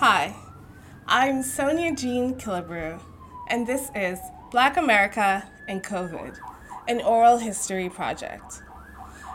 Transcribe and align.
Hi, 0.00 0.34
I'm 1.06 1.42
Sonia 1.42 1.94
Jean 1.94 2.34
Killebrew, 2.36 3.02
and 3.48 3.66
this 3.66 3.90
is 3.94 4.18
Black 4.50 4.78
America 4.78 5.46
and 5.68 5.84
COVID, 5.84 6.38
an 6.88 7.02
oral 7.02 7.36
history 7.36 7.90
project. 7.90 8.62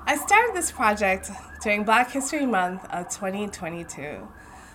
I 0.08 0.18
started 0.18 0.56
this 0.56 0.72
project 0.72 1.30
during 1.62 1.84
Black 1.84 2.10
History 2.10 2.48
Month 2.48 2.84
of 2.86 3.10
2022 3.10 4.28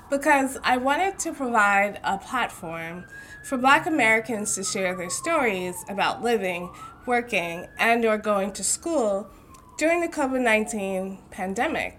because 0.09 0.59
I 0.63 0.77
wanted 0.77 1.19
to 1.19 1.33
provide 1.33 1.99
a 2.05 2.19
platform 2.19 3.07
for 3.43 3.59
Black 3.59 3.87
Americans 3.87 4.55
to 4.55 4.63
share 4.63 4.95
their 4.95 5.11
stories 5.11 5.75
about 5.89 6.23
living, 6.23 6.71
working, 7.05 7.67
and 7.81 8.05
or 8.05 8.17
going 8.17 8.53
to 8.53 8.63
school 8.63 9.29
during 9.77 10.03
the 10.03 10.09
COVID-19 10.09 11.33
pandemic. 11.33 11.99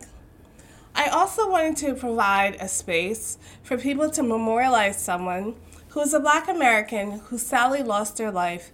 I 0.94 1.08
also 1.08 1.50
wanted 1.50 1.78
to 1.78 1.96
provide 1.96 2.58
a 2.60 2.68
space 2.68 3.38
for 3.64 3.78
people 3.78 4.10
to 4.12 4.24
memorialize 4.24 5.02
someone 5.02 5.56
who 5.90 6.02
is 6.02 6.14
a 6.14 6.20
Black 6.20 6.48
American 6.48 7.20
who 7.20 7.38
sadly 7.38 7.82
lost 7.82 8.18
their 8.18 8.32
life 8.32 8.72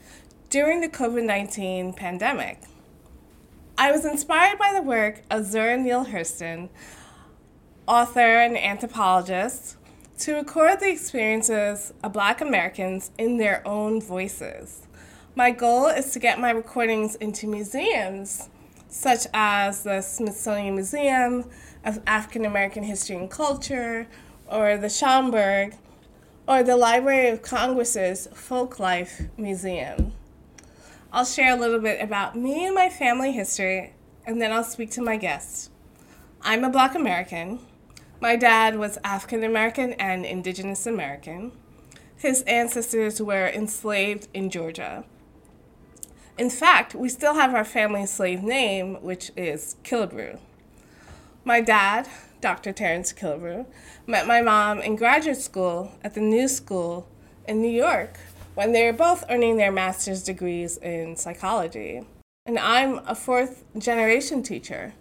during 0.49 0.81
the 0.81 0.89
COVID 0.89 1.23
19 1.23 1.93
pandemic. 1.93 2.61
I 3.77 3.91
was 3.91 4.05
inspired 4.05 4.57
by 4.57 4.73
the 4.73 4.81
work 4.81 5.21
of 5.29 5.45
Zora 5.45 5.77
Neale 5.77 6.05
Hurston, 6.05 6.69
author 7.87 8.19
and 8.19 8.57
anthropologist, 8.57 9.77
to 10.19 10.33
record 10.33 10.79
the 10.79 10.89
experiences 10.89 11.93
of 12.03 12.13
Black 12.13 12.41
Americans 12.41 13.11
in 13.19 13.37
their 13.37 13.65
own 13.67 14.01
voices. 14.01 14.87
My 15.35 15.51
goal 15.51 15.85
is 15.87 16.11
to 16.13 16.19
get 16.19 16.39
my 16.39 16.49
recordings 16.49 17.13
into 17.15 17.45
museums 17.45 18.49
such 18.89 19.27
as 19.33 19.83
the 19.83 20.01
Smithsonian 20.01 20.75
Museum 20.75 21.49
of 21.83 22.01
African 22.07 22.45
American 22.45 22.83
History 22.83 23.15
and 23.15 23.29
Culture, 23.29 24.07
or 24.49 24.77
the 24.77 24.87
Schomburg, 24.87 25.75
or 26.47 26.63
the 26.63 26.77
Library 26.77 27.29
of 27.29 27.41
Congress's 27.41 28.27
Folk 28.33 28.79
Life 28.79 29.23
Museum. 29.37 30.13
I'll 31.11 31.25
share 31.25 31.55
a 31.55 31.59
little 31.59 31.79
bit 31.79 32.01
about 32.01 32.35
me 32.35 32.65
and 32.65 32.75
my 32.75 32.89
family 32.89 33.31
history, 33.31 33.93
and 34.25 34.41
then 34.41 34.51
I'll 34.51 34.63
speak 34.63 34.91
to 34.91 35.01
my 35.01 35.17
guests. 35.17 35.69
I'm 36.41 36.63
a 36.63 36.69
Black 36.69 36.95
American. 36.95 37.59
My 38.19 38.35
dad 38.35 38.77
was 38.77 38.97
African 39.03 39.43
American 39.43 39.93
and 39.93 40.25
Indigenous 40.25 40.85
American. 40.85 41.51
His 42.15 42.41
ancestors 42.43 43.21
were 43.21 43.47
enslaved 43.47 44.27
in 44.33 44.49
Georgia. 44.49 45.03
In 46.37 46.49
fact, 46.49 46.95
we 46.95 47.09
still 47.09 47.35
have 47.35 47.53
our 47.53 47.65
family 47.65 48.05
slave 48.05 48.43
name, 48.43 48.95
which 49.01 49.31
is 49.35 49.75
Killebrew. 49.83 50.39
My 51.47 51.61
dad, 51.61 52.09
Dr. 52.41 52.73
Terence 52.73 53.13
Killebrew, 53.13 53.67
met 54.05 54.27
my 54.27 54.41
mom 54.41 54.81
in 54.81 54.97
graduate 54.97 55.37
school 55.37 55.93
at 56.03 56.13
the 56.13 56.19
New 56.19 56.49
School 56.49 57.07
in 57.47 57.61
New 57.61 57.71
York 57.71 58.19
when 58.53 58.73
they 58.73 58.83
were 58.83 58.91
both 58.91 59.23
earning 59.29 59.55
their 59.55 59.71
master's 59.71 60.23
degrees 60.23 60.75
in 60.75 61.15
psychology. 61.15 62.01
And 62.45 62.59
I'm 62.59 62.99
a 63.07 63.15
fourth 63.15 63.63
generation 63.77 64.43
teacher. 64.43 64.93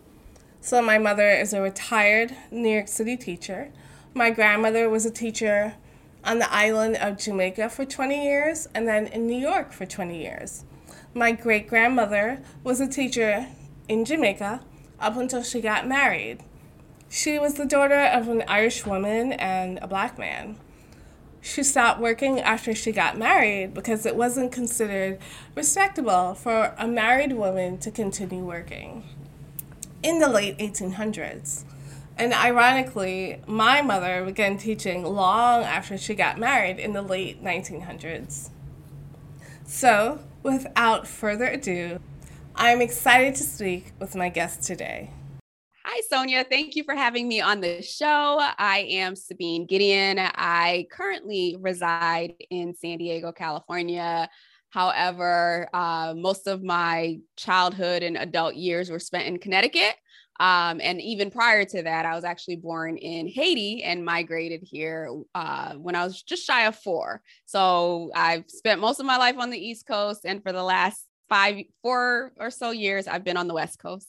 So 0.60 0.80
my 0.80 0.98
mother 0.98 1.28
is 1.28 1.52
a 1.52 1.60
retired 1.60 2.32
New 2.52 2.70
York 2.70 2.86
City 2.86 3.16
teacher. 3.16 3.72
My 4.14 4.30
grandmother 4.30 4.88
was 4.88 5.04
a 5.04 5.10
teacher 5.10 5.74
on 6.22 6.38
the 6.38 6.54
island 6.54 6.94
of 6.98 7.18
Jamaica 7.18 7.70
for 7.70 7.84
20 7.84 8.24
years 8.24 8.68
and 8.72 8.86
then 8.86 9.08
in 9.08 9.26
New 9.26 9.36
York 9.36 9.72
for 9.72 9.84
20 9.84 10.16
years. 10.16 10.64
My 11.12 11.32
great 11.32 11.66
grandmother 11.66 12.40
was 12.62 12.80
a 12.80 12.86
teacher 12.86 13.48
in 13.88 14.04
Jamaica 14.04 14.60
up 15.00 15.16
until 15.16 15.42
she 15.42 15.60
got 15.60 15.86
married. 15.86 16.40
She 17.08 17.38
was 17.38 17.54
the 17.54 17.66
daughter 17.66 18.00
of 18.00 18.28
an 18.28 18.42
Irish 18.48 18.84
woman 18.84 19.32
and 19.32 19.78
a 19.80 19.86
black 19.86 20.18
man. 20.18 20.56
She 21.40 21.62
stopped 21.62 22.00
working 22.00 22.40
after 22.40 22.74
she 22.74 22.90
got 22.90 23.16
married 23.16 23.72
because 23.72 24.04
it 24.04 24.16
wasn't 24.16 24.50
considered 24.50 25.18
respectable 25.54 26.34
for 26.34 26.74
a 26.76 26.88
married 26.88 27.32
woman 27.32 27.78
to 27.78 27.90
continue 27.92 28.44
working 28.44 29.04
in 30.02 30.18
the 30.18 30.28
late 30.28 30.58
1800s. 30.58 31.64
And 32.18 32.32
ironically, 32.32 33.40
my 33.46 33.82
mother 33.82 34.24
began 34.24 34.56
teaching 34.56 35.04
long 35.04 35.62
after 35.62 35.96
she 35.98 36.14
got 36.14 36.38
married 36.38 36.78
in 36.78 36.94
the 36.94 37.02
late 37.02 37.44
1900s. 37.44 38.50
So, 39.66 40.20
without 40.42 41.06
further 41.06 41.46
ado, 41.46 42.00
I'm 42.58 42.80
excited 42.80 43.34
to 43.34 43.42
speak 43.42 43.92
with 44.00 44.14
my 44.14 44.30
guest 44.30 44.62
today. 44.62 45.10
Hi, 45.84 46.00
Sonia. 46.08 46.42
Thank 46.42 46.74
you 46.74 46.84
for 46.84 46.94
having 46.94 47.28
me 47.28 47.42
on 47.42 47.60
the 47.60 47.82
show. 47.82 48.38
I 48.58 48.86
am 48.90 49.14
Sabine 49.14 49.66
Gedeon. 49.66 50.16
I 50.18 50.86
currently 50.90 51.58
reside 51.60 52.32
in 52.48 52.74
San 52.74 52.96
Diego, 52.96 53.30
California. 53.30 54.30
However, 54.70 55.68
uh, 55.74 56.14
most 56.16 56.46
of 56.46 56.62
my 56.62 57.18
childhood 57.36 58.02
and 58.02 58.16
adult 58.16 58.54
years 58.54 58.90
were 58.90 58.98
spent 58.98 59.26
in 59.26 59.38
Connecticut. 59.38 59.94
Um, 60.40 60.80
and 60.82 61.00
even 61.00 61.30
prior 61.30 61.64
to 61.66 61.82
that, 61.82 62.04
I 62.06 62.14
was 62.14 62.24
actually 62.24 62.56
born 62.56 62.96
in 62.96 63.28
Haiti 63.28 63.82
and 63.82 64.04
migrated 64.04 64.62
here 64.62 65.10
uh, 65.34 65.74
when 65.74 65.94
I 65.94 66.04
was 66.04 66.22
just 66.22 66.44
shy 66.44 66.66
of 66.66 66.76
four. 66.76 67.22
So 67.44 68.10
I've 68.14 68.44
spent 68.48 68.80
most 68.80 68.98
of 68.98 69.06
my 69.06 69.18
life 69.18 69.36
on 69.38 69.50
the 69.50 69.58
East 69.58 69.86
Coast. 69.86 70.22
And 70.24 70.42
for 70.42 70.52
the 70.52 70.62
last 70.62 71.05
five, 71.28 71.64
four 71.82 72.32
or 72.38 72.50
so 72.50 72.70
years, 72.70 73.06
I've 73.06 73.24
been 73.24 73.36
on 73.36 73.48
the 73.48 73.54
West 73.54 73.78
Coast. 73.78 74.08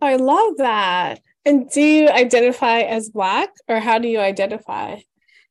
I 0.00 0.16
love 0.16 0.58
that. 0.58 1.20
And 1.44 1.70
do 1.70 1.80
you 1.80 2.08
identify 2.08 2.80
as 2.80 3.10
Black 3.10 3.50
or 3.68 3.78
how 3.78 3.98
do 3.98 4.08
you 4.08 4.20
identify? 4.20 5.00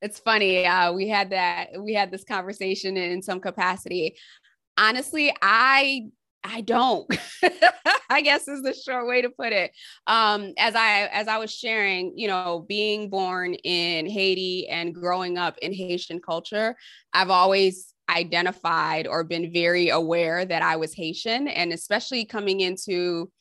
It's 0.02 0.20
funny. 0.20 0.66
Uh, 0.66 0.94
we 0.94 1.08
had 1.08 1.32
that, 1.32 1.70
we 1.80 1.94
had 1.94 2.12
this 2.12 2.24
conversation 2.24 2.98
in 2.98 3.22
some 3.22 3.40
capacity. 3.40 4.16
Honestly, 4.78 5.36
I 5.42 6.04
I 6.44 6.62
don't. 6.62 7.08
I 8.10 8.22
guess 8.22 8.48
is 8.48 8.62
the 8.62 8.74
short 8.74 9.08
way 9.08 9.22
to 9.22 9.30
put 9.30 9.52
it. 9.52 9.72
Um, 10.06 10.54
as 10.58 10.76
I 10.76 11.08
as 11.08 11.28
I 11.28 11.38
was 11.38 11.54
sharing, 11.54 12.14
you 12.16 12.28
know, 12.28 12.66
being 12.68 13.10
born 13.10 13.54
in 13.56 14.08
Haiti 14.08 14.68
and 14.70 14.94
growing 14.94 15.38
up 15.38 15.58
in 15.60 15.74
Haitian 15.74 16.22
culture, 16.22 16.76
I've 17.14 17.30
always 17.30 17.94
identified 18.10 19.08
or 19.08 19.24
been 19.24 19.52
very 19.52 19.90
aware 19.90 20.46
that 20.46 20.62
I 20.62 20.76
was 20.76 20.94
Haitian, 20.94 21.48
and 21.48 21.74
especially 21.74 22.26
coming 22.26 22.62
into 22.62 23.32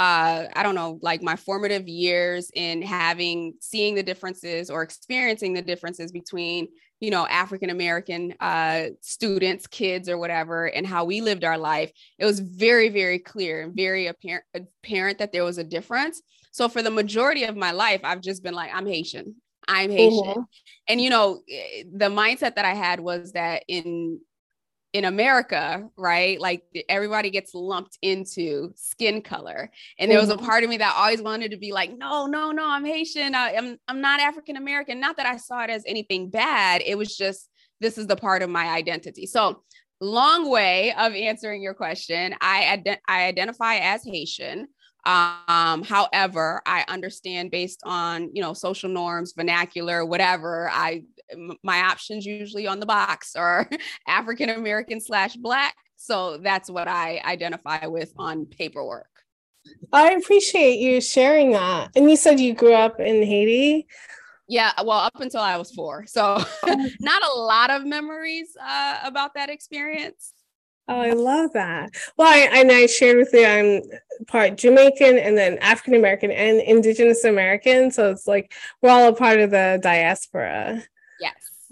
uh, 0.00 0.46
I 0.54 0.62
don't 0.62 0.74
know, 0.74 0.98
like 1.02 1.20
my 1.20 1.36
formative 1.36 1.86
years 1.86 2.50
in 2.54 2.80
having 2.80 3.54
seeing 3.60 3.94
the 3.94 4.02
differences 4.02 4.70
or 4.70 4.82
experiencing 4.82 5.52
the 5.52 5.60
differences 5.60 6.10
between, 6.10 6.68
you 7.00 7.10
know, 7.10 7.26
African 7.26 7.68
American 7.68 8.34
uh, 8.40 8.86
students, 9.02 9.66
kids, 9.66 10.08
or 10.08 10.16
whatever, 10.16 10.66
and 10.66 10.86
how 10.86 11.04
we 11.04 11.20
lived 11.20 11.44
our 11.44 11.58
life. 11.58 11.92
It 12.18 12.24
was 12.24 12.40
very, 12.40 12.88
very 12.88 13.18
clear 13.18 13.62
and 13.62 13.76
very 13.76 14.06
apparent, 14.06 14.44
apparent 14.54 15.18
that 15.18 15.32
there 15.32 15.44
was 15.44 15.58
a 15.58 15.64
difference. 15.64 16.22
So 16.50 16.70
for 16.70 16.82
the 16.82 16.90
majority 16.90 17.44
of 17.44 17.56
my 17.56 17.72
life, 17.72 18.00
I've 18.02 18.22
just 18.22 18.42
been 18.42 18.54
like, 18.54 18.70
I'm 18.72 18.86
Haitian. 18.86 19.34
I'm 19.70 19.90
Haitian. 19.90 20.24
Mm-hmm. 20.24 20.40
And 20.88 21.00
you 21.00 21.10
know, 21.10 21.40
eh, 21.48 21.84
the 21.90 22.08
mindset 22.08 22.56
that 22.56 22.64
I 22.64 22.74
had 22.74 23.00
was 23.00 23.32
that 23.32 23.62
in 23.68 24.20
in 24.92 25.04
America, 25.04 25.88
right? 25.96 26.40
Like 26.40 26.64
everybody 26.88 27.30
gets 27.30 27.54
lumped 27.54 27.96
into 28.02 28.72
skin 28.74 29.22
color. 29.22 29.70
And 30.00 30.10
there 30.10 30.18
was 30.18 30.30
a 30.30 30.36
mm-hmm. 30.36 30.44
part 30.44 30.64
of 30.64 30.70
me 30.70 30.78
that 30.78 30.94
always 30.96 31.22
wanted 31.22 31.52
to 31.52 31.58
be 31.58 31.72
like, 31.72 31.96
no, 31.96 32.26
no, 32.26 32.50
no, 32.50 32.68
I'm 32.68 32.84
Haitian. 32.84 33.36
I, 33.36 33.52
am 33.52 33.78
I'm 33.86 34.00
not 34.00 34.18
African 34.18 34.56
American. 34.56 34.98
Not 34.98 35.16
that 35.18 35.26
I 35.26 35.36
saw 35.36 35.62
it 35.62 35.70
as 35.70 35.84
anything 35.86 36.28
bad. 36.28 36.82
It 36.84 36.98
was 36.98 37.16
just, 37.16 37.48
this 37.80 37.98
is 37.98 38.08
the 38.08 38.16
part 38.16 38.42
of 38.42 38.50
my 38.50 38.66
identity. 38.66 39.26
So 39.26 39.62
long 40.00 40.50
way 40.50 40.92
of 40.94 41.14
answering 41.14 41.62
your 41.62 41.74
question. 41.74 42.34
I, 42.40 42.82
I 43.06 43.26
identify 43.26 43.76
as 43.76 44.02
Haitian. 44.04 44.66
Um, 45.04 45.82
however, 45.82 46.62
I 46.66 46.84
understand 46.88 47.50
based 47.50 47.80
on, 47.84 48.30
you 48.34 48.42
know, 48.42 48.52
social 48.52 48.88
norms, 48.88 49.32
vernacular, 49.32 50.04
whatever, 50.04 50.70
I 50.70 51.04
my 51.62 51.82
options 51.82 52.26
usually 52.26 52.66
on 52.66 52.80
the 52.80 52.86
box 52.86 53.36
are 53.36 53.68
African 54.06 54.50
American 54.50 55.00
slash 55.00 55.36
black. 55.36 55.74
So 55.96 56.38
that's 56.38 56.70
what 56.70 56.88
I 56.88 57.20
identify 57.24 57.86
with 57.86 58.12
on 58.18 58.46
paperwork. 58.46 59.06
I 59.92 60.12
appreciate 60.12 60.78
you 60.78 61.00
sharing 61.00 61.52
that. 61.52 61.90
And 61.94 62.08
you 62.10 62.16
said 62.16 62.40
you 62.40 62.54
grew 62.54 62.74
up 62.74 62.98
in 63.00 63.22
Haiti. 63.22 63.86
Yeah, 64.48 64.72
well, 64.78 64.98
up 64.98 65.20
until 65.20 65.42
I 65.42 65.56
was 65.56 65.70
four. 65.70 66.06
So 66.06 66.42
not 67.00 67.22
a 67.22 67.38
lot 67.38 67.70
of 67.70 67.84
memories 67.84 68.48
uh, 68.60 68.98
about 69.04 69.34
that 69.34 69.50
experience. 69.50 70.32
Oh, 70.90 71.00
I 71.00 71.12
love 71.12 71.52
that. 71.52 71.92
Well, 72.16 72.26
I, 72.26 72.48
and 72.60 72.72
I 72.72 72.86
shared 72.86 73.16
with 73.16 73.32
you, 73.32 73.46
I'm 73.46 73.82
part 74.26 74.56
Jamaican 74.56 75.18
and 75.18 75.38
then 75.38 75.56
African 75.58 75.94
American 75.94 76.32
and 76.32 76.60
Indigenous 76.60 77.22
American. 77.22 77.92
So 77.92 78.10
it's 78.10 78.26
like 78.26 78.52
we're 78.82 78.90
all 78.90 79.06
a 79.06 79.14
part 79.14 79.38
of 79.38 79.52
the 79.52 79.78
diaspora. 79.80 80.82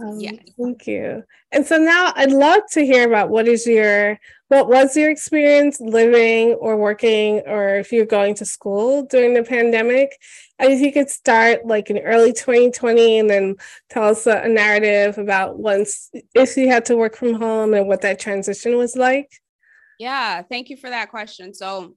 Um, 0.00 0.20
yes. 0.20 0.36
Thank 0.60 0.86
you. 0.86 1.24
And 1.50 1.66
so 1.66 1.76
now 1.76 2.12
I'd 2.14 2.30
love 2.30 2.62
to 2.72 2.84
hear 2.84 3.08
about 3.08 3.30
what 3.30 3.48
is 3.48 3.66
your 3.66 4.18
what 4.48 4.68
was 4.68 4.96
your 4.96 5.10
experience 5.10 5.80
living 5.80 6.54
or 6.54 6.76
working 6.76 7.42
or 7.46 7.76
if 7.76 7.92
you're 7.92 8.06
going 8.06 8.34
to 8.36 8.44
school 8.44 9.02
during 9.02 9.34
the 9.34 9.42
pandemic? 9.42 10.16
And 10.58 10.72
if 10.72 10.80
you 10.80 10.92
could 10.92 11.10
start 11.10 11.66
like 11.66 11.90
in 11.90 11.98
early 11.98 12.32
2020 12.32 13.18
and 13.18 13.28
then 13.28 13.56
tell 13.90 14.04
us 14.04 14.26
a, 14.26 14.42
a 14.42 14.48
narrative 14.48 15.18
about 15.18 15.58
once 15.58 16.10
if 16.34 16.56
you 16.56 16.68
had 16.68 16.84
to 16.86 16.96
work 16.96 17.16
from 17.16 17.34
home 17.34 17.74
and 17.74 17.88
what 17.88 18.02
that 18.02 18.20
transition 18.20 18.76
was 18.76 18.94
like. 18.94 19.30
Yeah, 19.98 20.42
thank 20.42 20.70
you 20.70 20.76
for 20.76 20.90
that 20.90 21.10
question. 21.10 21.52
So 21.52 21.96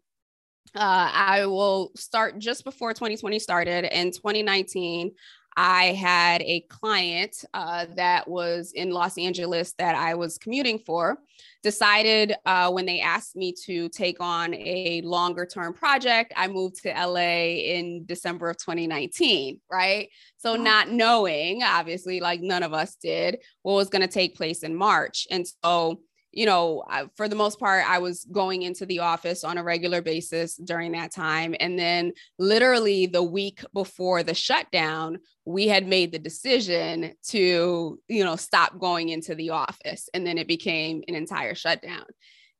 uh, 0.75 1.11
I 1.13 1.45
will 1.45 1.91
start 1.95 2.39
just 2.39 2.63
before 2.63 2.93
2020 2.93 3.39
started 3.39 3.85
in 3.85 4.11
2019. 4.11 5.11
I 5.57 5.85
had 5.85 6.41
a 6.43 6.61
client 6.61 7.43
uh, 7.53 7.85
that 7.95 8.27
was 8.27 8.71
in 8.71 8.91
Los 8.91 9.17
Angeles 9.17 9.73
that 9.77 9.95
I 9.95 10.15
was 10.15 10.37
commuting 10.37 10.79
for. 10.79 11.17
Decided 11.63 12.33
uh, 12.45 12.71
when 12.71 12.85
they 12.85 13.01
asked 13.01 13.35
me 13.35 13.53
to 13.65 13.89
take 13.89 14.17
on 14.19 14.53
a 14.53 15.01
longer 15.03 15.45
term 15.45 15.73
project, 15.73 16.33
I 16.35 16.47
moved 16.47 16.81
to 16.83 16.89
LA 16.89 17.57
in 17.57 18.05
December 18.05 18.49
of 18.49 18.57
2019, 18.57 19.59
right? 19.71 20.09
So, 20.37 20.55
not 20.55 20.89
knowing, 20.89 21.61
obviously, 21.63 22.19
like 22.19 22.41
none 22.41 22.63
of 22.63 22.73
us 22.73 22.95
did, 22.95 23.39
what 23.61 23.73
was 23.73 23.89
going 23.89 24.01
to 24.01 24.07
take 24.07 24.35
place 24.35 24.63
in 24.63 24.75
March. 24.75 25.27
And 25.29 25.45
so, 25.63 25.99
you 26.31 26.45
know, 26.45 26.83
for 27.15 27.27
the 27.27 27.35
most 27.35 27.59
part, 27.59 27.83
I 27.89 27.99
was 27.99 28.25
going 28.31 28.61
into 28.61 28.85
the 28.85 28.99
office 28.99 29.43
on 29.43 29.57
a 29.57 29.63
regular 29.63 30.01
basis 30.01 30.55
during 30.55 30.93
that 30.93 31.11
time. 31.11 31.55
And 31.59 31.77
then, 31.77 32.13
literally, 32.39 33.05
the 33.05 33.23
week 33.23 33.63
before 33.73 34.23
the 34.23 34.33
shutdown, 34.33 35.19
we 35.45 35.67
had 35.67 35.87
made 35.87 36.11
the 36.11 36.19
decision 36.19 37.13
to, 37.29 37.99
you 38.07 38.23
know, 38.23 38.35
stop 38.35 38.79
going 38.79 39.09
into 39.09 39.35
the 39.35 39.49
office. 39.49 40.07
And 40.13 40.25
then 40.25 40.37
it 40.37 40.47
became 40.47 41.03
an 41.07 41.15
entire 41.15 41.55
shutdown. 41.55 42.05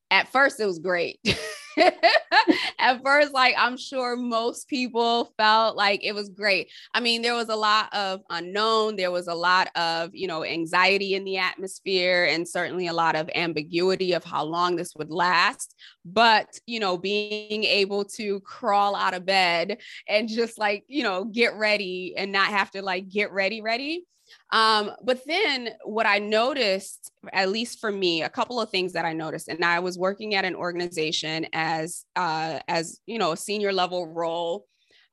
At 0.09 0.27
first, 0.27 0.59
it 0.59 0.65
was 0.65 0.79
great. 0.79 1.19
at 2.79 3.01
first, 3.03 3.33
like 3.33 3.55
I'm 3.57 3.77
sure 3.77 4.15
most 4.15 4.67
people 4.67 5.33
felt 5.37 5.75
like 5.75 6.03
it 6.03 6.13
was 6.13 6.29
great. 6.29 6.69
I 6.93 6.99
mean, 6.99 7.21
there 7.21 7.35
was 7.35 7.49
a 7.49 7.55
lot 7.55 7.93
of 7.93 8.21
unknown, 8.29 8.95
there 8.95 9.11
was 9.11 9.27
a 9.27 9.35
lot 9.35 9.69
of, 9.75 10.11
you 10.13 10.27
know, 10.27 10.43
anxiety 10.43 11.15
in 11.15 11.23
the 11.23 11.37
atmosphere, 11.37 12.25
and 12.25 12.47
certainly 12.47 12.87
a 12.87 12.93
lot 12.93 13.15
of 13.15 13.29
ambiguity 13.35 14.13
of 14.13 14.23
how 14.23 14.43
long 14.43 14.75
this 14.75 14.95
would 14.95 15.11
last. 15.11 15.75
But, 16.05 16.59
you 16.65 16.79
know, 16.79 16.97
being 16.97 17.63
able 17.63 18.05
to 18.05 18.39
crawl 18.41 18.95
out 18.95 19.13
of 19.13 19.25
bed 19.25 19.77
and 20.07 20.27
just 20.27 20.57
like, 20.57 20.83
you 20.87 21.03
know, 21.03 21.25
get 21.25 21.55
ready 21.55 22.13
and 22.17 22.31
not 22.31 22.47
have 22.47 22.71
to 22.71 22.81
like 22.81 23.09
get 23.09 23.31
ready, 23.31 23.61
ready 23.61 24.05
um, 24.51 24.91
but 25.03 25.21
then 25.25 25.69
what 25.85 26.05
I 26.05 26.19
noticed, 26.19 27.11
at 27.31 27.49
least 27.49 27.79
for 27.79 27.91
me, 27.91 28.23
a 28.23 28.29
couple 28.29 28.59
of 28.59 28.69
things 28.69 28.93
that 28.93 29.05
I 29.05 29.13
noticed, 29.13 29.47
and 29.47 29.63
I 29.63 29.79
was 29.79 29.97
working 29.97 30.35
at 30.35 30.45
an 30.45 30.55
organization 30.55 31.47
as 31.53 32.05
uh, 32.15 32.59
as 32.67 32.99
you 33.05 33.17
know 33.17 33.31
a 33.31 33.37
senior 33.37 33.71
level 33.71 34.07
role 34.07 34.65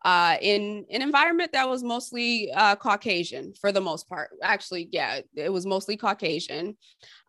uh, 0.05 0.37
in 0.41 0.85
an 0.91 1.03
environment 1.03 1.53
that 1.53 1.69
was 1.69 1.83
mostly 1.83 2.51
uh, 2.53 2.77
Caucasian 2.77 3.53
for 3.61 3.73
the 3.73 3.81
most 3.81 4.09
part. 4.09 4.31
Actually, 4.43 4.89
yeah, 4.91 5.21
it 5.35 5.53
was 5.53 5.67
mostly 5.67 5.97
Caucasian, 5.97 6.77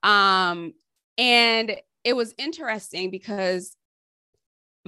um, 0.03 0.73
and 1.17 1.75
it 2.03 2.15
was 2.15 2.33
interesting 2.37 3.11
because 3.11 3.75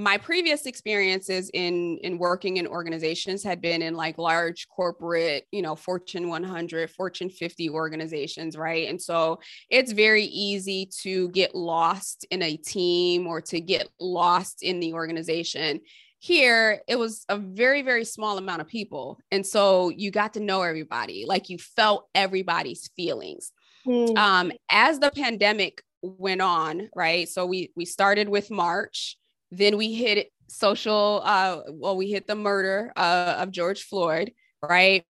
my 0.02 0.18
previous 0.18 0.66
experiences 0.66 1.52
in 1.54 1.98
in 2.00 2.18
working 2.18 2.58
in 2.58 2.66
organizations 2.66 3.44
had 3.44 3.62
been 3.62 3.84
in 3.84 3.94
like 3.94 4.18
large 4.18 4.68
corporate 4.68 5.46
you 5.52 5.62
know 5.62 5.76
fortune 5.76 6.28
100 6.28 6.90
fortune 6.90 7.30
50 7.30 7.70
organizations 7.70 8.58
right? 8.58 8.90
And 8.90 9.00
so 9.00 9.40
it's 9.70 9.92
very 9.92 10.24
easy 10.24 10.90
to 11.04 11.30
get 11.30 11.54
lost 11.54 12.26
in 12.32 12.42
a 12.42 12.58
team 12.58 13.28
or 13.28 13.42
to 13.42 13.62
get 13.62 13.90
lost 14.00 14.64
in 14.64 14.80
the 14.80 14.94
organization. 14.94 15.82
Here 16.18 16.82
it 16.88 16.98
was 16.98 17.24
a 17.30 17.38
very 17.38 17.84
very 17.84 18.06
small 18.06 18.40
amount 18.40 18.62
of 18.62 18.68
people. 18.68 19.20
And 19.30 19.46
so 19.46 19.90
you 19.90 20.10
got 20.10 20.34
to 20.34 20.40
know 20.40 20.64
everybody. 20.64 21.26
Like 21.28 21.50
you 21.50 21.60
felt 21.60 22.08
everybody's 22.16 22.90
feelings. 22.96 23.52
Mm. 23.86 24.16
um 24.18 24.52
as 24.70 25.00
the 25.00 25.12
pandemic 25.12 25.84
went 26.04 26.42
on 26.42 26.90
right? 26.96 27.30
So 27.30 27.46
we 27.46 27.72
we 27.76 27.86
started 27.86 28.30
with 28.30 28.50
march 28.50 29.18
then 29.52 29.78
we 29.78 29.94
hit 29.94 30.32
social, 30.48 31.22
uh, 31.24 31.62
well, 31.70 31.98
we 31.98 32.10
hit 32.10 32.28
the 32.28 32.36
murder 32.36 32.92
uh, 32.96 33.36
of 33.40 33.52
George 33.52 33.84
Floyd, 33.84 34.32
right? 34.62 35.06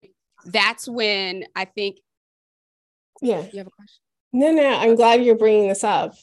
That's 0.46 0.88
when 0.88 1.46
I 1.56 1.66
think. 1.66 1.98
Yeah. 3.22 3.46
You 3.52 3.60
have 3.60 3.68
a 3.68 3.72
question? 3.72 4.02
No, 4.34 4.52
no, 4.52 4.76
I'm 4.76 4.96
glad 4.96 5.24
you're 5.24 5.38
bringing 5.38 5.68
this 5.68 5.84
up. 5.84 6.16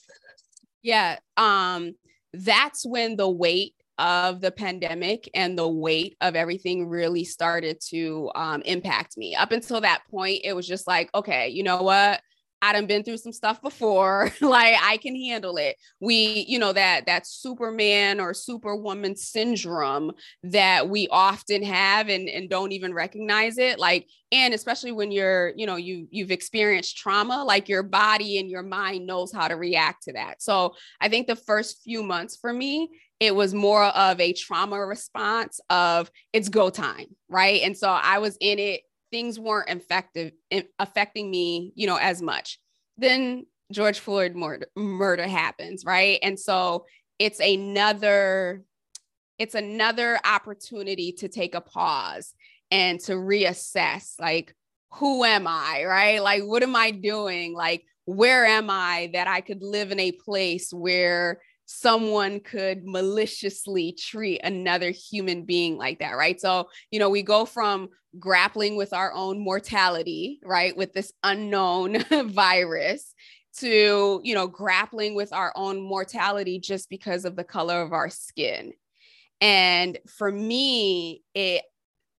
Yeah. 0.82 1.18
Um, 1.36 1.94
that's 2.32 2.84
when 2.84 3.16
the 3.16 3.28
weight 3.28 3.74
of 3.98 4.40
the 4.40 4.50
pandemic 4.50 5.28
and 5.34 5.58
the 5.58 5.68
weight 5.68 6.16
of 6.20 6.36
everything 6.36 6.88
really 6.88 7.24
started 7.24 7.80
to 7.90 8.30
um, 8.34 8.62
impact 8.62 9.16
me. 9.16 9.34
Up 9.34 9.52
until 9.52 9.80
that 9.80 10.02
point, 10.10 10.42
it 10.44 10.54
was 10.54 10.66
just 10.66 10.86
like, 10.86 11.10
okay, 11.14 11.48
you 11.48 11.64
know 11.64 11.82
what? 11.82 12.20
I 12.60 12.72
done 12.72 12.86
been 12.86 13.04
through 13.04 13.18
some 13.18 13.32
stuff 13.32 13.62
before. 13.62 14.32
like 14.40 14.76
I 14.82 14.96
can 14.96 15.14
handle 15.14 15.56
it. 15.56 15.76
We, 16.00 16.44
you 16.48 16.58
know, 16.58 16.72
that 16.72 17.06
that 17.06 17.26
Superman 17.26 18.20
or 18.20 18.34
Superwoman 18.34 19.16
syndrome 19.16 20.12
that 20.42 20.88
we 20.88 21.08
often 21.08 21.62
have 21.62 22.08
and, 22.08 22.28
and 22.28 22.50
don't 22.50 22.72
even 22.72 22.92
recognize 22.92 23.58
it. 23.58 23.78
Like, 23.78 24.08
and 24.32 24.52
especially 24.52 24.92
when 24.92 25.12
you're, 25.12 25.52
you 25.56 25.66
know, 25.66 25.76
you 25.76 26.08
you've 26.10 26.30
experienced 26.30 26.96
trauma, 26.96 27.44
like 27.44 27.68
your 27.68 27.82
body 27.82 28.38
and 28.38 28.50
your 28.50 28.62
mind 28.62 29.06
knows 29.06 29.32
how 29.32 29.48
to 29.48 29.54
react 29.54 30.04
to 30.04 30.12
that. 30.14 30.42
So 30.42 30.74
I 31.00 31.08
think 31.08 31.26
the 31.26 31.36
first 31.36 31.82
few 31.84 32.02
months 32.02 32.36
for 32.36 32.52
me, 32.52 32.90
it 33.20 33.34
was 33.34 33.54
more 33.54 33.84
of 33.84 34.20
a 34.20 34.32
trauma 34.32 34.84
response 34.84 35.60
of 35.70 36.10
it's 36.32 36.48
go 36.48 36.70
time, 36.70 37.06
right? 37.28 37.62
And 37.62 37.76
so 37.76 37.88
I 37.88 38.18
was 38.18 38.36
in 38.40 38.58
it 38.58 38.82
things 39.10 39.38
weren't 39.38 39.68
effective 39.68 40.32
affecting 40.78 41.30
me, 41.30 41.72
you 41.74 41.86
know, 41.86 41.96
as 41.96 42.20
much. 42.22 42.58
Then 42.96 43.46
George 43.72 43.98
Floyd 43.98 44.34
murder, 44.34 44.66
murder 44.76 45.26
happens, 45.26 45.84
right? 45.84 46.18
And 46.22 46.38
so 46.38 46.86
it's 47.18 47.40
another 47.40 48.62
it's 49.38 49.54
another 49.54 50.18
opportunity 50.24 51.12
to 51.12 51.28
take 51.28 51.54
a 51.54 51.60
pause 51.60 52.34
and 52.72 52.98
to 53.00 53.12
reassess 53.12 54.14
like 54.18 54.54
who 54.94 55.22
am 55.24 55.46
I, 55.46 55.84
right? 55.84 56.22
Like 56.22 56.42
what 56.42 56.62
am 56.62 56.74
I 56.74 56.90
doing? 56.90 57.54
Like 57.54 57.84
where 58.04 58.46
am 58.46 58.70
I 58.70 59.10
that 59.12 59.28
I 59.28 59.42
could 59.42 59.62
live 59.62 59.92
in 59.92 60.00
a 60.00 60.12
place 60.12 60.72
where 60.72 61.40
someone 61.70 62.40
could 62.40 62.82
maliciously 62.86 63.92
treat 63.92 64.40
another 64.42 64.90
human 64.90 65.44
being 65.44 65.76
like 65.76 65.98
that, 65.98 66.16
right? 66.16 66.40
So, 66.40 66.70
you 66.90 66.98
know, 66.98 67.10
we 67.10 67.20
go 67.20 67.44
from 67.44 67.90
grappling 68.18 68.74
with 68.74 68.94
our 68.94 69.12
own 69.12 69.38
mortality, 69.38 70.40
right, 70.42 70.74
with 70.74 70.94
this 70.94 71.12
unknown 71.22 72.02
virus 72.30 73.14
to, 73.58 74.18
you 74.24 74.34
know, 74.34 74.46
grappling 74.46 75.14
with 75.14 75.30
our 75.34 75.52
own 75.56 75.78
mortality 75.78 76.58
just 76.58 76.88
because 76.88 77.26
of 77.26 77.36
the 77.36 77.44
color 77.44 77.82
of 77.82 77.92
our 77.92 78.08
skin. 78.08 78.72
And 79.42 79.98
for 80.06 80.32
me, 80.32 81.22
it 81.34 81.64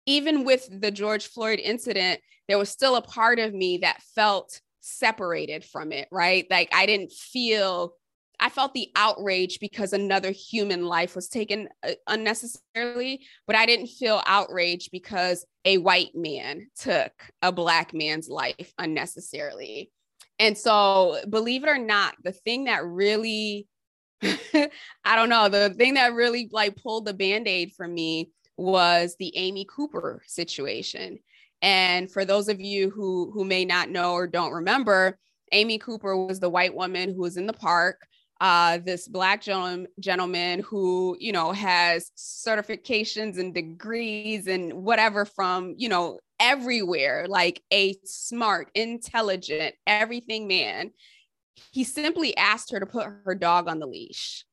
even 0.06 0.44
with 0.44 0.70
the 0.72 0.92
George 0.92 1.28
Floyd 1.28 1.60
incident, 1.60 2.20
there 2.48 2.60
was 2.60 2.70
still 2.70 2.96
a 2.96 3.02
part 3.02 3.40
of 3.40 3.52
me 3.52 3.80
that 3.80 4.04
felt 4.14 4.62
separated 4.80 5.66
from 5.66 5.92
it, 5.92 6.08
right? 6.12 6.46
Like 6.52 6.70
I 6.72 6.86
didn't 6.86 7.12
feel 7.12 7.94
I 8.40 8.50
felt 8.50 8.74
the 8.74 8.90
outrage 8.96 9.60
because 9.60 9.94
another 9.94 10.32
human 10.32 10.86
life 10.86 11.16
was 11.16 11.28
taken 11.28 11.68
uh, 11.84 11.92
unnecessarily, 12.08 13.26
but 13.46 13.56
I 13.56 13.66
didn't 13.66 13.88
feel 13.88 14.22
outrage 14.26 14.90
because 14.92 15.46
a 15.66 15.78
white 15.78 16.16
man 16.16 16.68
took 16.78 17.12
a 17.42 17.52
black 17.52 17.94
man's 17.94 18.30
life 18.30 18.74
unnecessarily. 18.78 19.92
And 20.40 20.58
so, 20.58 21.18
believe 21.30 21.64
it 21.64 21.70
or 21.70 21.78
not, 21.78 22.16
the 22.24 22.32
thing 22.32 22.66
that 22.66 22.86
really, 22.86 23.68
I 24.22 25.16
don't 25.16 25.30
know, 25.30 25.50
the 25.50 25.72
thing 25.72 25.96
that 25.96 26.14
really 26.14 26.50
like 26.52 26.78
pulled 26.78 27.06
the 27.06 27.14
band 27.14 27.48
aid 27.48 27.74
for 27.76 27.88
me 27.88 28.32
was 28.56 29.16
the 29.20 29.36
Amy 29.36 29.66
Cooper 29.66 30.22
situation. 30.28 31.20
And 31.62 32.10
for 32.10 32.24
those 32.24 32.48
of 32.48 32.62
you 32.62 32.90
who 32.90 33.32
who 33.34 33.44
may 33.44 33.66
not 33.66 33.90
know 33.90 34.14
or 34.14 34.28
don't 34.28 34.54
remember, 34.54 35.20
Amy 35.52 35.78
Cooper 35.78 36.16
was 36.16 36.40
the 36.40 36.50
white 36.50 36.74
woman 36.74 37.14
who 37.14 37.22
was 37.22 37.36
in 37.36 37.48
the 37.48 37.54
park 37.54 38.08
uh, 38.40 38.78
this 38.78 39.08
black 39.08 39.42
gentleman 39.42 40.60
who 40.62 41.18
you 41.20 41.32
know 41.32 41.52
has 41.52 42.12
certifications 42.18 43.38
and 43.38 43.54
degrees 43.54 44.48
and 44.48 44.74
whatever 44.74 45.26
from 45.26 45.76
you 45.78 45.90
know 45.90 46.20
everywhere 46.40 47.26
like 47.28 47.62
a 47.72 47.96
smart 48.06 48.70
intelligent 48.76 49.76
everything 49.86 50.48
man. 50.48 50.92
He 51.72 51.84
simply 51.84 52.36
asked 52.38 52.72
her 52.72 52.80
to 52.80 52.86
put 52.86 53.08
her 53.26 53.36
dog 53.36 53.68
on 53.68 53.80
the 53.80 53.88
leash. 53.88 54.46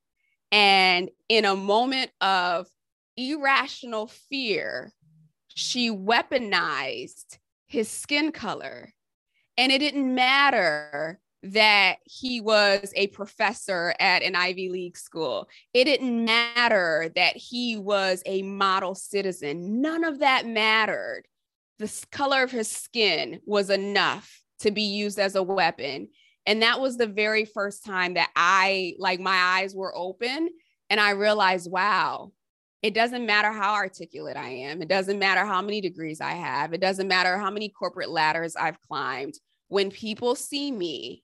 And 0.51 1.09
in 1.29 1.45
a 1.45 1.55
moment 1.55 2.11
of 2.19 2.67
irrational 3.15 4.07
fear 4.07 4.93
she 5.57 5.89
weaponized 5.89 7.39
his 7.65 7.89
skin 7.89 8.31
color. 8.31 8.93
And 9.57 9.71
it 9.71 9.79
didn't 9.79 10.13
matter 10.13 11.19
that 11.43 11.97
he 12.03 12.41
was 12.41 12.91
a 12.95 13.07
professor 13.07 13.93
at 13.99 14.23
an 14.23 14.35
Ivy 14.35 14.69
League 14.69 14.97
school. 14.97 15.47
It 15.73 15.85
didn't 15.85 16.25
matter 16.25 17.11
that 17.15 17.37
he 17.37 17.77
was 17.77 18.23
a 18.25 18.41
model 18.41 18.95
citizen. 18.95 19.81
None 19.81 20.03
of 20.03 20.19
that 20.19 20.47
mattered. 20.47 21.23
The 21.79 22.05
color 22.11 22.43
of 22.43 22.51
his 22.51 22.69
skin 22.69 23.39
was 23.45 23.69
enough 23.69 24.41
to 24.59 24.71
be 24.71 24.81
used 24.81 25.19
as 25.19 25.35
a 25.35 25.43
weapon. 25.43 26.09
And 26.47 26.63
that 26.63 26.79
was 26.79 26.97
the 26.97 27.07
very 27.07 27.45
first 27.45 27.85
time 27.85 28.15
that 28.15 28.31
I, 28.35 28.95
like, 28.97 29.19
my 29.19 29.35
eyes 29.35 29.75
were 29.75 29.95
open 29.95 30.49
and 30.89 30.99
I 30.99 31.11
realized, 31.11 31.69
wow, 31.69 32.31
it 32.81 32.93
doesn't 32.93 33.25
matter 33.25 33.51
how 33.51 33.73
articulate 33.73 34.37
I 34.37 34.49
am. 34.49 34.81
It 34.81 34.87
doesn't 34.87 35.19
matter 35.19 35.45
how 35.45 35.61
many 35.61 35.81
degrees 35.81 36.21
I 36.21 36.31
have. 36.31 36.73
It 36.73 36.81
doesn't 36.81 37.07
matter 37.07 37.37
how 37.37 37.51
many 37.51 37.69
corporate 37.69 38.09
ladders 38.09 38.55
I've 38.55 38.81
climbed. 38.81 39.35
When 39.67 39.91
people 39.91 40.35
see 40.35 40.71
me, 40.71 41.23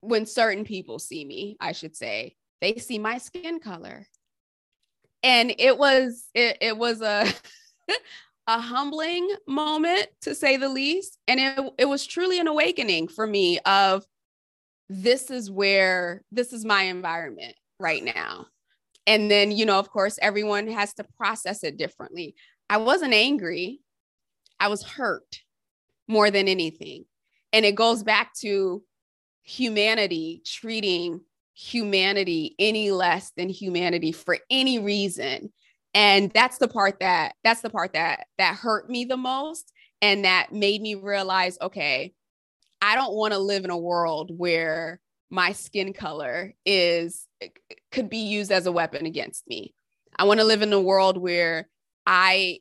when 0.00 0.26
certain 0.26 0.64
people 0.64 0.98
see 0.98 1.24
me, 1.24 1.56
I 1.60 1.72
should 1.72 1.96
say, 1.96 2.36
they 2.60 2.76
see 2.76 2.98
my 2.98 3.18
skin 3.18 3.60
color. 3.60 4.06
And 5.22 5.52
it 5.58 5.76
was 5.76 6.26
it, 6.34 6.58
it 6.60 6.76
was 6.76 7.02
a 7.02 7.26
a 8.46 8.60
humbling 8.60 9.28
moment 9.46 10.08
to 10.22 10.34
say 10.34 10.56
the 10.56 10.68
least. 10.68 11.18
And 11.28 11.38
it, 11.38 11.72
it 11.78 11.84
was 11.84 12.06
truly 12.06 12.40
an 12.40 12.48
awakening 12.48 13.08
for 13.08 13.26
me 13.26 13.58
of 13.60 14.04
this 14.88 15.30
is 15.30 15.50
where 15.50 16.24
this 16.32 16.52
is 16.52 16.64
my 16.64 16.82
environment 16.82 17.54
right 17.78 18.02
now. 18.02 18.46
And 19.06 19.30
then, 19.30 19.52
you 19.52 19.66
know, 19.66 19.78
of 19.78 19.90
course, 19.90 20.18
everyone 20.20 20.66
has 20.68 20.94
to 20.94 21.04
process 21.16 21.62
it 21.62 21.76
differently. 21.76 22.34
I 22.68 22.78
wasn't 22.78 23.14
angry, 23.14 23.80
I 24.58 24.68
was 24.68 24.82
hurt 24.82 25.40
more 26.08 26.30
than 26.30 26.48
anything. 26.48 27.04
And 27.52 27.64
it 27.64 27.74
goes 27.74 28.02
back 28.02 28.34
to 28.40 28.82
humanity 29.42 30.42
treating 30.44 31.20
humanity 31.54 32.54
any 32.58 32.90
less 32.90 33.32
than 33.36 33.48
humanity 33.48 34.12
for 34.12 34.38
any 34.50 34.78
reason. 34.78 35.52
And 35.92 36.30
that's 36.30 36.58
the 36.58 36.68
part 36.68 37.00
that 37.00 37.34
that's 37.42 37.60
the 37.60 37.70
part 37.70 37.92
that 37.94 38.26
that 38.38 38.56
hurt 38.56 38.88
me 38.88 39.04
the 39.04 39.16
most 39.16 39.72
and 40.02 40.24
that 40.24 40.52
made 40.52 40.80
me 40.80 40.94
realize 40.94 41.58
okay 41.60 42.14
i 42.80 42.94
don't 42.94 43.14
want 43.14 43.32
to 43.32 43.38
live 43.38 43.64
in 43.64 43.70
a 43.70 43.76
world 43.76 44.30
where 44.36 45.00
my 45.30 45.52
skin 45.52 45.92
color 45.92 46.54
is 46.66 47.26
could 47.90 48.10
be 48.10 48.18
used 48.18 48.50
as 48.50 48.66
a 48.66 48.72
weapon 48.72 49.06
against 49.06 49.46
me. 49.48 49.74
I 50.16 50.24
want 50.24 50.40
to 50.40 50.46
live 50.46 50.62
in 50.62 50.72
a 50.72 50.80
world 50.80 51.16
where 51.16 51.68
i 52.06 52.58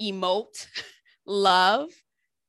emote 0.00 0.66
love 1.26 1.88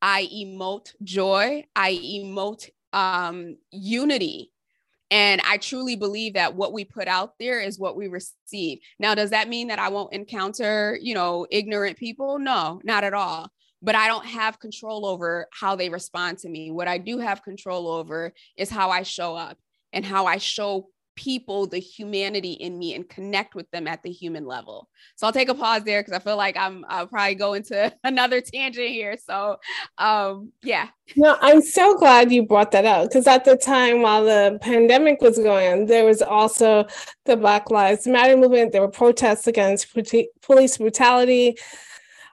i 0.02 0.28
emote 0.34 0.92
joy 1.02 1.64
i 1.76 1.92
emote 1.92 2.70
um, 2.94 3.56
unity. 3.70 4.52
And 5.10 5.42
I 5.44 5.58
truly 5.58 5.96
believe 5.96 6.34
that 6.34 6.54
what 6.54 6.72
we 6.72 6.84
put 6.84 7.08
out 7.08 7.34
there 7.38 7.60
is 7.60 7.78
what 7.78 7.96
we 7.96 8.08
receive. 8.08 8.78
Now, 8.98 9.14
does 9.14 9.30
that 9.30 9.48
mean 9.48 9.68
that 9.68 9.78
I 9.78 9.90
won't 9.90 10.14
encounter, 10.14 10.98
you 11.00 11.14
know, 11.14 11.46
ignorant 11.50 11.98
people? 11.98 12.38
No, 12.38 12.80
not 12.84 13.04
at 13.04 13.12
all. 13.12 13.50
But 13.82 13.94
I 13.94 14.06
don't 14.06 14.24
have 14.24 14.58
control 14.58 15.04
over 15.04 15.46
how 15.52 15.76
they 15.76 15.90
respond 15.90 16.38
to 16.38 16.48
me. 16.48 16.70
What 16.70 16.88
I 16.88 16.96
do 16.96 17.18
have 17.18 17.42
control 17.42 17.88
over 17.88 18.32
is 18.56 18.70
how 18.70 18.90
I 18.90 19.02
show 19.02 19.36
up 19.36 19.58
and 19.92 20.06
how 20.06 20.24
I 20.24 20.38
show 20.38 20.88
people 21.16 21.66
the 21.66 21.78
humanity 21.78 22.52
in 22.52 22.78
me 22.78 22.94
and 22.94 23.08
connect 23.08 23.54
with 23.54 23.70
them 23.70 23.86
at 23.86 24.02
the 24.02 24.10
human 24.10 24.46
level. 24.46 24.88
So 25.16 25.26
I'll 25.26 25.32
take 25.32 25.48
a 25.48 25.54
pause 25.54 25.84
there 25.84 26.00
because 26.00 26.14
I 26.14 26.18
feel 26.18 26.36
like 26.36 26.56
I'm 26.56 26.84
I'll 26.88 27.06
probably 27.06 27.34
go 27.34 27.54
into 27.54 27.92
another 28.04 28.40
tangent 28.40 28.88
here. 28.88 29.16
So 29.16 29.58
um 29.98 30.52
yeah. 30.62 30.88
No, 31.16 31.36
I'm 31.40 31.62
so 31.62 31.96
glad 31.98 32.32
you 32.32 32.44
brought 32.44 32.70
that 32.72 32.84
up 32.84 33.08
because 33.08 33.26
at 33.26 33.44
the 33.44 33.56
time 33.56 34.02
while 34.02 34.24
the 34.24 34.58
pandemic 34.60 35.20
was 35.20 35.38
going 35.38 35.72
on, 35.72 35.86
there 35.86 36.04
was 36.04 36.22
also 36.22 36.86
the 37.26 37.36
Black 37.36 37.70
Lives 37.70 38.06
Matter 38.06 38.36
movement. 38.36 38.72
There 38.72 38.80
were 38.80 38.88
protests 38.88 39.46
against 39.46 39.94
police 40.42 40.78
brutality. 40.78 41.56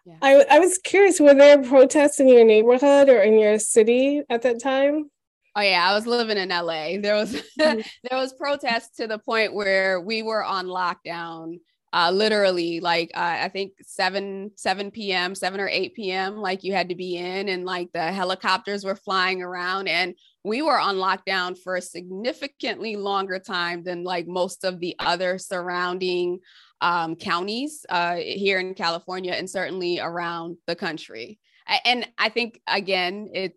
Yeah. 0.05 0.15
I, 0.21 0.45
I 0.49 0.59
was 0.59 0.77
curious, 0.79 1.19
were 1.19 1.33
there 1.33 1.61
protests 1.61 2.19
in 2.19 2.27
your 2.27 2.43
neighborhood 2.43 3.07
or 3.09 3.21
in 3.21 3.37
your 3.37 3.59
city 3.59 4.23
at 4.29 4.41
that 4.41 4.59
time? 4.59 5.11
Oh 5.55 5.61
yeah, 5.61 5.89
I 5.89 5.93
was 5.93 6.07
living 6.07 6.37
in 6.37 6.49
LA. 6.49 6.97
There 7.01 7.15
was 7.15 7.33
mm-hmm. 7.59 7.81
there 8.09 8.19
was 8.19 8.33
protests 8.33 8.97
to 8.97 9.07
the 9.07 9.19
point 9.19 9.53
where 9.53 9.99
we 9.99 10.21
were 10.21 10.43
on 10.43 10.67
lockdown. 10.67 11.59
Uh, 11.93 12.09
literally, 12.09 12.79
like 12.79 13.11
uh, 13.15 13.35
I 13.41 13.49
think 13.49 13.73
seven 13.81 14.51
seven 14.55 14.91
p.m., 14.91 15.35
seven 15.35 15.59
or 15.59 15.67
eight 15.67 15.93
p.m. 15.93 16.37
Like 16.37 16.63
you 16.63 16.71
had 16.71 16.87
to 16.87 16.95
be 16.95 17.17
in, 17.17 17.49
and 17.49 17.65
like 17.65 17.89
the 17.93 18.13
helicopters 18.13 18.85
were 18.85 18.95
flying 18.95 19.41
around, 19.41 19.89
and 19.89 20.15
we 20.45 20.61
were 20.61 20.79
on 20.79 20.95
lockdown 20.95 21.57
for 21.57 21.75
a 21.75 21.81
significantly 21.81 22.95
longer 22.95 23.39
time 23.39 23.83
than 23.83 24.05
like 24.05 24.25
most 24.25 24.63
of 24.63 24.79
the 24.79 24.95
other 24.99 25.37
surrounding 25.37 26.39
um, 26.79 27.17
counties 27.17 27.85
uh, 27.89 28.15
here 28.15 28.59
in 28.59 28.73
California, 28.73 29.33
and 29.33 29.49
certainly 29.49 29.99
around 29.99 30.55
the 30.67 30.77
country. 30.77 31.39
And 31.85 32.07
I 32.17 32.29
think 32.29 32.61
again, 32.67 33.29
it 33.33 33.53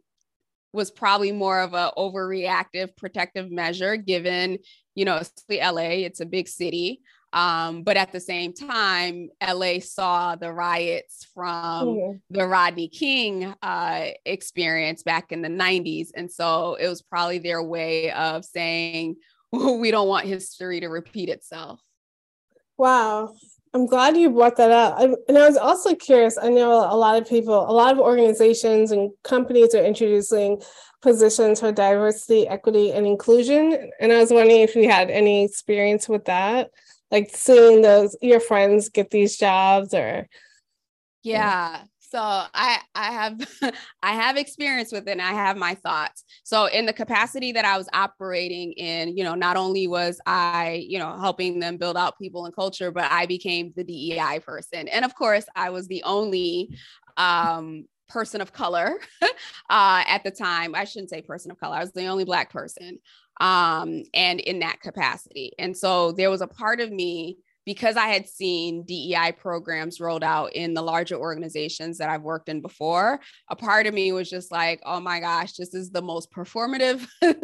was 0.75 0.91
probably 0.91 1.33
more 1.33 1.61
of 1.61 1.73
a 1.73 1.93
overreactive 1.97 2.97
protective 2.97 3.51
measure 3.51 3.97
given 3.97 4.59
you 4.95 5.05
know 5.05 5.21
la 5.49 5.81
it's 5.81 6.21
a 6.21 6.27
big 6.27 6.49
city. 6.49 7.01
Um, 7.33 7.83
but 7.83 7.97
at 7.97 8.13
the 8.13 8.21
same 8.21 8.53
time 8.53 9.29
la 9.43 9.79
saw 9.81 10.37
the 10.37 10.53
riots 10.53 11.27
from 11.35 11.87
mm-hmm. 11.87 12.19
the 12.31 12.47
rodney 12.47 12.89
king 12.89 13.53
uh, 13.61 14.07
experience 14.25 15.03
back 15.03 15.33
in 15.33 15.43
the 15.43 15.49
90s 15.49 16.09
and 16.15 16.31
so 16.31 16.77
it 16.77 16.87
was 16.87 17.03
probably 17.03 17.39
their 17.39 17.63
way 17.63 18.13
of 18.13 18.45
saying 18.45 19.17
we 19.53 19.91
don't 19.91 20.09
want 20.09 20.27
history 20.27 20.81
to 20.81 20.89
repeat 20.89 21.29
itself. 21.29 21.81
Wow 22.79 23.35
I'm 23.75 23.87
glad 23.87 24.17
you 24.17 24.31
brought 24.31 24.57
that 24.57 24.71
up. 24.71 24.95
I, 24.97 25.13
and 25.29 25.37
I 25.37 25.49
was 25.49 25.57
also 25.57 25.97
curious. 25.97 26.39
I 26.39 26.49
know 26.49 26.71
a 26.73 26.95
lot 26.97 27.21
of 27.21 27.29
people, 27.29 27.69
a 27.69 27.73
lot 27.73 27.93
of 27.93 27.99
organizations 27.99 28.93
and 28.93 29.11
companies 29.25 29.75
are 29.75 29.85
introducing 29.85 30.63
positions 31.03 31.59
for 31.59 31.73
diversity, 31.73 32.47
equity, 32.47 32.93
and 32.93 33.05
inclusion. 33.05 33.91
And 33.99 34.13
I 34.13 34.19
was 34.19 34.31
wondering 34.31 34.61
if 34.61 34.77
you 34.77 34.89
had 34.89 35.11
any 35.11 35.45
experience 35.45 36.09
with 36.09 36.27
that, 36.27 36.71
like 37.11 37.31
seeing 37.35 37.83
those 37.83 38.17
your 38.23 38.39
friends 38.39 38.91
get 38.91 39.11
these 39.11 39.37
jobs 39.37 39.93
or. 39.93 40.29
Yeah. 41.25 41.83
So 42.15 42.21
I 42.23 42.79
I 42.95 43.11
have 43.11 43.41
I 44.05 44.13
have 44.13 44.37
experience 44.37 44.93
with 44.93 45.09
it 45.09 45.11
and 45.11 45.23
I 45.23 45.33
have 45.33 45.57
my 45.57 45.75
thoughts. 45.75 46.23
So 46.45 46.67
in 46.67 46.87
the 46.87 46.93
capacity 46.93 47.51
that 47.51 47.65
I 47.65 47.77
was 47.77 47.89
operating 47.93 48.71
in, 48.75 49.17
you 49.17 49.25
know, 49.25 49.35
not 49.35 49.57
only 49.57 49.89
was 49.89 50.21
I, 50.25 50.87
you 50.89 51.01
know, 51.01 51.19
helping 51.19 51.59
them 51.59 51.77
build 51.77 51.97
out 51.97 52.17
people 52.17 52.45
and 52.45 52.55
culture, 52.55 52.93
but 52.93 53.11
I 53.11 53.27
became 53.27 53.73
the 53.75 53.83
DEI 53.83 54.39
person. 54.39 54.87
And 54.87 55.05
of 55.05 55.17
course, 55.17 55.45
I 55.57 55.71
was 55.71 55.89
the 55.89 56.05
only 56.05 56.71
um 57.17 57.87
person 58.09 58.41
of 58.41 58.53
color 58.53 58.95
uh, 59.23 60.05
at 60.07 60.23
the 60.23 60.31
time. 60.31 60.77
I 60.77 60.85
shouldn't 60.85 61.11
say 61.11 61.21
person 61.21 61.51
of 61.51 61.59
color. 61.59 61.75
I 61.75 61.81
was 61.81 61.91
the 61.95 62.07
only 62.07 62.25
black 62.25 62.53
person 62.53 63.01
um, 63.41 64.05
and 64.15 64.39
in 64.39 64.61
that 64.61 64.81
capacity. 64.81 65.53
And 65.59 65.77
so 65.77 66.13
there 66.13 66.31
was 66.31 66.43
a 66.43 66.47
part 66.47 66.81
of 66.81 66.93
me 66.93 67.39
because 67.65 67.97
I 67.97 68.09
had 68.09 68.29
seen 68.29 68.85
DEI 68.85 69.33
programs 69.39 70.01
rolled 70.01 70.25
out 70.25 70.53
in 70.53 70.75
the 70.75 70.83
larger 70.83 71.17
organizations 71.17 71.99
that 71.99 72.11
I've 72.11 72.23
worked 72.23 72.49
in 72.49 72.61
before, 72.61 73.21
a 73.49 73.57
part 73.57 73.87
of 73.87 73.95
me 73.95 74.13
was 74.13 74.29
just 74.29 74.53
like, 74.53 74.81
oh 74.85 75.01
my 75.01 75.21
gosh, 75.21 75.55
this 75.55 75.75
is 75.75 75.91
the 75.91 76.03
most 76.03 76.31
performative 76.33 77.07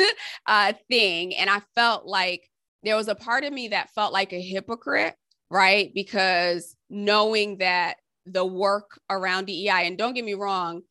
uh, 0.47 0.73
thing. 0.91 1.35
And 1.35 1.49
I 1.49 1.61
felt 1.75 2.07
like 2.07 2.49
there 2.83 2.97
was 2.97 3.09
a 3.09 3.15
part 3.15 3.45
of 3.45 3.53
me 3.53 3.69
that 3.69 3.91
felt 3.95 4.13
like 4.13 4.33
a 4.33 4.41
hypocrite, 4.41 5.15
right? 5.51 5.91
Because 5.95 6.77
knowing 6.89 7.59
that 7.59 7.97
the 8.27 8.45
work 8.45 9.01
around 9.09 9.47
DEI, 9.47 9.87
and 9.87 9.99
don't 9.99 10.15
get 10.15 10.25
me 10.25 10.35
wrong, 10.35 10.83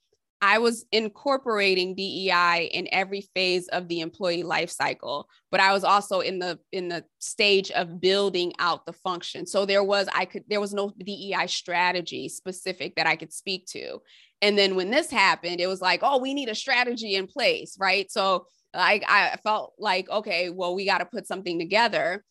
I 0.42 0.60
was 0.60 0.86
incorporating 0.92 1.96
DEI 1.96 2.70
in 2.72 2.88
every 2.92 3.22
phase 3.36 3.68
of 3.68 3.88
the 3.90 4.00
employee 4.00 4.44
life 4.44 4.70
cycle, 4.70 5.28
but 5.52 5.60
I 5.60 5.74
was 5.74 5.84
also 5.84 6.22
in 6.22 6.40
the 6.40 6.60
in 6.72 6.88
the 6.88 7.04
stage 7.20 7.72
of 7.72 8.00
building 8.00 8.54
out 8.58 8.86
the 8.86 8.94
function. 8.94 9.46
So 9.46 9.66
there 9.66 9.84
was 9.84 10.08
I 10.14 10.26
could 10.26 10.44
there 10.48 10.62
was 10.62 10.74
no 10.74 10.94
DEI 10.98 11.48
strategy 11.48 12.30
specific 12.30 12.96
that 12.96 13.08
I 13.08 13.18
could 13.18 13.34
speak 13.34 13.66
to. 13.72 14.00
And 14.42 14.58
then 14.58 14.76
when 14.76 14.90
this 14.90 15.12
happened, 15.12 15.60
it 15.60 15.68
was 15.68 15.82
like, 15.82 16.00
oh, 16.04 16.20
we 16.20 16.34
need 16.34 16.48
a 16.48 16.56
strategy 16.56 17.16
in 17.16 17.28
place, 17.28 17.76
right? 17.78 18.10
So 18.10 18.46
like 18.74 19.04
I 19.08 19.38
felt 19.44 19.74
like, 19.78 20.10
okay, 20.10 20.50
well, 20.50 20.74
we 20.74 20.86
got 20.86 21.00
to 21.00 21.06
put 21.06 21.28
something 21.28 21.60
together. 21.60 22.24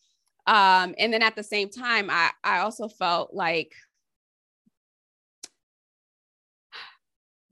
Um, 0.47 0.95
and 0.97 1.13
then 1.13 1.21
at 1.21 1.35
the 1.35 1.43
same 1.43 1.69
time, 1.69 2.09
I 2.09 2.31
I 2.43 2.59
also 2.59 2.87
felt 2.87 3.35
like 3.35 3.71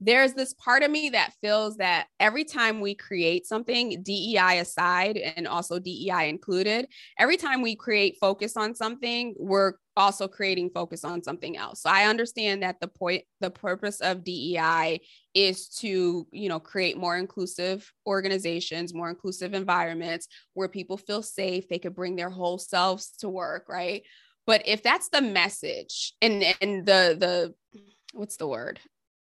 there's 0.00 0.34
this 0.34 0.54
part 0.54 0.82
of 0.82 0.90
me 0.90 1.10
that 1.10 1.34
feels 1.40 1.76
that 1.78 2.06
every 2.20 2.44
time 2.44 2.80
we 2.80 2.94
create 2.94 3.46
something, 3.46 4.02
DEI 4.02 4.58
aside 4.60 5.16
and 5.16 5.48
also 5.48 5.78
DEI 5.78 6.28
included, 6.28 6.86
every 7.18 7.36
time 7.36 7.62
we 7.62 7.74
create 7.74 8.16
focus 8.20 8.56
on 8.56 8.74
something, 8.74 9.34
we're 9.38 9.72
also 9.96 10.28
creating 10.28 10.70
focus 10.70 11.04
on 11.04 11.22
something 11.22 11.56
else. 11.56 11.82
So 11.82 11.90
I 11.90 12.04
understand 12.04 12.62
that 12.62 12.78
the 12.80 12.86
point, 12.86 13.24
the 13.40 13.50
purpose 13.50 14.00
of 14.00 14.22
DEI 14.22 15.00
is 15.34 15.68
to, 15.80 16.26
you 16.30 16.48
know, 16.48 16.60
create 16.60 16.96
more 16.96 17.16
inclusive 17.16 17.90
organizations, 18.06 18.94
more 18.94 19.10
inclusive 19.10 19.52
environments 19.52 20.28
where 20.54 20.68
people 20.68 20.96
feel 20.96 21.22
safe, 21.22 21.68
they 21.68 21.80
could 21.80 21.96
bring 21.96 22.14
their 22.14 22.30
whole 22.30 22.58
selves 22.58 23.12
to 23.18 23.28
work, 23.28 23.68
right? 23.68 24.04
But 24.46 24.62
if 24.66 24.82
that's 24.82 25.08
the 25.08 25.20
message 25.20 26.14
and 26.22 26.42
and 26.62 26.86
the 26.86 27.16
the 27.18 27.54
what's 28.12 28.36
the 28.36 28.46
word? 28.46 28.80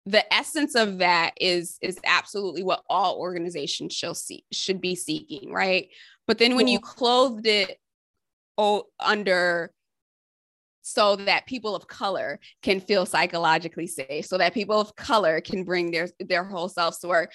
The 0.08 0.34
essence 0.34 0.74
of 0.76 1.00
that 1.00 1.34
is 1.40 1.78
is 1.82 2.00
absolutely 2.06 2.64
what 2.64 2.84
all 2.90 3.18
organizations 3.18 3.94
shall 3.94 4.16
see 4.16 4.46
should 4.54 4.80
be 4.80 4.96
seeking, 4.96 5.52
right? 5.52 5.90
But 6.28 6.38
then 6.38 6.56
when 6.56 6.68
you 6.68 6.80
clothed 6.80 7.46
it 7.46 7.78
oh, 8.58 8.84
under 9.00 9.72
so 10.82 11.18
that 11.18 11.46
people 11.46 11.76
of 11.76 11.88
color 11.88 12.40
can 12.62 12.80
feel 12.80 13.06
psychologically 13.06 13.88
safe 13.88 14.26
so 14.26 14.38
that 14.38 14.54
people 14.54 14.80
of 14.80 14.96
color 14.96 15.42
can 15.42 15.66
bring 15.66 15.92
their 15.92 16.08
their 16.22 16.46
whole 16.46 16.70
selves 16.70 17.00
to 17.00 17.10
work 17.10 17.34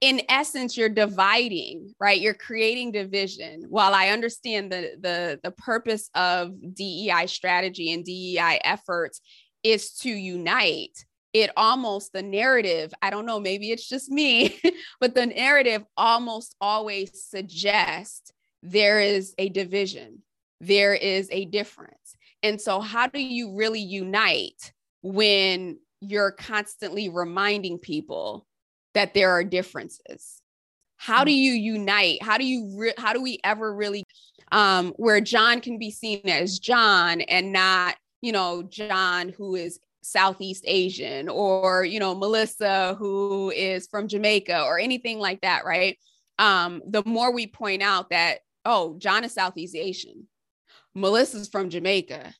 in 0.00 0.20
essence 0.28 0.76
you're 0.76 0.88
dividing 0.88 1.94
right? 2.00 2.20
You're 2.20 2.34
creating 2.34 2.90
division. 2.90 3.66
While 3.68 3.94
i 3.94 4.08
understand 4.08 4.72
the 4.72 4.96
the 5.00 5.40
the 5.44 5.52
purpose 5.52 6.10
of 6.14 6.52
dei 6.74 7.26
strategy 7.26 7.92
and 7.92 8.04
dei 8.04 8.60
efforts 8.64 9.20
is 9.62 9.92
to 9.98 10.10
unite 10.10 11.04
it 11.34 11.50
almost 11.56 12.12
the 12.14 12.22
narrative 12.22 12.94
i 13.02 13.10
don't 13.10 13.26
know 13.26 13.38
maybe 13.38 13.70
it's 13.70 13.88
just 13.88 14.10
me 14.10 14.58
but 15.00 15.14
the 15.14 15.26
narrative 15.26 15.84
almost 15.96 16.56
always 16.60 17.22
suggests 17.22 18.32
there 18.62 19.00
is 19.00 19.34
a 19.36 19.50
division 19.50 20.22
there 20.60 20.94
is 20.94 21.28
a 21.30 21.44
difference 21.44 22.16
and 22.44 22.60
so, 22.60 22.80
how 22.80 23.06
do 23.06 23.20
you 23.20 23.56
really 23.56 23.80
unite 23.80 24.70
when 25.02 25.78
you're 26.02 26.30
constantly 26.30 27.08
reminding 27.08 27.78
people 27.78 28.46
that 28.92 29.14
there 29.14 29.30
are 29.30 29.42
differences? 29.42 30.42
How 30.98 31.24
do 31.24 31.32
mm. 31.32 31.36
you 31.36 31.52
unite? 31.52 32.22
How 32.22 32.36
do 32.36 32.44
you 32.44 32.78
re- 32.78 32.94
how 32.98 33.14
do 33.14 33.22
we 33.22 33.38
ever 33.44 33.74
really 33.74 34.04
um 34.52 34.92
where 34.98 35.22
John 35.22 35.62
can 35.62 35.78
be 35.78 35.90
seen 35.90 36.20
as 36.28 36.58
John 36.58 37.22
and 37.22 37.50
not, 37.50 37.96
you 38.20 38.30
know, 38.30 38.62
John 38.62 39.30
who 39.30 39.54
is 39.54 39.80
Southeast 40.04 40.64
Asian 40.66 41.28
or, 41.28 41.84
you 41.84 41.98
know, 41.98 42.14
Melissa 42.14 42.94
who 42.98 43.50
is 43.50 43.86
from 43.86 44.08
Jamaica 44.08 44.62
or 44.64 44.78
anything 44.78 45.18
like 45.18 45.40
that, 45.40 45.64
right? 45.64 45.98
Um 46.38 46.82
the 46.86 47.02
more 47.04 47.32
we 47.32 47.46
point 47.46 47.82
out 47.82 48.10
that 48.10 48.38
oh, 48.64 48.96
John 48.98 49.24
is 49.24 49.34
Southeast 49.34 49.74
Asian 49.76 50.26
Melissa's 50.94 51.48
from 51.48 51.70
Jamaica, 51.70 52.34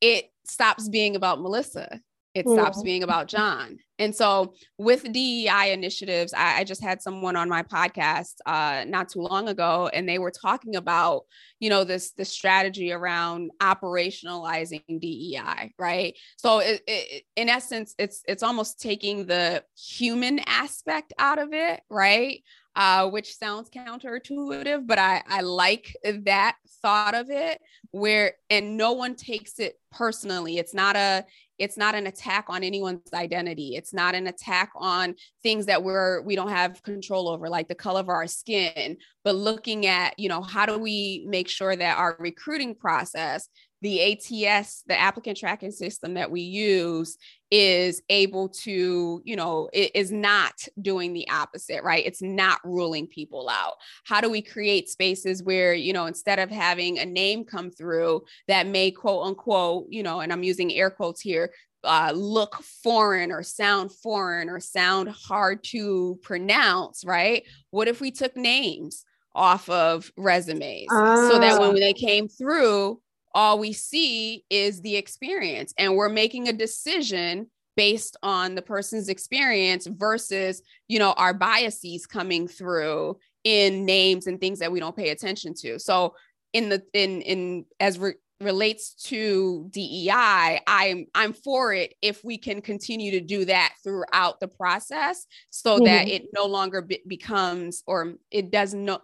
it 0.00 0.30
stops 0.44 0.88
being 0.88 1.16
about 1.16 1.40
Melissa. 1.40 2.00
It 2.34 2.48
stops 2.48 2.78
mm. 2.78 2.84
being 2.84 3.02
about 3.02 3.26
John. 3.26 3.78
And 4.00 4.16
so 4.16 4.54
with 4.78 5.12
DEI 5.12 5.72
initiatives, 5.72 6.32
I, 6.32 6.60
I, 6.60 6.64
just 6.64 6.82
had 6.82 7.02
someone 7.02 7.36
on 7.36 7.50
my 7.50 7.62
podcast 7.62 8.36
uh, 8.46 8.84
not 8.88 9.10
too 9.10 9.20
long 9.20 9.48
ago, 9.48 9.90
and 9.92 10.08
they 10.08 10.18
were 10.18 10.30
talking 10.30 10.74
about, 10.74 11.24
you 11.60 11.68
know, 11.68 11.84
this 11.84 12.12
this 12.12 12.30
strategy 12.30 12.92
around 12.92 13.50
operationalizing 13.60 15.00
DEI, 15.00 15.74
right? 15.78 16.16
So 16.38 16.60
it, 16.60 16.82
it, 16.86 17.24
in 17.36 17.50
essence, 17.50 17.94
it's 17.98 18.22
it's 18.26 18.42
almost 18.42 18.80
taking 18.80 19.26
the 19.26 19.62
human 19.76 20.40
aspect 20.46 21.12
out 21.18 21.38
of 21.38 21.52
it, 21.52 21.82
right? 21.90 22.42
uh, 22.76 23.08
which 23.08 23.34
sounds 23.34 23.68
counterintuitive, 23.68 24.86
but 24.86 24.98
I, 24.98 25.22
I 25.26 25.40
like 25.40 25.94
that 26.04 26.56
thought 26.82 27.14
of 27.14 27.30
it 27.30 27.60
where, 27.90 28.34
and 28.48 28.76
no 28.76 28.92
one 28.92 29.16
takes 29.16 29.58
it 29.58 29.78
personally. 29.90 30.58
It's 30.58 30.74
not 30.74 30.96
a, 30.96 31.24
it's 31.58 31.76
not 31.76 31.94
an 31.94 32.06
attack 32.06 32.46
on 32.48 32.62
anyone's 32.62 33.12
identity. 33.12 33.74
It's 33.76 33.89
not 33.92 34.14
an 34.14 34.26
attack 34.26 34.70
on 34.74 35.14
things 35.42 35.66
that 35.66 35.82
we're, 35.82 36.22
we 36.22 36.36
don't 36.36 36.50
have 36.50 36.82
control 36.82 37.28
over, 37.28 37.48
like 37.48 37.68
the 37.68 37.74
color 37.74 38.00
of 38.00 38.08
our 38.08 38.26
skin, 38.26 38.96
but 39.24 39.34
looking 39.34 39.86
at, 39.86 40.18
you 40.18 40.28
know, 40.28 40.42
how 40.42 40.66
do 40.66 40.78
we 40.78 41.24
make 41.28 41.48
sure 41.48 41.74
that 41.74 41.98
our 41.98 42.16
recruiting 42.18 42.74
process 42.74 43.48
the 43.82 44.12
ATS, 44.12 44.82
the 44.86 44.98
applicant 44.98 45.38
tracking 45.38 45.70
system 45.70 46.14
that 46.14 46.30
we 46.30 46.42
use, 46.42 47.16
is 47.50 48.02
able 48.08 48.48
to, 48.48 49.22
you 49.24 49.34
know, 49.34 49.68
it 49.72 49.90
is 49.94 50.12
not 50.12 50.52
doing 50.80 51.12
the 51.12 51.28
opposite, 51.30 51.82
right? 51.82 52.04
It's 52.06 52.22
not 52.22 52.60
ruling 52.62 53.06
people 53.06 53.48
out. 53.48 53.74
How 54.04 54.20
do 54.20 54.30
we 54.30 54.42
create 54.42 54.88
spaces 54.88 55.42
where, 55.42 55.72
you 55.72 55.92
know, 55.92 56.06
instead 56.06 56.38
of 56.38 56.50
having 56.50 56.98
a 56.98 57.06
name 57.06 57.44
come 57.44 57.70
through 57.70 58.22
that 58.48 58.66
may 58.66 58.90
quote 58.90 59.26
unquote, 59.26 59.86
you 59.88 60.02
know, 60.02 60.20
and 60.20 60.32
I'm 60.32 60.44
using 60.44 60.72
air 60.72 60.90
quotes 60.90 61.20
here, 61.20 61.50
uh, 61.84 62.12
look 62.14 62.62
foreign 62.82 63.32
or 63.32 63.42
sound 63.42 63.92
foreign 63.92 64.48
or 64.48 64.60
sound 64.60 65.08
hard 65.08 65.62
to 65.64 66.18
pronounce, 66.22 67.04
right? 67.04 67.44
What 67.70 67.88
if 67.88 68.00
we 68.00 68.10
took 68.10 68.36
names 68.36 69.04
off 69.34 69.68
of 69.68 70.10
resumes 70.16 70.88
so 70.90 71.38
that 71.38 71.60
when 71.60 71.70
ah. 71.70 71.74
they 71.74 71.92
came 71.92 72.28
through, 72.28 73.00
all 73.34 73.58
we 73.58 73.72
see 73.72 74.44
is 74.50 74.80
the 74.80 74.96
experience 74.96 75.72
and 75.78 75.94
we're 75.94 76.08
making 76.08 76.48
a 76.48 76.52
decision 76.52 77.48
based 77.76 78.16
on 78.22 78.54
the 78.54 78.62
person's 78.62 79.08
experience 79.08 79.86
versus 79.86 80.62
you 80.88 80.98
know 80.98 81.12
our 81.12 81.32
biases 81.32 82.06
coming 82.06 82.48
through 82.48 83.16
in 83.44 83.84
names 83.86 84.26
and 84.26 84.40
things 84.40 84.58
that 84.58 84.72
we 84.72 84.80
don't 84.80 84.96
pay 84.96 85.10
attention 85.10 85.54
to 85.54 85.78
so 85.78 86.14
in 86.52 86.68
the 86.68 86.82
in 86.92 87.22
in 87.22 87.64
as 87.78 87.98
re- 87.98 88.14
relates 88.40 88.94
to 88.94 89.68
DEI 89.70 90.60
I'm 90.66 91.06
I'm 91.14 91.34
for 91.34 91.74
it 91.74 91.94
if 92.00 92.24
we 92.24 92.38
can 92.38 92.62
continue 92.62 93.10
to 93.12 93.20
do 93.20 93.44
that 93.44 93.74
throughout 93.84 94.40
the 94.40 94.48
process 94.48 95.26
so 95.50 95.76
mm-hmm. 95.76 95.84
that 95.84 96.08
it 96.08 96.28
no 96.32 96.46
longer 96.46 96.80
be- 96.80 97.02
becomes 97.06 97.82
or 97.86 98.14
it 98.30 98.50
does 98.50 98.72
not 98.72 99.02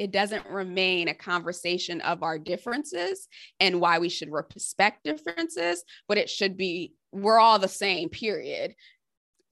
it 0.00 0.12
doesn't 0.12 0.46
remain 0.46 1.08
a 1.08 1.14
conversation 1.14 2.00
of 2.00 2.22
our 2.22 2.38
differences 2.38 3.28
and 3.60 3.82
why 3.82 3.98
we 3.98 4.08
should 4.08 4.30
respect 4.32 5.04
differences, 5.04 5.84
but 6.08 6.16
it 6.16 6.30
should 6.30 6.56
be 6.56 6.94
we're 7.12 7.38
all 7.38 7.58
the 7.58 7.68
same, 7.68 8.08
period. 8.08 8.74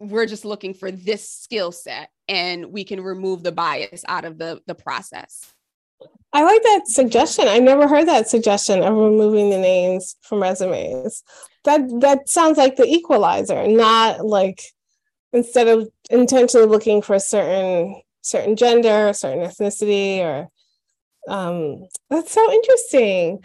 We're 0.01 0.25
just 0.25 0.47
looking 0.47 0.73
for 0.73 0.91
this 0.91 1.29
skill 1.29 1.71
set 1.71 2.09
and 2.29 2.73
we 2.73 2.85
can 2.85 3.03
remove 3.03 3.43
the 3.43 3.53
bias 3.53 4.05
out 4.09 4.25
of 4.25 4.39
the, 4.39 4.63
the 4.67 4.75
process. 4.75 5.53
I 6.33 6.43
like 6.43 6.63
that 6.63 6.83
suggestion. 6.87 7.49
I 7.49 7.59
never 7.59 7.89
heard 7.89 8.07
that 8.09 8.29
suggestion 8.29 8.83
of 8.83 8.95
removing 8.95 9.51
the 9.51 9.59
names 9.59 10.17
from 10.21 10.43
resumes. 10.43 11.23
That 11.65 11.81
that 12.01 12.29
sounds 12.29 12.59
like 12.59 12.77
the 12.77 12.87
equalizer, 12.87 13.67
not 13.67 14.25
like 14.27 14.63
instead 15.33 15.69
of 15.69 15.89
intentionally 16.11 16.67
looking 16.67 17.03
for 17.03 17.15
a 17.15 17.21
certain 17.21 18.03
certain 18.21 18.57
gender, 18.57 19.13
certain 19.15 19.41
ethnicity, 19.45 20.21
or 20.21 20.49
um, 21.29 21.89
that's 22.11 22.33
so 22.33 22.53
interesting. 22.53 23.43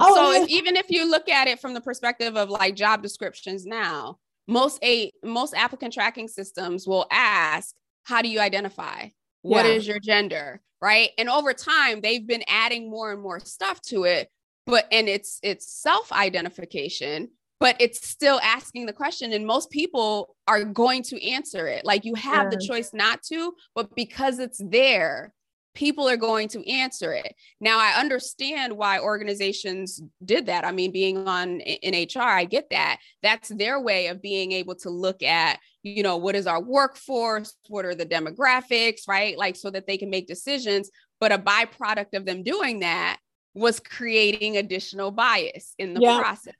Oh, 0.00 0.14
so 0.14 0.42
if, 0.42 0.48
even 0.48 0.76
if 0.76 0.90
you 0.90 1.10
look 1.10 1.28
at 1.28 1.48
it 1.48 1.60
from 1.60 1.74
the 1.74 1.80
perspective 1.80 2.36
of 2.36 2.48
like 2.48 2.74
job 2.74 3.02
descriptions 3.02 3.66
now, 3.66 4.18
most 4.48 4.82
a 4.82 5.12
most 5.22 5.54
applicant 5.54 5.92
tracking 5.92 6.28
systems 6.28 6.86
will 6.86 7.06
ask, 7.10 7.74
"How 8.04 8.22
do 8.22 8.28
you 8.28 8.40
identify? 8.40 9.08
What 9.44 9.64
yeah. 9.64 9.72
is 9.72 9.86
your 9.86 10.00
gender?" 10.00 10.60
Right, 10.80 11.10
and 11.16 11.30
over 11.30 11.54
time 11.54 12.00
they've 12.00 12.26
been 12.26 12.44
adding 12.46 12.90
more 12.90 13.12
and 13.12 13.22
more 13.22 13.40
stuff 13.40 13.80
to 13.82 14.04
it, 14.04 14.28
but 14.66 14.86
and 14.90 15.08
it's 15.08 15.38
it's 15.42 15.70
self 15.70 16.12
identification 16.12 17.28
but 17.60 17.76
it's 17.80 18.06
still 18.06 18.40
asking 18.42 18.84
the 18.84 18.92
question 18.92 19.32
and 19.32 19.46
most 19.46 19.70
people 19.70 20.36
are 20.46 20.64
going 20.64 21.02
to 21.02 21.26
answer 21.26 21.66
it 21.66 21.84
like 21.84 22.04
you 22.04 22.14
have 22.14 22.44
yeah. 22.44 22.50
the 22.50 22.66
choice 22.66 22.90
not 22.92 23.22
to 23.22 23.54
but 23.74 23.94
because 23.94 24.38
it's 24.38 24.60
there 24.64 25.32
people 25.74 26.08
are 26.08 26.16
going 26.16 26.48
to 26.48 26.68
answer 26.70 27.12
it. 27.12 27.34
Now 27.60 27.78
i 27.78 27.92
understand 27.98 28.72
why 28.72 28.98
organizations 28.98 30.00
did 30.24 30.46
that. 30.46 30.64
I 30.64 30.72
mean 30.72 30.92
being 30.92 31.28
on 31.28 31.60
in 31.60 32.08
hr 32.14 32.22
i 32.22 32.44
get 32.44 32.70
that. 32.70 32.98
That's 33.22 33.48
their 33.48 33.80
way 33.80 34.08
of 34.08 34.22
being 34.22 34.52
able 34.52 34.76
to 34.76 34.90
look 34.90 35.22
at 35.22 35.58
you 35.82 36.02
know 36.02 36.16
what 36.16 36.36
is 36.36 36.46
our 36.46 36.62
workforce? 36.62 37.54
What 37.68 37.84
are 37.84 37.94
the 37.94 38.06
demographics 38.06 39.02
right? 39.08 39.36
Like 39.36 39.56
so 39.56 39.70
that 39.70 39.86
they 39.86 39.98
can 39.98 40.10
make 40.10 40.26
decisions. 40.26 40.90
But 41.20 41.32
a 41.32 41.38
byproduct 41.38 42.14
of 42.14 42.26
them 42.26 42.42
doing 42.42 42.80
that 42.80 43.18
was 43.54 43.80
creating 43.80 44.56
additional 44.56 45.10
bias 45.10 45.74
in 45.78 45.94
the 45.94 46.00
yeah. 46.00 46.18
process. 46.20 46.54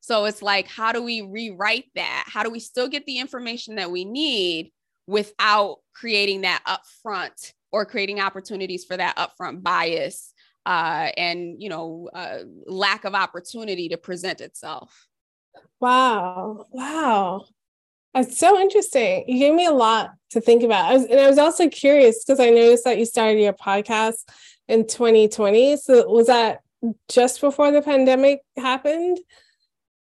So 0.00 0.26
it's 0.26 0.42
like, 0.42 0.68
how 0.68 0.92
do 0.92 1.02
we 1.02 1.22
rewrite 1.22 1.86
that? 1.94 2.24
How 2.26 2.42
do 2.42 2.50
we 2.50 2.60
still 2.60 2.88
get 2.88 3.06
the 3.06 3.18
information 3.18 3.76
that 3.76 3.90
we 3.90 4.04
need 4.04 4.70
without 5.06 5.78
creating 5.94 6.42
that 6.42 6.62
upfront 6.66 7.52
or 7.74 7.84
creating 7.84 8.20
opportunities 8.20 8.84
for 8.84 8.96
that 8.96 9.16
upfront 9.16 9.60
bias 9.64 10.32
uh, 10.64 11.10
and 11.16 11.60
you 11.60 11.68
know 11.68 12.08
uh, 12.14 12.38
lack 12.66 13.04
of 13.04 13.14
opportunity 13.14 13.88
to 13.88 13.96
present 13.96 14.40
itself? 14.40 15.08
Wow! 15.80 16.66
Wow! 16.70 17.46
That's 18.14 18.38
so 18.38 18.60
interesting. 18.60 19.24
You 19.26 19.40
gave 19.40 19.54
me 19.54 19.66
a 19.66 19.72
lot 19.72 20.12
to 20.30 20.40
think 20.40 20.62
about. 20.62 20.88
I 20.88 20.94
was, 20.94 21.04
and 21.06 21.18
I 21.18 21.26
was 21.26 21.36
also 21.36 21.68
curious 21.68 22.24
because 22.24 22.38
I 22.38 22.50
noticed 22.50 22.84
that 22.84 22.96
you 22.96 23.06
started 23.06 23.40
your 23.40 23.52
podcast 23.52 24.22
in 24.68 24.86
2020. 24.86 25.76
So 25.78 26.08
was 26.08 26.28
that 26.28 26.60
just 27.08 27.40
before 27.40 27.72
the 27.72 27.82
pandemic 27.82 28.38
happened. 28.56 29.18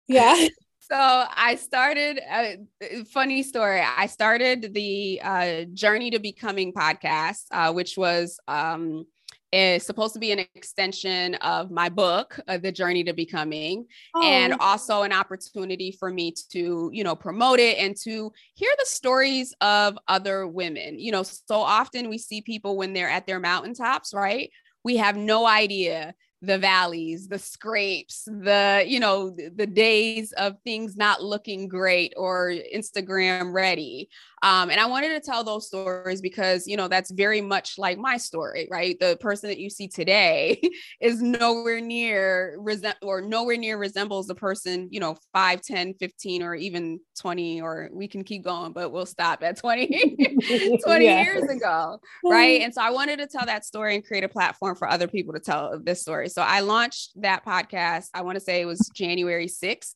Yeah. 0.09 0.49
So 0.93 0.99
I 0.99 1.55
started. 1.55 2.21
Uh, 2.31 3.05
funny 3.11 3.43
story. 3.43 3.81
I 3.81 4.05
started 4.05 4.75
the 4.75 5.23
uh, 5.25 5.65
Journey 5.73 6.11
to 6.11 6.19
Becoming 6.19 6.75
podcast, 6.75 7.45
uh, 7.51 7.73
which 7.73 7.97
was 7.97 8.39
um, 8.47 9.07
is 9.53 9.87
supposed 9.87 10.13
to 10.13 10.21
be 10.21 10.33
an 10.33 10.41
extension 10.55 11.37
of 11.37 11.71
my 11.71 11.89
book, 11.89 12.39
uh, 12.47 12.59
The 12.59 12.71
Journey 12.71 13.05
to 13.05 13.15
Becoming, 13.15 13.87
oh. 14.15 14.23
and 14.23 14.53
also 14.61 15.01
an 15.01 15.15
opportunity 15.15 15.97
for 15.99 16.11
me 16.11 16.35
to, 16.51 16.91
you 16.93 17.05
know, 17.05 17.17
promote 17.17 17.59
it 17.59 17.79
and 17.79 17.97
to 18.03 18.31
hear 18.53 18.71
the 18.79 18.87
stories 18.87 19.55
of 19.63 19.99
other 20.09 20.47
women. 20.47 20.99
You 20.99 21.13
know, 21.13 21.23
so 21.23 21.57
often 21.57 22.11
we 22.11 22.19
see 22.19 22.43
people 22.43 22.77
when 22.77 22.93
they're 22.93 23.09
at 23.09 23.27
their 23.27 23.41
mountaintops, 23.41 24.13
right? 24.13 24.51
We 24.85 24.99
have 24.99 25.17
no 25.17 25.47
idea 25.47 26.13
the 26.43 26.59
valleys 26.59 27.29
the 27.29 27.39
scrapes 27.39 28.25
the 28.25 28.85
you 28.87 28.99
know 28.99 29.31
the 29.31 29.67
days 29.67 30.33
of 30.33 30.59
things 30.65 30.97
not 30.97 31.23
looking 31.23 31.69
great 31.69 32.13
or 32.17 32.53
instagram 32.75 33.53
ready 33.53 34.09
um, 34.43 34.71
and 34.71 34.81
I 34.81 34.87
wanted 34.87 35.11
to 35.11 35.21
tell 35.21 35.45
those 35.45 35.69
stories 35.69 36.21
because, 36.21 36.67
you 36.67 36.77
know, 36.77 36.89
that's 36.89 37.13
very 37.13 37.41
much 37.41 37.79
like 37.79 37.97
my 37.97 38.17
story, 38.17 38.67
right? 38.71 38.99
The 38.99 39.17
person 39.21 39.49
that 39.49 39.59
you 39.59 39.71
see 39.71 39.87
today 39.87 40.61
is 41.01 41.23
nowhere 41.23 41.81
near 41.81 42.57
resent 42.59 42.97
or 43.03 43.21
nowhere 43.21 43.57
near 43.57 43.79
resembles 43.79 44.27
the 44.27 44.35
person, 44.35 44.89
you 44.91 44.99
know, 44.99 45.17
5, 45.33 45.63
10, 45.63 45.95
15, 45.95 46.43
or 46.43 46.57
even 46.57 46.99
20, 47.21 47.63
or 47.63 47.89
we 47.93 48.09
can 48.09 48.25
keep 48.25 48.43
going, 48.43 48.73
but 48.73 48.91
we'll 48.91 49.07
stop 49.07 49.45
at 49.45 49.57
20, 49.59 49.87
20 50.85 51.05
yeah. 51.05 51.23
years 51.23 51.49
ago. 51.49 52.01
Right. 52.25 52.63
And 52.63 52.75
so 52.75 52.83
I 52.83 52.91
wanted 52.91 53.21
to 53.21 53.29
tell 53.29 53.47
that 53.47 53.65
story 53.65 53.95
and 53.95 54.05
create 54.05 54.25
a 54.25 54.29
platform 54.29 54.75
for 54.75 54.89
other 54.89 55.07
people 55.07 55.35
to 55.35 55.41
tell 55.41 55.81
this 55.81 56.01
story. 56.01 56.29
So 56.29 56.43
I 56.43 56.61
launched 56.61 57.13
that 57.23 57.45
podcast. 57.45 58.07
I 58.13 58.23
want 58.23 58.37
to 58.37 58.41
say 58.41 58.61
it 58.61 58.67
was 58.67 58.91
January 58.93 59.47
6th. 59.47 59.95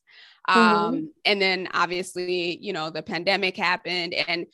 Mm-hmm. 0.48 0.60
Um, 0.60 0.94
mm-hmm. 0.94 1.04
And 1.24 1.42
then 1.42 1.68
obviously, 1.72 2.58
you 2.58 2.72
know, 2.72 2.90
the 2.90 3.02
pandemic 3.02 3.56
happened 3.56 4.14
and 4.14 4.46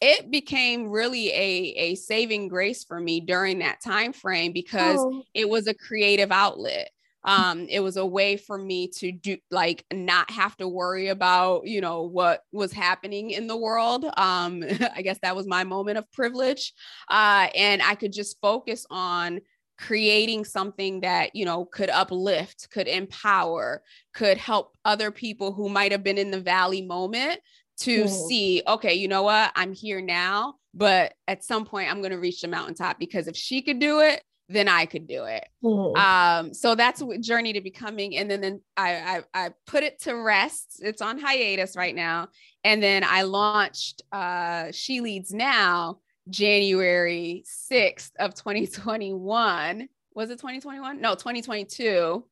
it 0.00 0.30
became 0.30 0.88
really 0.90 1.30
a, 1.30 1.74
a 1.76 1.94
saving 1.94 2.48
grace 2.48 2.84
for 2.84 3.00
me 3.00 3.20
during 3.20 3.60
that 3.60 3.80
time 3.82 4.12
frame 4.12 4.52
because 4.52 4.98
oh. 4.98 5.22
it 5.34 5.48
was 5.48 5.66
a 5.66 5.74
creative 5.74 6.30
outlet 6.30 6.90
um 7.26 7.66
it 7.68 7.80
was 7.80 7.96
a 7.96 8.06
way 8.06 8.36
for 8.36 8.56
me 8.56 8.88
to 8.88 9.12
do 9.12 9.36
like 9.50 9.84
not 9.92 10.30
have 10.30 10.56
to 10.56 10.66
worry 10.66 11.08
about 11.08 11.66
you 11.66 11.80
know 11.80 12.02
what 12.02 12.42
was 12.52 12.72
happening 12.72 13.32
in 13.32 13.46
the 13.46 13.56
world 13.56 14.04
um 14.16 14.64
i 14.94 15.02
guess 15.02 15.18
that 15.20 15.36
was 15.36 15.46
my 15.46 15.64
moment 15.64 15.98
of 15.98 16.10
privilege 16.12 16.72
uh 17.10 17.48
and 17.54 17.82
i 17.82 17.94
could 17.94 18.12
just 18.12 18.40
focus 18.40 18.86
on 18.90 19.40
creating 19.78 20.44
something 20.44 21.00
that 21.00 21.34
you 21.34 21.44
know 21.44 21.64
could 21.66 21.90
uplift 21.90 22.68
could 22.70 22.88
empower 22.88 23.82
could 24.14 24.38
help 24.38 24.74
other 24.84 25.10
people 25.10 25.52
who 25.52 25.68
might 25.68 25.92
have 25.92 26.02
been 26.02 26.18
in 26.18 26.30
the 26.30 26.40
valley 26.40 26.82
moment 26.82 27.38
to 27.78 28.04
mm-hmm. 28.04 28.28
see 28.28 28.62
okay 28.66 28.94
you 28.94 29.06
know 29.06 29.22
what 29.22 29.52
i'm 29.54 29.74
here 29.74 30.00
now 30.00 30.54
but 30.72 31.12
at 31.28 31.44
some 31.44 31.64
point 31.64 31.90
i'm 31.90 32.00
going 32.00 32.10
to 32.10 32.18
reach 32.18 32.40
the 32.40 32.48
mountaintop 32.48 32.98
because 32.98 33.28
if 33.28 33.36
she 33.36 33.60
could 33.60 33.78
do 33.78 34.00
it 34.00 34.22
then 34.48 34.66
i 34.66 34.86
could 34.86 35.06
do 35.06 35.24
it 35.24 35.46
mm-hmm. 35.62 35.96
um 36.00 36.54
so 36.54 36.74
that's 36.74 37.02
what 37.02 37.20
journey 37.20 37.52
to 37.52 37.60
becoming 37.60 38.16
and 38.16 38.30
then 38.30 38.40
then 38.40 38.60
I, 38.78 39.22
I 39.34 39.46
i 39.46 39.50
put 39.66 39.82
it 39.82 40.00
to 40.02 40.14
rest 40.14 40.80
it's 40.82 41.02
on 41.02 41.18
hiatus 41.18 41.76
right 41.76 41.94
now 41.94 42.28
and 42.64 42.82
then 42.82 43.04
i 43.04 43.22
launched 43.22 44.02
uh 44.12 44.68
she 44.72 45.02
leads 45.02 45.34
now 45.34 45.98
January 46.28 47.44
6th 47.70 48.10
of 48.18 48.34
2021. 48.34 49.88
Was 50.14 50.30
it 50.30 50.38
2021? 50.38 51.00
No, 51.00 51.14
2022. 51.14 52.24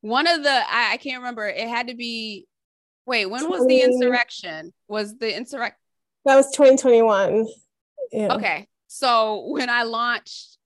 One 0.00 0.26
of 0.26 0.42
the, 0.42 0.50
I, 0.50 0.92
I 0.92 0.96
can't 0.96 1.18
remember. 1.18 1.46
It 1.46 1.68
had 1.68 1.88
to 1.88 1.94
be, 1.94 2.46
wait, 3.06 3.26
when 3.26 3.48
was 3.48 3.66
the 3.66 3.82
insurrection? 3.82 4.72
Was 4.88 5.16
the 5.16 5.36
insurrection? 5.36 5.78
That 6.24 6.36
was 6.36 6.50
2021. 6.52 7.46
Yeah. 8.12 8.34
Okay. 8.34 8.68
So 8.86 9.46
when 9.48 9.70
I 9.70 9.84
launched, 9.84 10.58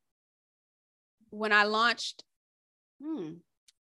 when 1.30 1.52
I 1.52 1.64
launched, 1.64 2.24
hmm, 3.02 3.34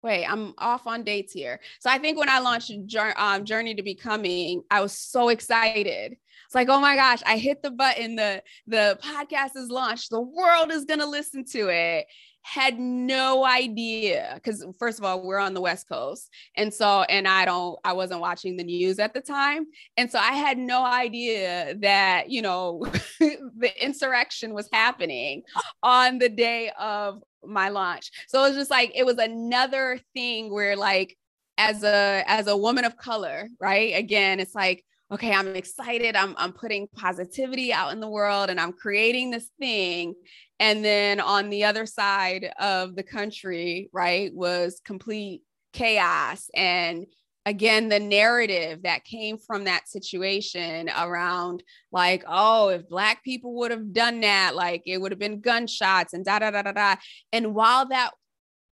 wait, 0.03 0.25
I'm 0.25 0.53
off 0.57 0.87
on 0.87 1.03
dates 1.03 1.33
here. 1.33 1.59
So 1.79 1.89
I 1.89 1.97
think 1.97 2.17
when 2.17 2.29
I 2.29 2.39
launched 2.39 2.71
um, 3.17 3.45
Journey 3.45 3.75
to 3.75 3.83
Becoming, 3.83 4.63
I 4.71 4.81
was 4.81 4.97
so 4.97 5.29
excited 5.29 6.17
it's 6.51 6.55
like, 6.55 6.67
oh 6.67 6.81
my 6.81 6.97
gosh, 6.97 7.21
I 7.25 7.37
hit 7.37 7.63
the 7.63 7.71
button. 7.71 8.17
The 8.17 8.43
the 8.67 8.99
podcast 9.01 9.55
is 9.55 9.69
launched. 9.69 10.09
The 10.09 10.19
world 10.19 10.69
is 10.69 10.83
gonna 10.83 11.05
listen 11.05 11.45
to 11.53 11.69
it. 11.69 12.07
Had 12.41 12.77
no 12.77 13.45
idea 13.45 14.33
because 14.35 14.65
first 14.77 14.99
of 14.99 15.05
all, 15.05 15.25
we're 15.25 15.39
on 15.39 15.53
the 15.53 15.61
West 15.61 15.87
Coast. 15.87 16.29
And 16.57 16.73
so, 16.73 17.03
and 17.03 17.25
I 17.25 17.45
don't, 17.45 17.79
I 17.85 17.93
wasn't 17.93 18.19
watching 18.19 18.57
the 18.57 18.65
news 18.65 18.99
at 18.99 19.13
the 19.13 19.21
time. 19.21 19.67
And 19.95 20.11
so 20.11 20.19
I 20.19 20.33
had 20.33 20.57
no 20.57 20.83
idea 20.83 21.75
that, 21.79 22.29
you 22.29 22.41
know, 22.41 22.83
the 23.19 23.71
insurrection 23.79 24.53
was 24.53 24.67
happening 24.73 25.43
on 25.81 26.17
the 26.17 26.27
day 26.27 26.71
of 26.77 27.23
my 27.45 27.69
launch. 27.69 28.11
So 28.27 28.43
it 28.43 28.49
was 28.49 28.57
just 28.57 28.71
like 28.71 28.91
it 28.95 29.05
was 29.05 29.17
another 29.17 29.99
thing 30.13 30.51
where 30.51 30.75
like 30.75 31.17
as 31.57 31.83
a 31.83 32.23
as 32.27 32.47
a 32.47 32.57
woman 32.57 32.85
of 32.85 32.97
color, 32.97 33.47
right? 33.59 33.95
Again, 33.95 34.39
it's 34.39 34.55
like 34.55 34.83
okay, 35.11 35.33
I'm 35.33 35.55
excited. 35.55 36.15
I'm, 36.15 36.33
I'm 36.37 36.53
putting 36.53 36.87
positivity 36.87 37.73
out 37.73 37.91
in 37.91 37.99
the 37.99 38.09
world 38.09 38.49
and 38.49 38.59
I'm 38.59 38.71
creating 38.71 39.29
this 39.29 39.49
thing. 39.59 40.13
And 40.59 40.85
then 40.85 41.19
on 41.19 41.49
the 41.49 41.65
other 41.65 41.85
side 41.85 42.49
of 42.57 42.95
the 42.95 43.03
country, 43.03 43.89
right, 43.91 44.33
was 44.33 44.81
complete 44.85 45.41
chaos. 45.73 46.49
And 46.55 47.07
again, 47.45 47.89
the 47.89 47.99
narrative 47.99 48.83
that 48.83 49.03
came 49.03 49.37
from 49.37 49.63
that 49.63 49.89
situation 49.89 50.89
around, 50.89 51.63
like, 51.91 52.23
oh, 52.27 52.69
if 52.69 52.87
Black 52.87 53.23
people 53.23 53.55
would 53.55 53.71
have 53.71 53.93
done 53.93 54.21
that, 54.21 54.55
like 54.55 54.83
it 54.85 54.99
would 54.99 55.11
have 55.11 55.19
been 55.19 55.41
gunshots 55.41 56.13
and 56.13 56.23
da 56.23 56.39
da 56.39 56.51
da 56.51 56.61
da 56.61 56.71
da. 56.71 56.95
And 57.31 57.55
while 57.55 57.87
that, 57.87 58.11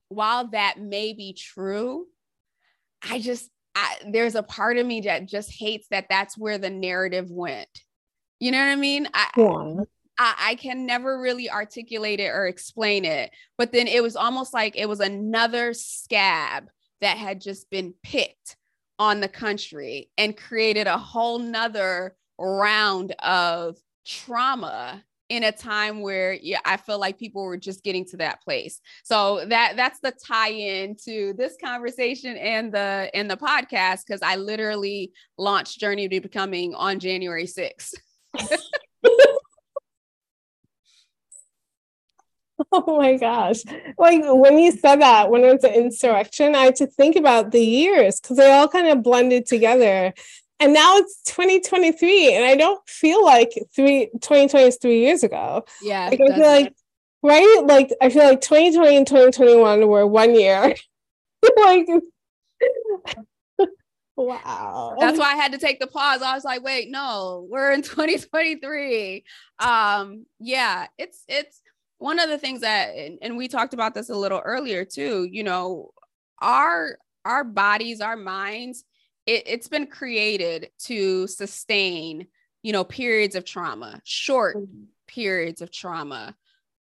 while 0.09 0.47
that 0.49 0.79
may 0.79 1.13
be 1.13 1.33
true, 1.33 2.07
I 3.07 3.19
just 3.19 3.49
I, 3.75 3.95
there's 4.11 4.35
a 4.35 4.43
part 4.43 4.77
of 4.77 4.85
me 4.85 5.01
that 5.01 5.27
just 5.27 5.51
hates 5.51 5.87
that 5.89 6.07
that's 6.09 6.37
where 6.37 6.57
the 6.57 6.69
narrative 6.69 7.29
went. 7.29 7.69
You 8.39 8.51
know 8.51 8.59
what 8.59 8.71
I 8.71 8.75
mean? 8.75 9.07
I, 9.13 9.29
yeah. 9.37 9.83
I, 10.17 10.35
I 10.39 10.55
can 10.55 10.85
never 10.85 11.19
really 11.19 11.49
articulate 11.49 12.19
it 12.19 12.29
or 12.29 12.47
explain 12.47 13.05
it. 13.05 13.31
But 13.57 13.71
then 13.71 13.87
it 13.87 14.03
was 14.03 14.15
almost 14.15 14.53
like 14.53 14.75
it 14.75 14.89
was 14.89 14.99
another 14.99 15.73
scab 15.73 16.65
that 17.01 17.17
had 17.17 17.41
just 17.41 17.69
been 17.69 17.93
picked 18.03 18.57
on 18.99 19.21
the 19.21 19.27
country 19.27 20.11
and 20.17 20.37
created 20.37 20.85
a 20.85 20.97
whole 20.97 21.39
nother 21.39 22.15
round 22.37 23.15
of 23.19 23.77
trauma 24.05 25.03
in 25.29 25.43
a 25.43 25.51
time 25.51 26.01
where 26.01 26.33
yeah, 26.33 26.59
I 26.65 26.77
feel 26.77 26.99
like 26.99 27.17
people 27.19 27.43
were 27.43 27.57
just 27.57 27.83
getting 27.83 28.03
to 28.05 28.17
that 28.17 28.41
place. 28.41 28.81
So 29.03 29.45
that 29.45 29.75
that's 29.75 29.99
the 29.99 30.11
tie-in 30.27 30.97
to 31.05 31.33
this 31.37 31.55
conversation 31.63 32.35
and 32.37 32.73
the 32.73 33.09
and 33.13 33.29
the 33.29 33.37
podcast 33.37 34.01
because 34.07 34.21
I 34.21 34.35
literally 34.35 35.13
launched 35.37 35.79
Journey 35.79 36.09
to 36.09 36.19
Becoming 36.19 36.73
on 36.75 36.99
January 36.99 37.45
6th. 37.45 37.93
oh 42.71 42.97
my 42.97 43.15
gosh. 43.17 43.63
Like 43.97 44.21
when 44.25 44.59
you 44.59 44.71
said 44.71 45.01
that, 45.01 45.29
when 45.29 45.43
it 45.43 45.53
was 45.53 45.63
an 45.63 45.73
insurrection, 45.73 46.55
I 46.55 46.65
had 46.65 46.75
to 46.77 46.87
think 46.87 47.15
about 47.15 47.51
the 47.51 47.61
years 47.63 48.19
because 48.19 48.37
they 48.37 48.51
all 48.51 48.67
kind 48.67 48.87
of 48.87 49.03
blended 49.03 49.45
together. 49.45 50.13
And 50.59 50.73
now 50.73 50.97
it's 50.97 51.21
2023 51.23 52.35
and 52.35 52.43
i 52.43 52.53
don't 52.53 52.81
feel 52.85 53.23
like 53.23 53.51
three 53.73 54.07
2020 54.19 54.67
is 54.67 54.77
three 54.81 54.99
years 54.99 55.23
ago. 55.23 55.63
Yeah 55.81 56.09
like, 56.09 56.19
i 56.19 56.35
feel 56.35 56.45
like 56.45 56.73
right? 57.23 57.61
Like 57.63 57.93
i 58.01 58.09
feel 58.09 58.25
like 58.25 58.41
2020 58.41 58.97
and 58.97 59.07
2021 59.07 59.87
were 59.87 60.07
one 60.07 60.35
year. 60.35 60.75
Like 61.55 61.87
wow. 64.17 64.97
That's 64.99 65.17
why 65.17 65.31
i 65.31 65.35
had 65.35 65.53
to 65.53 65.57
take 65.57 65.79
the 65.79 65.87
pause. 65.87 66.21
I 66.21 66.35
was 66.35 66.43
like 66.43 66.61
wait 66.61 66.91
no 66.91 67.47
we're 67.49 67.71
in 67.71 67.81
2023 67.81 69.23
um 69.59 70.25
yeah 70.41 70.87
it's 70.97 71.23
it's 71.29 71.61
one 71.99 72.19
of 72.19 72.29
the 72.29 72.37
things 72.37 72.61
that 72.61 72.89
and, 73.21 73.37
we 73.37 73.47
talked 73.47 73.73
about 73.73 73.93
this 73.93 74.09
a 74.09 74.15
little 74.15 74.41
earlier 74.43 74.83
too 74.83 75.27
you 75.31 75.43
know 75.43 75.91
our 76.41 76.97
our 77.25 77.43
bodies 77.43 78.01
our 78.01 78.17
minds 78.17 78.83
it, 79.29 79.43
it's 79.45 79.67
been 79.67 79.85
created 79.85 80.69
to 80.85 81.27
sustain, 81.27 82.25
you 82.63 82.73
know, 82.73 82.83
periods 82.83 83.35
of 83.35 83.45
trauma, 83.45 84.01
short 84.03 84.57
mm-hmm. 84.57 84.85
periods 85.07 85.61
of 85.61 85.71
trauma. 85.71 86.35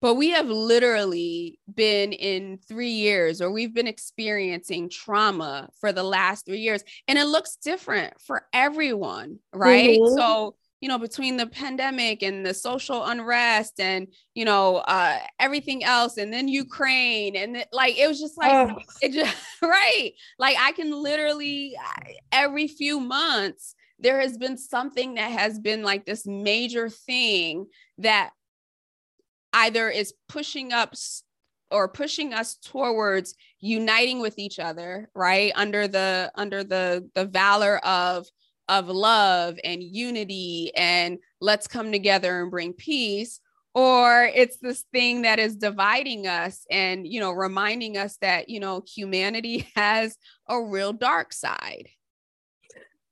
But 0.02 0.16
we 0.16 0.32
have 0.32 0.50
literally 0.50 1.60
been 1.74 2.12
in 2.12 2.60
three 2.68 2.90
years, 2.90 3.42
or 3.42 3.50
we've 3.50 3.74
been 3.74 3.88
experiencing 3.88 4.90
trauma 4.90 5.70
for 5.80 5.94
the 5.94 6.04
last 6.04 6.46
three 6.46 6.60
years, 6.60 6.84
and 7.08 7.18
it 7.18 7.24
looks 7.24 7.56
different 7.56 8.20
for 8.20 8.46
everyone, 8.52 9.40
right? 9.54 9.98
Mm-hmm. 9.98 10.18
So, 10.18 10.56
you 10.84 10.90
know 10.90 11.00
between 11.00 11.38
the 11.38 11.48
pandemic 11.48 12.22
and 12.24 12.46
the 12.46 12.54
social 12.54 13.06
unrest 13.06 13.80
and 13.80 14.06
you 14.36 14.44
know 14.44 14.76
uh 14.80 15.18
everything 15.40 15.82
else 15.82 16.18
and 16.18 16.34
then 16.34 16.50
ukraine 16.50 17.38
and 17.38 17.66
like 17.72 17.98
it 17.98 18.06
was 18.06 18.20
just 18.20 18.38
like 18.38 18.52
oh. 18.52 18.78
it 19.02 19.14
just 19.14 19.34
right 19.62 20.12
like 20.38 20.58
i 20.60 20.74
can 20.74 20.92
literally 20.92 21.74
every 22.34 22.68
few 22.68 23.00
months 23.00 23.76
there 23.98 24.20
has 24.20 24.38
been 24.38 24.58
something 24.58 25.14
that 25.14 25.32
has 25.32 25.58
been 25.58 25.84
like 25.84 26.06
this 26.06 26.28
major 26.28 26.90
thing 26.90 27.66
that 28.00 28.32
either 29.54 29.90
is 29.90 30.14
pushing 30.28 30.74
up 30.74 30.96
or 31.72 31.88
pushing 31.88 32.34
us 32.34 32.58
towards 32.58 33.36
uniting 33.62 34.20
with 34.20 34.38
each 34.38 34.60
other 34.60 35.10
right 35.16 35.54
under 35.56 35.88
the 35.88 36.30
under 36.36 36.62
the 36.62 37.10
the 37.16 37.24
valor 37.24 37.78
of 37.86 38.28
of 38.70 38.88
love 38.88 39.58
and 39.64 39.84
unity 39.84 40.72
and 40.76 41.20
let's 41.42 41.68
come 41.68 41.92
together 41.92 42.42
and 42.42 42.52
bring 42.52 42.74
peace 42.74 43.40
or 43.76 44.30
it's 44.36 44.58
this 44.58 44.84
thing 44.92 45.24
that 45.24 45.40
is 45.40 45.56
dividing 45.56 46.28
us 46.28 46.66
and 46.70 47.08
you 47.08 47.20
know 47.20 47.32
reminding 47.32 47.98
us 47.98 48.18
that 48.18 48.50
you 48.50 48.60
know 48.60 48.84
humanity 48.88 49.68
has 49.76 50.18
a 50.48 50.62
real 50.62 50.94
dark 50.94 51.34
side 51.34 51.90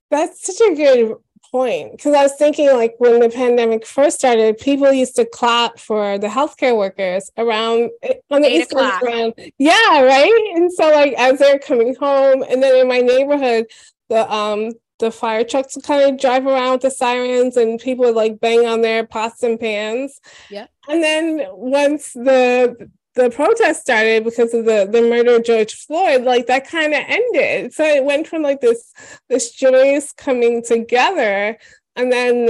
that's 0.09 0.45
such 0.45 0.71
a 0.71 0.75
good 0.75 1.15
point 1.51 1.91
because 1.91 2.13
I 2.13 2.23
was 2.23 2.35
thinking 2.35 2.67
like 2.73 2.95
when 2.99 3.19
the 3.19 3.29
pandemic 3.29 3.85
first 3.85 4.17
started, 4.19 4.57
people 4.57 4.91
used 4.91 5.15
to 5.15 5.25
clap 5.25 5.79
for 5.79 6.17
the 6.17 6.27
healthcare 6.27 6.77
workers 6.77 7.29
around 7.37 7.89
eh, 8.03 8.15
on 8.29 8.41
the 8.41 8.47
Eight 8.47 8.61
East 8.61 8.71
Coast 8.71 9.01
around. 9.03 9.33
Yeah, 9.57 10.01
right. 10.01 10.51
And 10.55 10.71
so 10.71 10.91
like 10.91 11.13
as 11.13 11.39
they're 11.39 11.59
coming 11.59 11.95
home, 11.95 12.43
and 12.47 12.61
then 12.61 12.75
in 12.77 12.87
my 12.87 12.99
neighborhood, 12.99 13.67
the 14.09 14.31
um 14.31 14.71
the 15.01 15.11
fire 15.11 15.43
trucks 15.43 15.75
would 15.75 15.83
kind 15.83 16.09
of 16.09 16.19
drive 16.19 16.45
around 16.45 16.73
with 16.73 16.81
the 16.81 16.91
sirens 16.91 17.57
and 17.57 17.79
people 17.79 18.05
would 18.05 18.15
like 18.15 18.39
bang 18.39 18.65
on 18.65 18.81
their 18.81 19.05
pots 19.05 19.43
and 19.43 19.59
pans. 19.59 20.19
Yeah. 20.49 20.67
And 20.87 21.03
then 21.03 21.45
once 21.51 22.13
the 22.13 22.89
the 23.15 23.29
protest 23.29 23.81
started 23.81 24.23
because 24.23 24.53
of 24.53 24.63
the 24.63 24.87
the 24.89 25.01
murder 25.01 25.35
of 25.35 25.43
George 25.43 25.73
Floyd, 25.73 26.23
like 26.23 26.47
that 26.47 26.67
kind 26.67 26.93
of 26.93 27.03
ended. 27.05 27.73
So 27.73 27.83
it 27.83 28.05
went 28.05 28.27
from 28.27 28.41
like 28.41 28.61
this 28.61 28.93
this 29.27 29.51
joyous 29.51 30.13
coming 30.13 30.63
together, 30.63 31.57
and 31.95 32.11
then 32.11 32.45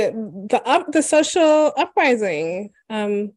the 0.47 0.61
up 0.65 0.91
the 0.91 1.01
social 1.01 1.73
uprising. 1.75 2.69
Um, 2.89 3.33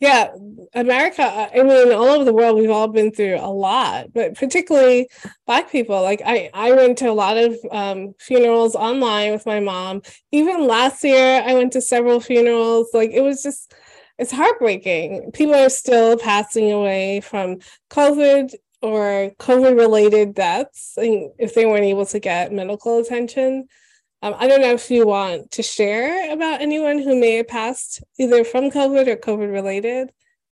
yeah, 0.00 0.28
America. 0.74 1.22
I 1.22 1.62
mean, 1.62 1.92
all 1.92 2.08
over 2.08 2.24
the 2.24 2.32
world, 2.32 2.56
we've 2.56 2.70
all 2.70 2.86
been 2.86 3.10
through 3.10 3.36
a 3.36 3.50
lot, 3.50 4.12
but 4.12 4.34
particularly 4.36 5.08
Black 5.46 5.70
people. 5.72 6.00
Like 6.02 6.22
I, 6.24 6.50
I 6.54 6.72
went 6.72 6.98
to 6.98 7.10
a 7.10 7.12
lot 7.12 7.36
of 7.36 7.56
um, 7.72 8.14
funerals 8.18 8.76
online 8.76 9.32
with 9.32 9.44
my 9.44 9.58
mom. 9.58 10.02
Even 10.30 10.66
last 10.68 11.02
year, 11.02 11.42
I 11.44 11.54
went 11.54 11.72
to 11.72 11.80
several 11.80 12.20
funerals. 12.20 12.90
Like 12.94 13.10
it 13.10 13.22
was 13.22 13.42
just 13.42 13.74
it's 14.18 14.32
heartbreaking. 14.32 15.32
People 15.32 15.56
are 15.56 15.68
still 15.68 16.16
passing 16.16 16.70
away 16.70 17.20
from 17.20 17.58
COVID 17.90 18.54
or 18.82 19.32
COVID 19.38 19.76
related 19.76 20.34
deaths 20.34 20.94
if 20.96 21.54
they 21.54 21.66
weren't 21.66 21.84
able 21.84 22.06
to 22.06 22.20
get 22.20 22.52
medical 22.52 22.98
attention. 22.98 23.66
Um, 24.22 24.34
I 24.36 24.48
don't 24.48 24.60
know 24.60 24.72
if 24.72 24.90
you 24.90 25.06
want 25.06 25.52
to 25.52 25.62
share 25.62 26.32
about 26.32 26.60
anyone 26.60 26.98
who 26.98 27.18
may 27.18 27.36
have 27.36 27.48
passed 27.48 28.02
either 28.18 28.42
from 28.44 28.70
COVID 28.70 29.06
or 29.06 29.16
COVID 29.16 29.52
related. 29.52 30.10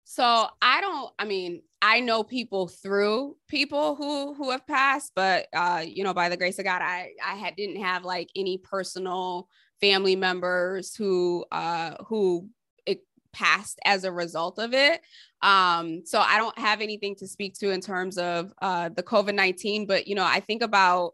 So 0.05 0.47
I 0.61 0.81
don't, 0.81 1.11
I 1.19 1.25
mean, 1.25 1.61
I 1.81 1.99
know 1.99 2.23
people 2.23 2.67
through 2.67 3.37
people 3.47 3.95
who 3.95 4.33
who 4.33 4.51
have 4.51 4.65
passed, 4.65 5.11
but 5.15 5.47
uh, 5.53 5.83
you 5.85 6.03
know, 6.03 6.13
by 6.13 6.29
the 6.29 6.37
grace 6.37 6.59
of 6.59 6.65
God, 6.65 6.81
I 6.81 7.11
I 7.23 7.35
had 7.35 7.55
didn't 7.55 7.81
have 7.81 8.03
like 8.03 8.29
any 8.35 8.57
personal 8.57 9.47
family 9.79 10.15
members 10.15 10.95
who 10.95 11.45
uh 11.51 11.95
who 12.07 12.49
passed 13.33 13.79
as 13.85 14.03
a 14.03 14.11
result 14.11 14.59
of 14.59 14.73
it. 14.73 15.01
Um, 15.41 16.01
so 16.05 16.19
I 16.19 16.37
don't 16.37 16.57
have 16.57 16.81
anything 16.81 17.15
to 17.17 17.27
speak 17.27 17.53
to 17.59 17.71
in 17.71 17.81
terms 17.81 18.17
of 18.17 18.51
uh, 18.61 18.89
the 18.89 19.03
COVID 19.03 19.35
19, 19.35 19.85
but 19.85 20.07
you 20.07 20.15
know, 20.15 20.25
I 20.25 20.39
think 20.39 20.61
about 20.61 21.13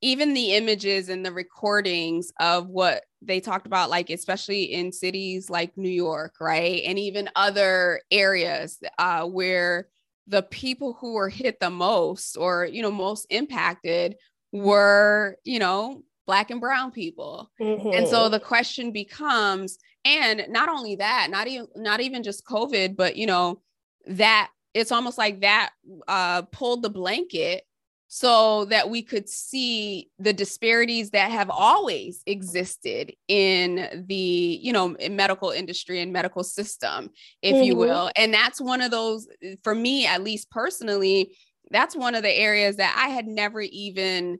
even 0.00 0.34
the 0.34 0.54
images 0.54 1.08
and 1.08 1.24
the 1.24 1.32
recordings 1.32 2.32
of 2.38 2.68
what 2.68 3.04
they 3.20 3.40
talked 3.40 3.66
about, 3.66 3.90
like 3.90 4.10
especially 4.10 4.64
in 4.64 4.92
cities 4.92 5.50
like 5.50 5.76
New 5.76 5.88
York, 5.88 6.34
right? 6.40 6.82
And 6.86 6.98
even 6.98 7.28
other 7.34 8.00
areas 8.10 8.78
uh, 8.98 9.24
where 9.26 9.88
the 10.26 10.42
people 10.42 10.96
who 11.00 11.14
were 11.14 11.28
hit 11.28 11.58
the 11.58 11.70
most 11.70 12.36
or, 12.36 12.64
you 12.66 12.82
know, 12.82 12.90
most 12.90 13.26
impacted 13.30 14.16
were, 14.52 15.36
you 15.44 15.58
know, 15.58 16.02
black 16.26 16.50
and 16.50 16.60
brown 16.60 16.90
people. 16.90 17.50
Mm-hmm. 17.60 17.88
And 17.88 18.06
so 18.06 18.22
mm-hmm. 18.22 18.32
the 18.32 18.40
question 18.40 18.92
becomes, 18.92 19.78
and 20.04 20.46
not 20.48 20.68
only 20.68 20.96
that 20.96 21.28
not 21.30 21.48
even 21.48 21.66
not 21.76 22.00
even 22.00 22.22
just 22.22 22.44
covid 22.44 22.96
but 22.96 23.16
you 23.16 23.26
know 23.26 23.60
that 24.06 24.50
it's 24.74 24.92
almost 24.92 25.18
like 25.18 25.40
that 25.40 25.70
uh 26.06 26.42
pulled 26.42 26.82
the 26.82 26.90
blanket 26.90 27.64
so 28.10 28.64
that 28.64 28.88
we 28.88 29.02
could 29.02 29.28
see 29.28 30.08
the 30.18 30.32
disparities 30.32 31.10
that 31.10 31.30
have 31.30 31.50
always 31.50 32.22
existed 32.26 33.12
in 33.28 34.04
the 34.08 34.58
you 34.62 34.72
know 34.72 34.96
medical 35.10 35.50
industry 35.50 36.00
and 36.00 36.10
medical 36.12 36.42
system 36.42 37.10
if 37.42 37.54
mm-hmm. 37.54 37.64
you 37.64 37.76
will 37.76 38.10
and 38.16 38.32
that's 38.32 38.60
one 38.60 38.80
of 38.80 38.90
those 38.90 39.28
for 39.62 39.74
me 39.74 40.06
at 40.06 40.24
least 40.24 40.50
personally 40.50 41.36
that's 41.70 41.94
one 41.94 42.14
of 42.14 42.22
the 42.22 42.32
areas 42.32 42.76
that 42.76 42.96
i 42.98 43.10
had 43.10 43.26
never 43.26 43.60
even 43.60 44.38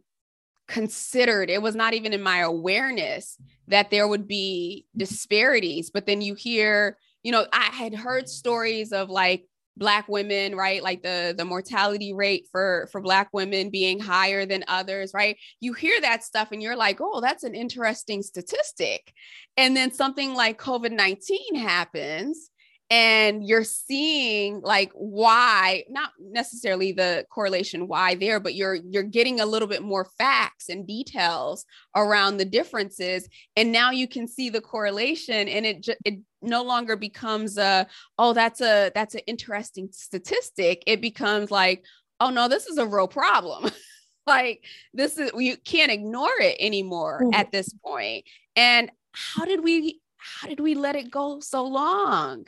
considered 0.67 1.51
it 1.51 1.61
was 1.63 1.75
not 1.75 1.93
even 1.93 2.15
in 2.15 2.23
my 2.23 2.39
awareness 2.39 3.37
that 3.69 3.91
there 3.91 4.09
would 4.09 4.27
be 4.27 4.87
disparities 4.97 5.91
but 5.91 6.07
then 6.07 6.23
you 6.23 6.35
hear 6.35 6.97
you 7.23 7.33
know 7.33 7.47
i 7.53 7.65
had 7.65 7.95
heard 7.95 8.29
stories 8.29 8.93
of 8.93 9.11
like 9.11 9.45
black 9.79 10.09
women 10.09 10.55
right? 10.55 10.83
Like 10.83 11.03
the 11.03 11.35
the 11.37 11.45
mortality 11.45 12.13
rate 12.13 12.49
for 12.51 12.89
for 12.93 13.01
black 13.01 13.29
women 13.33 13.71
being 13.71 14.01
higher 14.01 14.45
than 14.47 14.65
others 14.69 15.13
right? 15.15 15.37
You 15.61 15.73
hear 15.73 16.01
that 16.01 16.25
stuff 16.25 16.49
and 16.53 16.63
you're 16.63 16.77
like 16.77 16.99
oh 17.01 17.21
that's 17.21 17.45
an 17.45 17.55
interesting 17.55 18.23
statistic. 18.23 19.13
And 19.57 19.77
then 19.77 19.93
something 19.93 20.35
like 20.35 20.61
covid-19 20.61 21.57
happens 21.57 22.51
and 22.91 23.47
you're 23.47 23.65
seeing 23.65 24.61
like 24.63 24.91
why 24.95 25.85
not 25.91 26.11
necessarily 26.19 26.93
the 26.93 27.25
correlation 27.31 27.87
why 27.87 28.15
there 28.15 28.41
but 28.41 28.55
you're 28.55 28.77
you're 28.77 29.03
getting 29.03 29.41
a 29.41 29.47
little 29.47 29.69
bit 29.69 29.83
more 29.83 30.07
facts 30.17 30.71
and 30.71 30.87
details 30.87 31.67
around 31.95 32.39
the 32.39 32.45
differences 32.47 33.29
and 33.57 33.71
now 33.71 33.91
you 33.91 34.09
can 34.09 34.27
see 34.27 34.49
the 34.49 34.61
correlation 34.61 35.49
and 35.49 35.67
it 35.67 35.87
it 36.05 36.19
no 36.43 36.63
longer 36.63 36.97
becomes 36.97 37.59
a 37.59 37.87
oh 38.19 38.33
that's 38.33 38.61
a 38.61 38.91
that's 38.95 39.15
an 39.15 39.23
interesting 39.27 39.89
statistic. 39.93 40.83
It 40.87 41.01
becomes 41.01 41.51
like 41.51 41.85
oh 42.21 42.31
no 42.31 42.49
this 42.49 42.67
is 42.67 42.79
a 42.79 42.87
real 42.87 43.09
problem. 43.09 43.71
Like 44.27 44.63
this 44.93 45.17
is 45.17 45.31
you 45.39 45.57
can't 45.57 45.91
ignore 45.91 46.39
it 46.39 46.59
anymore 46.61 47.23
mm-hmm. 47.23 47.33
at 47.33 47.51
this 47.51 47.73
point. 47.83 48.27
And 48.57 48.91
how 49.13 49.47
did 49.47 49.65
we 49.65 50.03
how 50.19 50.49
did 50.49 50.61
we 50.61 50.75
let 50.75 50.97
it 50.97 51.11
go 51.11 51.41
so 51.41 51.65
long 51.65 52.45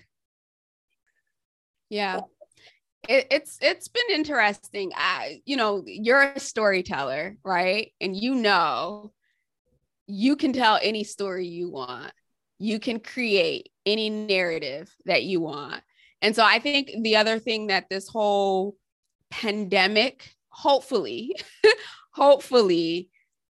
yeah. 1.91 2.21
It, 3.09 3.27
it's 3.31 3.59
it's 3.61 3.89
been 3.89 4.11
interesting. 4.11 4.93
I, 4.95 5.43
you 5.45 5.57
know, 5.57 5.83
you're 5.87 6.23
a 6.23 6.41
storyteller, 6.41 7.37
right? 7.45 7.93
And 8.01 8.17
you 8.17 8.35
know, 8.35 9.13
you 10.07 10.37
can 10.37 10.53
tell 10.53 10.79
any 10.83 11.05
story 11.05 11.47
you 11.47 11.71
want. 11.71 12.13
You 12.59 12.79
can 12.79 13.01
create 13.01 13.71
any 13.87 14.11
narrative 14.11 14.95
that 15.07 15.25
you 15.25 15.41
want. 15.41 15.83
And 16.23 16.37
so 16.37 16.45
I 16.45 16.59
think 16.59 16.91
the 17.03 17.17
other 17.17 17.39
thing 17.39 17.69
that 17.69 17.89
this 17.89 18.07
whole 18.07 18.77
pandemic, 19.31 20.35
hopefully, 20.51 21.35
hopefully, 22.13 23.09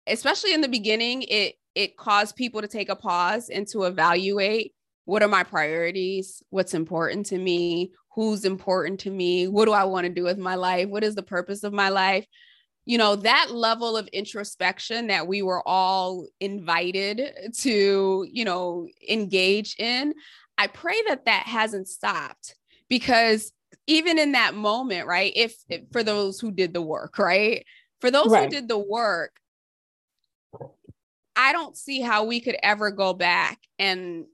especially 0.08 0.54
in 0.54 0.62
the 0.62 0.67
beginning, 0.67 1.24
it 1.24 1.56
it 1.76 1.98
caused 1.98 2.36
people 2.36 2.62
to 2.62 2.67
take 2.67 2.89
a 2.89 2.95
pause 2.95 3.50
and 3.50 3.67
to 3.67 3.84
evaluate 3.84 4.74
what 5.06 5.21
are 5.21 5.28
my 5.28 5.43
priorities, 5.43 6.41
what's 6.50 6.74
important 6.74 7.28
to 7.28 7.38
me, 7.38 7.91
who's 8.15 8.45
important 8.45 9.01
to 9.01 9.12
me, 9.12 9.47
what 9.47 9.65
do 9.65 9.73
I 9.73 9.84
want 9.84 10.06
to 10.06 10.13
do 10.13 10.23
with 10.23 10.38
my 10.38 10.56
life, 10.56 10.88
what 10.88 11.04
is 11.04 11.15
the 11.15 11.23
purpose 11.23 11.63
of 11.63 11.73
my 11.73 11.89
life. 11.89 12.25
You 12.86 12.97
know, 12.97 13.15
that 13.17 13.51
level 13.51 13.97
of 13.97 14.08
introspection 14.08 15.08
that 15.08 15.28
we 15.28 15.41
were 15.41 15.67
all 15.67 16.28
invited 16.39 17.54
to, 17.60 18.28
you 18.32 18.45
know, 18.45 18.88
engage 19.08 19.75
in, 19.80 20.13
I 20.58 20.67
pray 20.67 20.95
that 21.08 21.25
that 21.25 21.43
hasn't 21.43 21.88
stopped 21.88 22.56
because 22.88 23.51
even 23.88 24.17
in 24.17 24.32
that 24.32 24.56
moment, 24.56 25.08
right? 25.08 25.34
If, 25.36 25.56
if 25.67 25.82
for 25.91 26.04
those 26.04 26.39
who 26.39 26.51
did 26.51 26.73
the 26.73 26.82
work, 26.82 27.17
right? 27.19 27.65
For 28.01 28.12
those 28.12 28.30
right. 28.30 28.43
who 28.43 28.49
did 28.49 28.69
the 28.69 28.78
work, 28.78 29.32
I 31.36 31.51
don't 31.51 31.75
see 31.75 32.01
how 32.01 32.23
we 32.23 32.39
could 32.39 32.56
ever 32.63 32.91
go 32.91 33.13
back 33.13 33.60
and 33.78 34.25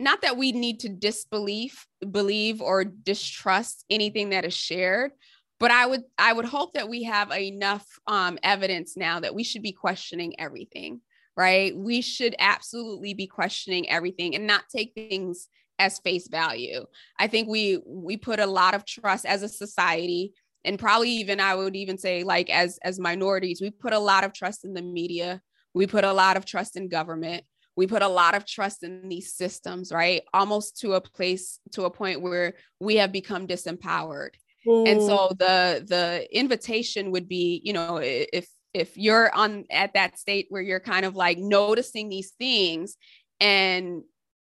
not 0.00 0.22
that 0.22 0.36
we 0.36 0.52
need 0.52 0.80
to 0.80 0.88
disbelieve 0.88 1.86
believe 2.10 2.60
or 2.60 2.84
distrust 2.84 3.84
anything 3.88 4.30
that 4.30 4.44
is 4.44 4.54
shared 4.54 5.12
but 5.60 5.70
i 5.70 5.86
would 5.86 6.02
i 6.18 6.32
would 6.32 6.44
hope 6.44 6.74
that 6.74 6.88
we 6.88 7.04
have 7.04 7.30
enough 7.32 7.86
um, 8.06 8.38
evidence 8.42 8.96
now 8.96 9.20
that 9.20 9.34
we 9.34 9.44
should 9.44 9.62
be 9.62 9.72
questioning 9.72 10.38
everything 10.38 11.00
right? 11.36 11.76
We 11.76 12.00
should 12.00 12.34
absolutely 12.38 13.14
be 13.14 13.26
questioning 13.26 13.90
everything 13.90 14.34
and 14.34 14.46
not 14.46 14.64
take 14.74 14.92
things 14.94 15.48
as 15.78 15.98
face 15.98 16.28
value. 16.28 16.84
I 17.18 17.26
think 17.26 17.48
we 17.48 17.80
we 17.86 18.16
put 18.16 18.38
a 18.38 18.46
lot 18.46 18.74
of 18.74 18.84
trust 18.84 19.26
as 19.26 19.42
a 19.42 19.48
society 19.48 20.32
and 20.64 20.78
probably 20.78 21.10
even 21.10 21.40
I 21.40 21.54
would 21.54 21.76
even 21.76 21.98
say 21.98 22.22
like 22.22 22.48
as 22.50 22.78
as 22.82 23.00
minorities, 23.00 23.60
we 23.60 23.70
put 23.70 23.92
a 23.92 23.98
lot 23.98 24.24
of 24.24 24.32
trust 24.32 24.64
in 24.64 24.74
the 24.74 24.82
media. 24.82 25.40
We 25.74 25.86
put 25.86 26.04
a 26.04 26.12
lot 26.12 26.36
of 26.36 26.44
trust 26.44 26.76
in 26.76 26.88
government. 26.88 27.44
We 27.76 27.86
put 27.86 28.02
a 28.02 28.08
lot 28.08 28.34
of 28.34 28.46
trust 28.46 28.82
in 28.82 29.08
these 29.08 29.34
systems, 29.34 29.92
right? 29.92 30.22
Almost 30.32 30.80
to 30.80 30.94
a 30.94 31.00
place 31.00 31.58
to 31.72 31.84
a 31.84 31.90
point 31.90 32.22
where 32.22 32.54
we 32.80 32.96
have 32.96 33.12
become 33.12 33.46
disempowered. 33.46 34.30
Mm. 34.66 34.88
And 34.88 35.02
so 35.02 35.32
the 35.38 35.84
the 35.86 36.26
invitation 36.36 37.10
would 37.10 37.28
be, 37.28 37.60
you 37.64 37.72
know, 37.72 37.98
if 37.98 38.48
if 38.72 38.96
you're 38.96 39.32
on 39.34 39.64
at 39.70 39.94
that 39.94 40.18
state 40.18 40.46
where 40.48 40.62
you're 40.62 40.80
kind 40.80 41.06
of 41.06 41.14
like 41.14 41.38
noticing 41.38 42.08
these 42.08 42.32
things 42.38 42.96
and 43.40 44.02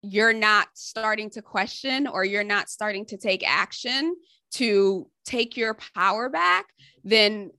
you're 0.02 0.34
not 0.34 0.68
starting 0.74 1.30
to 1.32 1.42
question 1.42 2.08
or 2.08 2.24
you're 2.24 2.44
not 2.44 2.70
starting 2.70 3.06
to 3.06 3.18
take 3.18 3.48
action 3.48 4.16
to 4.52 5.08
take 5.26 5.58
your 5.58 5.78
power 5.96 6.30
back, 6.30 6.66
then 7.04 7.52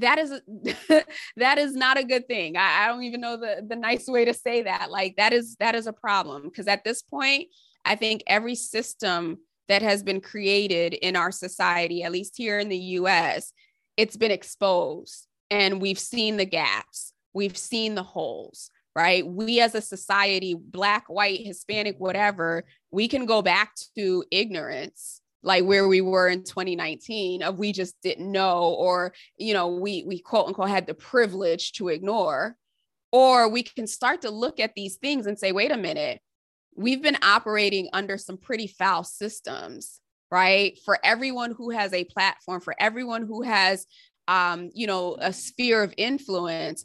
that 0.00 0.18
is 0.18 0.40
that 1.36 1.58
is 1.58 1.74
not 1.74 1.98
a 1.98 2.04
good 2.04 2.26
thing. 2.26 2.56
I, 2.56 2.84
I, 2.84 2.88
don't 2.88 3.02
even 3.02 3.20
know 3.20 3.36
the 3.36 3.64
the 3.66 3.76
nice 3.76 4.06
way 4.06 4.24
to 4.24 4.34
say 4.34 4.62
that. 4.62 4.90
Like 4.90 5.16
that 5.16 5.32
is 5.32 5.56
that 5.56 5.74
is 5.74 5.86
a 5.86 5.92
problem 5.92 6.44
because 6.44 6.66
at 6.66 6.84
this 6.84 7.02
point, 7.02 7.48
I 7.84 7.96
think 7.96 8.22
every 8.26 8.54
system 8.54 9.38
that 9.68 9.82
has 9.82 10.02
been 10.02 10.20
created 10.20 10.94
in 10.94 11.16
our 11.16 11.30
society, 11.30 12.02
at 12.02 12.12
least 12.12 12.34
here 12.36 12.58
in 12.58 12.68
the 12.68 12.78
US, 12.78 13.52
it's 13.96 14.16
been 14.16 14.30
exposed 14.30 15.26
and 15.50 15.80
we've 15.80 15.98
seen 15.98 16.36
the 16.36 16.46
gaps, 16.46 17.12
we've 17.32 17.56
seen 17.56 17.94
the 17.94 18.02
holes, 18.02 18.70
right? 18.96 19.26
We 19.26 19.60
as 19.60 19.74
a 19.74 19.80
society, 19.80 20.54
black, 20.54 21.08
white, 21.08 21.40
Hispanic, 21.44 21.96
whatever, 21.98 22.64
we 22.90 23.08
can 23.08 23.26
go 23.26 23.42
back 23.42 23.74
to 23.96 24.24
ignorance 24.30 25.20
like 25.42 25.64
where 25.64 25.86
we 25.86 26.00
were 26.00 26.28
in 26.28 26.44
2019 26.44 27.42
of 27.42 27.58
we 27.58 27.72
just 27.72 27.94
didn't 28.02 28.30
know 28.30 28.74
or 28.78 29.14
you 29.36 29.54
know 29.54 29.68
we 29.68 30.04
we 30.06 30.18
quote 30.18 30.48
unquote 30.48 30.68
had 30.68 30.86
the 30.86 30.94
privilege 30.94 31.72
to 31.72 31.88
ignore. 31.88 32.56
Or 33.10 33.48
we 33.48 33.62
can 33.62 33.86
start 33.86 34.22
to 34.22 34.30
look 34.30 34.60
at 34.60 34.74
these 34.74 34.96
things 34.96 35.26
and 35.26 35.38
say 35.38 35.52
wait 35.52 35.70
a 35.70 35.76
minute. 35.76 36.20
We've 36.76 37.02
been 37.02 37.18
operating 37.22 37.88
under 37.92 38.18
some 38.18 38.36
pretty 38.36 38.66
foul 38.66 39.04
systems 39.04 40.00
right? 40.30 40.78
For 40.84 40.98
everyone 41.02 41.52
who 41.52 41.70
has 41.70 41.92
a 41.94 42.04
platform 42.04 42.60
for 42.60 42.74
everyone 42.78 43.22
who 43.22 43.42
has 43.42 43.86
um, 44.28 44.70
you 44.74 44.86
know, 44.86 45.16
a 45.18 45.32
sphere 45.32 45.82
of 45.82 45.94
influence, 45.96 46.84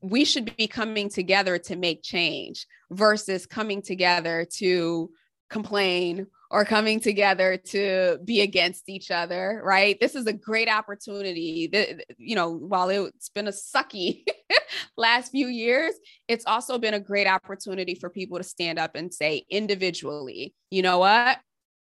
we 0.00 0.24
should 0.24 0.54
be 0.56 0.66
coming 0.66 1.08
together 1.08 1.56
to 1.56 1.76
make 1.76 2.02
change 2.02 2.66
versus 2.90 3.46
coming 3.46 3.82
together 3.82 4.44
to 4.56 5.08
complain 5.48 6.26
or 6.52 6.66
coming 6.66 7.00
together 7.00 7.56
to 7.56 8.18
be 8.26 8.42
against 8.42 8.90
each 8.90 9.10
other, 9.10 9.62
right? 9.64 9.98
This 9.98 10.14
is 10.14 10.26
a 10.26 10.34
great 10.34 10.68
opportunity. 10.68 11.66
That, 11.72 12.04
you 12.18 12.36
know, 12.36 12.52
while 12.52 12.90
it's 12.90 13.30
been 13.30 13.48
a 13.48 13.52
sucky 13.52 14.24
last 14.98 15.32
few 15.32 15.48
years, 15.48 15.94
it's 16.28 16.44
also 16.46 16.76
been 16.78 16.92
a 16.92 17.00
great 17.00 17.26
opportunity 17.26 17.94
for 17.94 18.10
people 18.10 18.36
to 18.36 18.44
stand 18.44 18.78
up 18.78 18.96
and 18.96 19.12
say 19.12 19.46
individually, 19.48 20.54
you 20.70 20.82
know 20.82 20.98
what? 20.98 21.38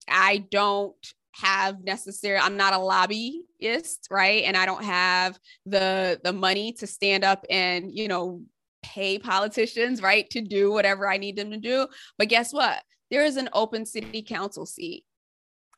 I 0.07 0.45
don't 0.51 0.95
have 1.35 1.81
necessary 1.85 2.37
i'm 2.37 2.57
not 2.57 2.73
a 2.73 2.77
lobbyist 2.77 4.05
right 4.11 4.43
and 4.43 4.57
i 4.57 4.65
don't 4.65 4.83
have 4.83 5.39
the 5.65 6.19
the 6.25 6.33
money 6.33 6.73
to 6.73 6.85
stand 6.85 7.23
up 7.23 7.45
and 7.49 7.97
you 7.97 8.09
know 8.09 8.41
pay 8.83 9.17
politicians 9.17 10.01
right 10.01 10.29
to 10.29 10.41
do 10.41 10.73
whatever 10.73 11.09
i 11.09 11.15
need 11.15 11.37
them 11.37 11.51
to 11.51 11.57
do 11.57 11.87
but 12.17 12.27
guess 12.27 12.51
what 12.51 12.83
there 13.11 13.23
is 13.23 13.37
an 13.37 13.49
open 13.53 13.85
city 13.85 14.21
council 14.23 14.65
seat 14.65 15.05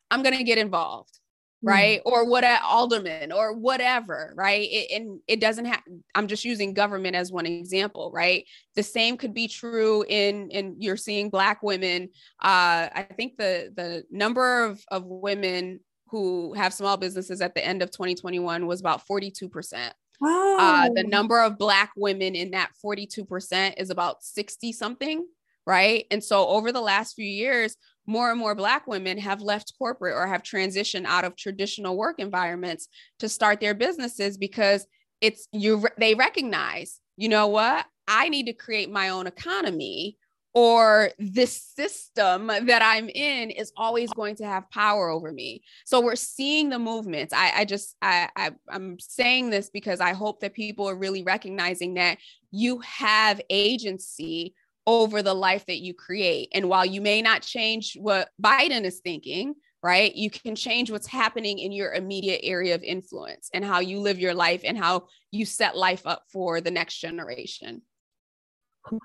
i'm 0.09 0.23
going 0.23 0.37
to 0.37 0.43
get 0.43 0.57
involved 0.57 1.19
Mm. 1.63 1.69
right? 1.69 1.99
Mm 1.99 2.03
or 2.05 2.25
what 2.25 2.43
at 2.43 2.61
alderman 2.61 3.31
or 3.31 3.53
whatever 3.53 4.33
right? 4.35 4.67
It, 4.69 4.91
and 4.99 5.21
it 5.27 5.39
doesn't 5.39 5.65
have 5.65 5.81
i'm 6.13 6.27
just 6.27 6.43
using 6.43 6.73
government 6.73 7.15
as 7.15 7.31
one 7.31 7.45
example 7.45 8.11
right? 8.13 8.45
The 8.75 8.83
same 8.83 9.17
could 9.17 9.33
be 9.33 9.47
true 9.47 10.03
in 10.07 10.49
in 10.51 10.75
you're 10.79 10.97
seeing 10.97 11.29
black 11.29 11.63
women 11.63 12.09
uh 12.43 12.89
i 12.93 13.07
think 13.15 13.37
the 13.37 13.71
the 13.75 14.03
number 14.11 14.65
of 14.65 14.83
of 14.89 15.05
women 15.05 15.79
who 16.09 16.53
have 16.53 16.73
small 16.73 16.97
businesses 16.97 17.41
at 17.41 17.55
the 17.55 17.65
end 17.65 17.81
of 17.81 17.89
2021 17.89 18.67
was 18.67 18.79
about 18.79 19.07
42% 19.07 19.91
Wow. 20.21 20.57
Uh, 20.57 20.89
the 20.93 21.03
number 21.03 21.41
of 21.41 21.57
Black 21.57 21.91
women 21.97 22.35
in 22.35 22.51
that 22.51 22.71
42% 22.85 23.73
is 23.77 23.89
about 23.89 24.23
60 24.23 24.71
something, 24.71 25.27
right? 25.65 26.05
And 26.11 26.23
so 26.23 26.47
over 26.47 26.71
the 26.71 26.81
last 26.81 27.13
few 27.13 27.25
years, 27.25 27.75
more 28.05 28.29
and 28.29 28.39
more 28.39 28.55
Black 28.55 28.85
women 28.85 29.17
have 29.17 29.41
left 29.41 29.73
corporate 29.77 30.15
or 30.15 30.27
have 30.27 30.43
transitioned 30.43 31.05
out 31.05 31.23
of 31.23 31.35
traditional 31.35 31.97
work 31.97 32.19
environments 32.19 32.87
to 33.19 33.29
start 33.29 33.59
their 33.59 33.73
businesses 33.73 34.37
because 34.37 34.85
it's 35.21 35.47
you 35.53 35.85
they 35.97 36.15
recognize, 36.15 36.99
you 37.15 37.29
know 37.29 37.47
what, 37.47 37.85
I 38.07 38.29
need 38.29 38.47
to 38.47 38.53
create 38.53 38.91
my 38.91 39.09
own 39.09 39.25
economy 39.27 40.17
or 40.53 41.09
this 41.17 41.63
system 41.75 42.47
that 42.47 42.81
I'm 42.83 43.09
in 43.09 43.49
is 43.49 43.71
always 43.75 44.11
going 44.13 44.35
to 44.35 44.45
have 44.45 44.69
power 44.69 45.09
over 45.09 45.31
me. 45.31 45.63
So 45.85 45.99
we're 45.99 46.15
seeing 46.15 46.69
the 46.69 46.77
movements. 46.77 47.33
I, 47.33 47.61
I 47.61 47.65
just 47.65 47.95
I, 48.01 48.29
I 48.35 48.51
I'm 48.69 48.97
saying 48.99 49.49
this 49.49 49.69
because 49.71 49.99
I 49.99 50.13
hope 50.13 50.41
that 50.41 50.53
people 50.53 50.87
are 50.87 50.95
really 50.95 51.23
recognizing 51.23 51.95
that 51.95 52.19
you 52.51 52.79
have 52.79 53.41
agency 53.49 54.53
over 54.85 55.21
the 55.21 55.33
life 55.33 55.65
that 55.67 55.81
you 55.81 55.93
create. 55.93 56.49
And 56.53 56.69
while 56.69 56.85
you 56.85 57.01
may 57.01 57.21
not 57.21 57.41
change 57.41 57.95
what 57.99 58.29
Biden 58.41 58.83
is 58.83 58.99
thinking, 58.99 59.55
right, 59.81 60.15
you 60.15 60.29
can 60.29 60.55
change 60.55 60.89
what's 60.89 61.07
happening 61.07 61.59
in 61.59 61.71
your 61.71 61.93
immediate 61.93 62.41
area 62.43 62.75
of 62.75 62.83
influence 62.83 63.49
and 63.53 63.63
how 63.63 63.79
you 63.79 63.99
live 63.99 64.19
your 64.19 64.33
life 64.33 64.61
and 64.63 64.77
how 64.77 65.07
you 65.31 65.45
set 65.45 65.77
life 65.77 66.03
up 66.05 66.23
for 66.31 66.61
the 66.61 66.71
next 66.71 66.97
generation. 66.97 67.81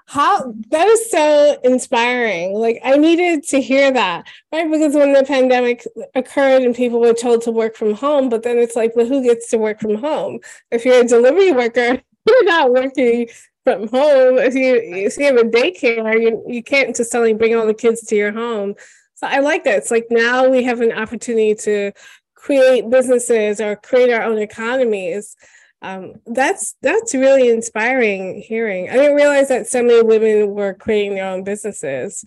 How 0.06 0.52
that 0.70 0.88
is 0.88 1.08
so 1.08 1.56
inspiring. 1.62 2.54
Like 2.54 2.80
I 2.82 2.96
needed 2.96 3.44
to 3.44 3.60
hear 3.60 3.92
that, 3.92 4.26
right? 4.52 4.68
Because 4.70 4.94
when 4.94 5.12
the 5.12 5.22
pandemic 5.22 5.86
occurred 6.16 6.62
and 6.62 6.74
people 6.74 7.00
were 7.00 7.14
told 7.14 7.42
to 7.42 7.52
work 7.52 7.76
from 7.76 7.94
home, 7.94 8.28
but 8.28 8.42
then 8.42 8.58
it's 8.58 8.74
like, 8.74 8.96
well, 8.96 9.06
who 9.06 9.22
gets 9.22 9.50
to 9.50 9.58
work 9.58 9.80
from 9.80 9.94
home? 9.96 10.40
If 10.72 10.84
you're 10.84 11.00
a 11.00 11.04
delivery 11.04 11.52
worker, 11.52 12.00
you're 12.26 12.44
not 12.44 12.72
working 12.72 13.28
from 13.68 13.88
home. 13.88 14.38
If 14.38 14.54
you 14.54 14.80
if 14.82 15.18
you 15.18 15.26
have 15.26 15.36
a 15.36 15.44
daycare, 15.44 16.20
you 16.20 16.42
you 16.46 16.62
can't 16.62 16.96
just 16.96 17.10
suddenly 17.10 17.34
bring 17.34 17.54
all 17.54 17.66
the 17.66 17.74
kids 17.74 18.00
to 18.06 18.16
your 18.16 18.32
home. 18.32 18.74
So 19.14 19.26
I 19.26 19.40
like 19.40 19.64
that. 19.64 19.78
It's 19.78 19.90
like 19.90 20.06
now 20.10 20.48
we 20.48 20.62
have 20.64 20.80
an 20.80 20.92
opportunity 20.92 21.54
to 21.56 21.92
create 22.34 22.88
businesses 22.88 23.60
or 23.60 23.76
create 23.76 24.12
our 24.12 24.22
own 24.22 24.38
economies. 24.38 25.36
Um, 25.82 26.14
that's 26.26 26.76
that's 26.80 27.14
really 27.14 27.50
inspiring 27.50 28.40
hearing. 28.40 28.88
I 28.88 28.94
didn't 28.94 29.16
realize 29.16 29.48
that 29.48 29.66
so 29.66 29.82
many 29.82 30.02
women 30.02 30.54
were 30.54 30.74
creating 30.74 31.16
their 31.16 31.26
own 31.26 31.44
businesses. 31.44 32.24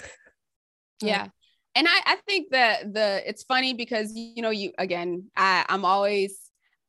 Yeah. 1.01 1.27
And 1.73 1.87
I, 1.87 2.01
I 2.05 2.15
think 2.27 2.51
that 2.51 2.93
the 2.93 3.27
it's 3.27 3.43
funny 3.43 3.73
because 3.73 4.11
you 4.13 4.41
know 4.41 4.51
you 4.51 4.73
again 4.77 5.31
I, 5.35 5.65
I'm 5.69 5.85
always 5.85 6.37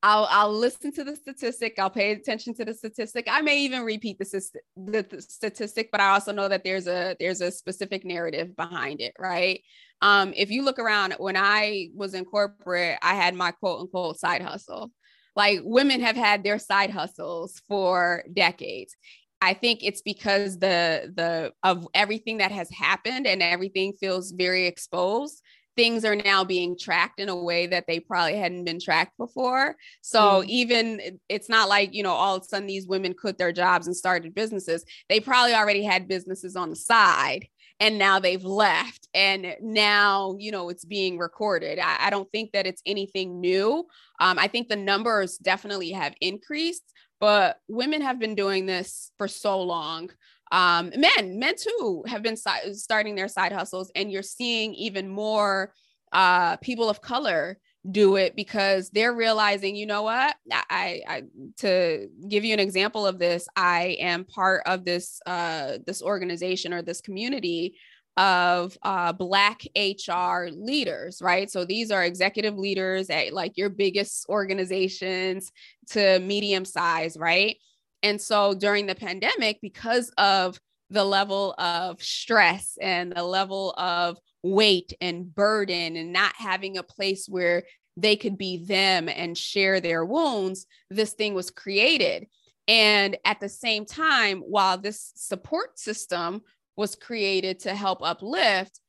I'll 0.02 0.26
I'll 0.30 0.52
listen 0.52 0.92
to 0.92 1.04
the 1.04 1.14
statistic. 1.14 1.78
I'll 1.78 1.90
pay 1.90 2.12
attention 2.12 2.54
to 2.54 2.64
the 2.64 2.74
statistic. 2.74 3.28
I 3.30 3.40
may 3.40 3.58
even 3.60 3.82
repeat 3.82 4.18
the, 4.18 4.42
the, 4.76 5.02
the, 5.08 5.22
statistic, 5.22 5.90
but 5.92 6.00
I 6.00 6.10
also 6.10 6.32
know 6.32 6.48
that 6.48 6.64
there's 6.64 6.88
a 6.88 7.16
there's 7.20 7.40
a 7.40 7.52
specific 7.52 8.04
narrative 8.04 8.56
behind 8.56 9.00
it, 9.00 9.14
right? 9.18 9.60
Um, 10.00 10.32
if 10.36 10.50
you 10.50 10.64
look 10.64 10.80
around, 10.80 11.14
when 11.18 11.36
I 11.36 11.90
was 11.94 12.14
in 12.14 12.24
corporate, 12.24 12.98
I 13.02 13.14
had 13.14 13.34
my 13.34 13.52
quote 13.52 13.80
unquote 13.80 14.18
side 14.18 14.42
hustle. 14.42 14.90
Like 15.36 15.60
women 15.62 16.00
have 16.00 16.16
had 16.16 16.42
their 16.42 16.58
side 16.58 16.90
hustles 16.90 17.62
for 17.68 18.24
decades. 18.32 18.96
I 19.40 19.54
think 19.54 19.80
it's 19.82 20.02
because 20.02 20.58
the 20.58 21.12
the 21.14 21.52
of 21.62 21.86
everything 21.94 22.38
that 22.38 22.50
has 22.50 22.70
happened 22.70 23.26
and 23.26 23.40
everything 23.40 23.92
feels 23.92 24.32
very 24.32 24.66
exposed 24.66 25.42
things 25.76 26.04
are 26.04 26.16
now 26.16 26.44
being 26.44 26.76
tracked 26.78 27.20
in 27.20 27.28
a 27.28 27.36
way 27.36 27.66
that 27.66 27.86
they 27.86 28.00
probably 28.00 28.36
hadn't 28.36 28.64
been 28.64 28.80
tracked 28.80 29.16
before. 29.16 29.76
So 30.00 30.20
mm. 30.20 30.46
even 30.46 31.18
it's 31.28 31.48
not 31.48 31.68
like, 31.68 31.94
you 31.94 32.02
know, 32.02 32.12
all 32.12 32.36
of 32.36 32.42
a 32.42 32.44
sudden 32.44 32.66
these 32.66 32.86
women 32.86 33.14
quit 33.14 33.38
their 33.38 33.52
jobs 33.52 33.86
and 33.86 33.96
started 33.96 34.34
businesses. 34.34 34.84
They 35.08 35.20
probably 35.20 35.54
already 35.54 35.82
had 35.82 36.08
businesses 36.08 36.56
on 36.56 36.70
the 36.70 36.76
side 36.76 37.46
and 37.80 37.98
now 37.98 38.20
they've 38.20 38.44
left 38.44 39.08
and 39.12 39.56
now 39.60 40.36
you 40.38 40.52
know 40.52 40.68
it's 40.68 40.84
being 40.84 41.18
recorded 41.18 41.78
i, 41.80 41.96
I 42.06 42.10
don't 42.10 42.30
think 42.30 42.52
that 42.52 42.66
it's 42.66 42.82
anything 42.86 43.40
new 43.40 43.86
um, 44.20 44.38
i 44.38 44.46
think 44.46 44.68
the 44.68 44.76
numbers 44.76 45.36
definitely 45.38 45.90
have 45.90 46.14
increased 46.20 46.84
but 47.18 47.58
women 47.68 48.02
have 48.02 48.18
been 48.18 48.34
doing 48.34 48.66
this 48.66 49.10
for 49.18 49.26
so 49.26 49.62
long 49.62 50.10
um, 50.52 50.92
men, 50.96 51.38
men 51.38 51.54
too, 51.56 52.04
have 52.06 52.22
been 52.22 52.36
si- 52.36 52.74
starting 52.74 53.14
their 53.14 53.26
side 53.26 53.52
hustles, 53.52 53.90
and 53.96 54.12
you're 54.12 54.22
seeing 54.22 54.74
even 54.74 55.08
more 55.08 55.72
uh, 56.12 56.58
people 56.58 56.90
of 56.90 57.00
color 57.00 57.58
do 57.90 58.16
it 58.16 58.36
because 58.36 58.90
they're 58.90 59.14
realizing, 59.14 59.74
you 59.74 59.86
know 59.86 60.02
what? 60.02 60.36
I, 60.52 61.00
I 61.08 61.22
to 61.58 62.08
give 62.28 62.44
you 62.44 62.52
an 62.52 62.60
example 62.60 63.06
of 63.06 63.18
this, 63.18 63.48
I 63.56 63.96
am 63.98 64.24
part 64.24 64.62
of 64.66 64.84
this 64.84 65.20
uh, 65.26 65.78
this 65.86 66.02
organization 66.02 66.72
or 66.72 66.82
this 66.82 67.00
community 67.00 67.76
of 68.18 68.76
uh, 68.82 69.12
Black 69.12 69.62
HR 69.74 70.48
leaders, 70.52 71.20
right? 71.22 71.50
So 71.50 71.64
these 71.64 71.90
are 71.90 72.04
executive 72.04 72.58
leaders 72.58 73.08
at 73.08 73.32
like 73.32 73.56
your 73.56 73.70
biggest 73.70 74.26
organizations 74.28 75.50
to 75.90 76.20
medium 76.20 76.66
size, 76.66 77.16
right? 77.16 77.56
And 78.02 78.20
so 78.20 78.54
during 78.54 78.86
the 78.86 78.94
pandemic, 78.94 79.58
because 79.60 80.10
of 80.18 80.58
the 80.90 81.04
level 81.04 81.54
of 81.58 82.02
stress 82.02 82.76
and 82.80 83.12
the 83.12 83.22
level 83.22 83.72
of 83.78 84.18
weight 84.42 84.92
and 85.00 85.32
burden 85.34 85.96
and 85.96 86.12
not 86.12 86.34
having 86.36 86.76
a 86.76 86.82
place 86.82 87.26
where 87.28 87.62
they 87.96 88.16
could 88.16 88.36
be 88.36 88.58
them 88.64 89.08
and 89.08 89.36
share 89.36 89.80
their 89.80 90.04
wounds, 90.04 90.66
this 90.90 91.12
thing 91.12 91.34
was 91.34 91.50
created. 91.50 92.26
And 92.68 93.16
at 93.24 93.40
the 93.40 93.48
same 93.48 93.86
time, 93.86 94.40
while 94.40 94.78
this 94.78 95.12
support 95.14 95.78
system 95.78 96.42
was 96.76 96.94
created 96.94 97.60
to 97.60 97.74
help 97.74 98.02
uplift, 98.02 98.80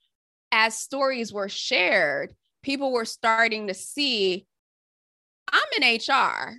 as 0.51 0.78
stories 0.78 1.34
were 1.34 1.49
shared, 1.49 2.34
people 2.61 2.91
were 2.91 3.05
starting 3.05 3.68
to 3.68 3.74
see 3.74 4.45
I'm 5.51 5.82
in 5.82 5.97
HR. 5.97 6.55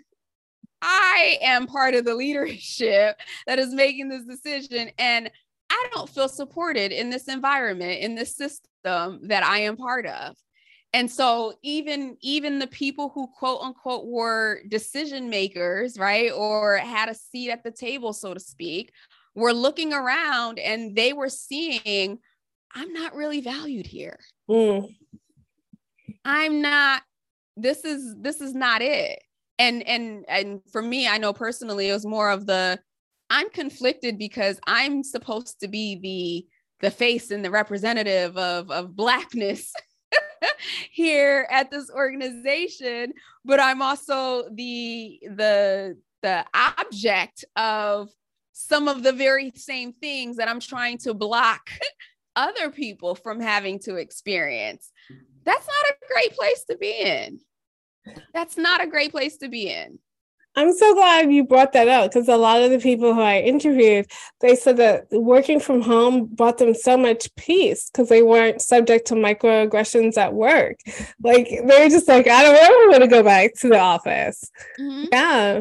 I 0.87 1.39
am 1.41 1.66
part 1.66 1.95
of 1.95 2.05
the 2.05 2.14
leadership 2.14 3.18
that 3.47 3.59
is 3.59 3.72
making 3.72 4.11
this 4.11 4.24
decision. 4.24 4.91
And 4.99 5.30
I 5.70 5.89
don't 5.95 6.11
feel 6.11 6.28
supported 6.28 6.93
in 6.93 7.09
this 7.09 7.26
environment, 7.26 8.01
in 8.01 8.14
this 8.14 8.37
system 8.37 9.20
that 9.28 9.43
I 9.43 9.61
am 9.61 9.78
part 9.78 10.07
of. 10.07 10.37
And 10.93 11.11
so 11.11 11.55
even 11.62 12.16
even 12.20 12.59
the 12.59 12.68
people 12.68 13.09
who 13.09 13.26
quote 13.26 13.62
unquote 13.62 14.07
were 14.07 14.61
decision 14.68 15.28
makers, 15.30 15.99
right, 15.99 16.30
or 16.30 16.76
had 16.76 17.09
a 17.09 17.14
seat 17.14 17.51
at 17.51 17.64
the 17.64 17.72
table, 17.72 18.12
so 18.12 18.35
to 18.35 18.39
speak, 18.39 18.93
were 19.35 19.55
looking 19.55 19.93
around 19.93 20.59
and 20.59 20.95
they 20.95 21.12
were 21.12 21.30
seeing, 21.30 22.18
I'm 22.74 22.93
not 22.93 23.16
really 23.16 23.41
valued 23.41 23.87
here. 23.87 24.20
Mm. 24.49 24.95
I'm 26.24 26.62
not. 26.62 27.03
This 27.57 27.85
is 27.85 28.14
this 28.20 28.41
is 28.41 28.55
not 28.55 28.80
it. 28.80 29.24
And 29.59 29.83
and 29.87 30.25
and 30.29 30.61
for 30.73 30.83
me, 30.83 31.07
I 31.09 31.19
know 31.19 31.33
personally, 31.33 31.89
it 31.89 31.93
was 31.93 32.07
more 32.07 32.31
of 32.31 32.47
the 32.47 32.79
I'm 33.31 33.51
conflicted 33.51 34.19
because 34.19 34.59
I'm 34.67 35.03
supposed 35.03 35.61
to 35.61 35.69
be 35.69 35.97
the 35.97 36.47
the 36.81 36.91
face 36.91 37.31
and 37.31 37.45
the 37.45 37.51
representative 37.51 38.37
of 38.37 38.71
of 38.71 38.97
blackness 38.97 39.73
here 40.93 41.47
at 41.51 41.71
this 41.71 41.89
organization 41.91 43.13
but 43.45 43.59
i'm 43.59 43.81
also 43.81 44.45
the 44.51 45.19
the 45.31 45.97
the 46.23 46.45
object 46.53 47.45
of 47.57 48.11
some 48.53 48.87
of 48.87 49.03
the 49.03 49.13
very 49.13 49.51
same 49.55 49.93
things 49.93 50.37
that 50.37 50.49
i'm 50.49 50.61
trying 50.61 50.99
to 50.99 51.15
block 51.15 51.71
other 52.37 52.71
people 52.71 53.15
from 53.15 53.41
having 53.41 53.79
to 53.81 53.97
experience. 53.97 54.91
That's 55.45 55.67
not 55.67 55.91
a 55.91 56.13
great 56.13 56.37
place 56.37 56.65
to 56.71 56.77
be 56.77 57.01
in 57.01 57.41
that's 58.33 58.57
not 58.57 58.83
a 58.83 58.87
great 58.87 59.11
place 59.11 59.37
to 59.39 59.49
be 59.49 59.71
in 59.71 59.99
I'm 60.57 60.73
so 60.73 60.95
glad 60.95 61.33
you 61.33 61.45
brought 61.45 61.73
that 61.73 61.89
up 61.89 62.11
because 62.11 62.29
a 62.29 62.37
lot 62.37 62.63
of 62.63 62.71
the 62.71 62.79
people 62.79 63.13
who 63.13 63.21
I 63.21 63.41
interviewed, 63.41 64.07
they 64.41 64.55
said 64.55 64.77
that 64.77 65.07
working 65.11 65.59
from 65.59 65.81
home 65.81 66.27
brought 66.27 66.59
them 66.59 66.75
so 66.75 66.97
much 66.97 67.35
peace 67.35 67.91
because 67.91 68.09
they 68.09 68.23
weren't 68.23 68.63
subject 68.63 69.09
to 69.09 69.15
microaggressions 69.15 70.17
at 70.17 70.33
work. 70.33 70.77
Like 71.23 71.49
they're 71.67 71.89
just 71.89 72.07
like, 72.07 72.29
I 72.29 72.43
don't 72.45 72.57
ever 72.57 72.91
want 72.91 73.03
to 73.03 73.09
go 73.09 73.23
back 73.23 73.55
to 73.61 73.69
the 73.69 73.81
office. 73.81 74.49
Mm-hmm. 74.79 75.07
Yeah. 75.11 75.61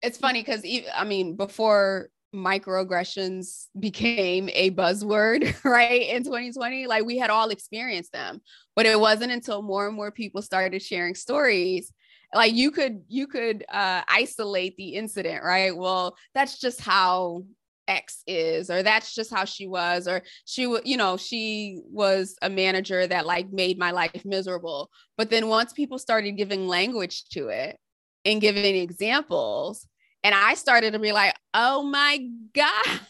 It's 0.00 0.18
funny 0.18 0.40
because 0.42 0.64
I 0.94 1.04
mean, 1.04 1.36
before 1.36 2.08
microaggressions 2.34 3.66
became 3.78 4.48
a 4.52 4.70
buzzword, 4.70 5.54
right? 5.64 6.08
In 6.08 6.24
2020, 6.24 6.86
like 6.86 7.04
we 7.04 7.18
had 7.18 7.30
all 7.30 7.50
experienced 7.50 8.12
them, 8.12 8.40
but 8.74 8.86
it 8.86 8.98
wasn't 8.98 9.32
until 9.32 9.62
more 9.62 9.86
and 9.86 9.96
more 9.96 10.10
people 10.10 10.42
started 10.42 10.82
sharing 10.82 11.14
stories 11.14 11.92
like 12.34 12.54
you 12.54 12.70
could 12.70 13.02
you 13.08 13.26
could 13.26 13.62
uh 13.70 14.00
isolate 14.08 14.74
the 14.78 14.94
incident 14.94 15.44
right 15.44 15.76
well 15.76 16.16
that's 16.32 16.58
just 16.58 16.80
how 16.80 17.44
X 17.88 18.22
is, 18.26 18.70
or 18.70 18.82
that's 18.82 19.14
just 19.14 19.32
how 19.32 19.44
she 19.44 19.66
was, 19.66 20.06
or 20.06 20.22
she 20.44 20.66
was, 20.66 20.82
you 20.84 20.96
know, 20.96 21.16
she 21.16 21.80
was 21.84 22.36
a 22.42 22.50
manager 22.50 23.06
that 23.06 23.26
like 23.26 23.52
made 23.52 23.78
my 23.78 23.90
life 23.90 24.24
miserable. 24.24 24.90
But 25.16 25.30
then 25.30 25.48
once 25.48 25.72
people 25.72 25.98
started 25.98 26.32
giving 26.32 26.68
language 26.68 27.24
to 27.30 27.48
it 27.48 27.78
and 28.24 28.40
giving 28.40 28.76
examples, 28.76 29.86
and 30.24 30.34
I 30.34 30.54
started 30.54 30.92
to 30.92 30.98
be 30.98 31.12
like, 31.12 31.34
oh 31.54 31.82
my 31.82 32.26
God. 32.54 32.84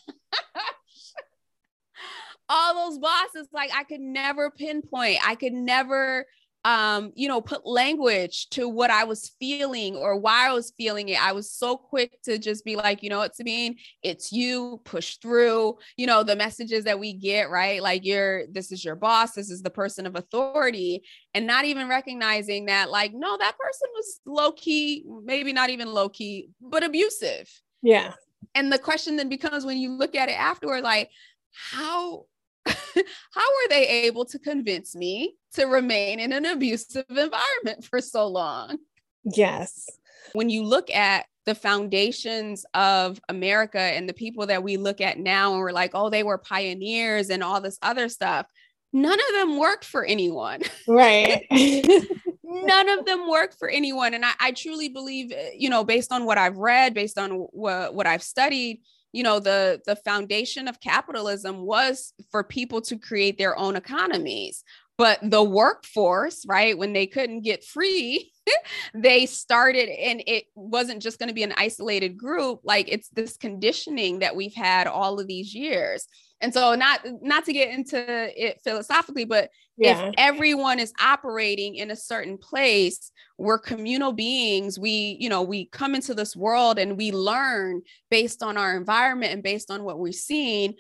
All 2.48 2.90
those 2.90 2.98
bosses, 2.98 3.48
like 3.52 3.70
I 3.74 3.84
could 3.84 4.00
never 4.00 4.50
pinpoint, 4.50 5.18
I 5.26 5.36
could 5.36 5.52
never 5.52 6.26
um, 6.64 7.12
you 7.16 7.26
know, 7.26 7.40
put 7.40 7.66
language 7.66 8.48
to 8.50 8.68
what 8.68 8.90
I 8.90 9.04
was 9.04 9.32
feeling 9.40 9.96
or 9.96 10.16
why 10.16 10.48
I 10.48 10.52
was 10.52 10.72
feeling 10.76 11.08
it. 11.08 11.24
I 11.24 11.32
was 11.32 11.50
so 11.50 11.76
quick 11.76 12.22
to 12.22 12.38
just 12.38 12.64
be 12.64 12.76
like, 12.76 13.02
you 13.02 13.10
know 13.10 13.18
what, 13.18 13.34
Sabine, 13.34 13.76
it's 14.02 14.30
you, 14.30 14.80
push 14.84 15.16
through, 15.16 15.78
you 15.96 16.06
know, 16.06 16.22
the 16.22 16.36
messages 16.36 16.84
that 16.84 17.00
we 17.00 17.14
get, 17.14 17.50
right? 17.50 17.82
Like 17.82 18.04
you're 18.04 18.46
this 18.46 18.70
is 18.70 18.84
your 18.84 18.94
boss, 18.94 19.32
this 19.32 19.50
is 19.50 19.62
the 19.62 19.70
person 19.70 20.06
of 20.06 20.14
authority, 20.14 21.02
and 21.34 21.46
not 21.46 21.64
even 21.64 21.88
recognizing 21.88 22.66
that, 22.66 22.90
like, 22.90 23.12
no, 23.12 23.36
that 23.38 23.58
person 23.58 23.88
was 23.94 24.20
low 24.24 24.52
key, 24.52 25.04
maybe 25.24 25.52
not 25.52 25.70
even 25.70 25.92
low 25.92 26.08
key, 26.08 26.50
but 26.60 26.84
abusive. 26.84 27.50
Yeah. 27.82 28.12
And 28.54 28.72
the 28.72 28.78
question 28.78 29.16
then 29.16 29.28
becomes 29.28 29.64
when 29.64 29.78
you 29.78 29.90
look 29.90 30.14
at 30.14 30.28
it 30.28 30.38
afterward, 30.38 30.82
like, 30.82 31.10
how 31.50 32.26
how 32.64 32.74
were 32.76 33.68
they 33.68 33.88
able 33.88 34.24
to 34.26 34.38
convince 34.38 34.94
me 34.94 35.34
to 35.54 35.66
remain 35.66 36.20
in 36.20 36.32
an 36.32 36.44
abusive 36.44 37.04
environment 37.08 37.84
for 37.84 38.00
so 38.00 38.26
long? 38.26 38.78
Yes. 39.24 39.88
When 40.32 40.50
you 40.50 40.64
look 40.64 40.90
at 40.90 41.26
the 41.44 41.54
foundations 41.54 42.64
of 42.74 43.20
America 43.28 43.80
and 43.80 44.08
the 44.08 44.14
people 44.14 44.46
that 44.46 44.62
we 44.62 44.76
look 44.76 45.00
at 45.00 45.18
now, 45.18 45.52
and 45.52 45.60
we're 45.60 45.72
like, 45.72 45.90
oh, 45.94 46.10
they 46.10 46.22
were 46.22 46.38
pioneers 46.38 47.30
and 47.30 47.42
all 47.42 47.60
this 47.60 47.78
other 47.82 48.08
stuff, 48.08 48.46
none 48.92 49.18
of 49.18 49.34
them 49.34 49.58
worked 49.58 49.84
for 49.84 50.04
anyone. 50.04 50.60
Right. 50.86 51.46
none 52.44 52.88
of 52.88 53.06
them 53.06 53.28
work 53.28 53.56
for 53.58 53.68
anyone. 53.68 54.14
And 54.14 54.24
I, 54.24 54.32
I, 54.40 54.52
truly 54.52 54.88
believe, 54.88 55.32
eh, 55.32 55.50
you 55.56 55.70
know, 55.70 55.84
based 55.84 56.12
on 56.12 56.26
what 56.26 56.38
I've 56.38 56.58
read, 56.58 56.92
based 56.92 57.18
on 57.18 57.30
what, 57.30 57.94
what 57.94 58.06
I've 58.06 58.22
studied, 58.22 58.82
you 59.12 59.22
know 59.22 59.38
the 59.38 59.80
the 59.86 59.96
foundation 59.96 60.68
of 60.68 60.80
capitalism 60.80 61.62
was 61.62 62.14
for 62.30 62.42
people 62.42 62.80
to 62.80 62.98
create 62.98 63.38
their 63.38 63.56
own 63.58 63.76
economies 63.76 64.64
but 64.98 65.18
the 65.22 65.42
workforce 65.42 66.44
right 66.46 66.76
when 66.76 66.92
they 66.92 67.06
couldn't 67.06 67.42
get 67.42 67.64
free 67.64 68.30
they 68.94 69.26
started 69.26 69.88
and 69.88 70.22
it 70.26 70.44
wasn't 70.54 71.02
just 71.02 71.18
going 71.18 71.28
to 71.28 71.34
be 71.34 71.42
an 71.42 71.54
isolated 71.56 72.16
group 72.16 72.60
like 72.64 72.86
it's 72.90 73.08
this 73.10 73.36
conditioning 73.36 74.20
that 74.20 74.36
we've 74.36 74.54
had 74.54 74.86
all 74.86 75.18
of 75.18 75.26
these 75.26 75.54
years 75.54 76.06
and 76.40 76.52
so 76.52 76.74
not 76.74 77.00
not 77.22 77.44
to 77.44 77.52
get 77.52 77.70
into 77.70 77.98
it 77.98 78.60
philosophically 78.62 79.24
but 79.24 79.48
yeah. 79.78 80.06
if 80.08 80.14
everyone 80.18 80.78
is 80.78 80.92
operating 81.00 81.76
in 81.76 81.90
a 81.90 81.96
certain 81.96 82.36
place 82.36 83.12
we're 83.38 83.58
communal 83.58 84.12
beings 84.12 84.78
we 84.78 85.16
you 85.18 85.28
know 85.28 85.42
we 85.42 85.66
come 85.66 85.94
into 85.94 86.14
this 86.14 86.36
world 86.36 86.78
and 86.78 86.98
we 86.98 87.12
learn 87.12 87.80
based 88.10 88.42
on 88.42 88.56
our 88.56 88.76
environment 88.76 89.32
and 89.32 89.42
based 89.42 89.70
on 89.70 89.84
what 89.84 89.98
we're 89.98 90.12
seeing 90.12 90.74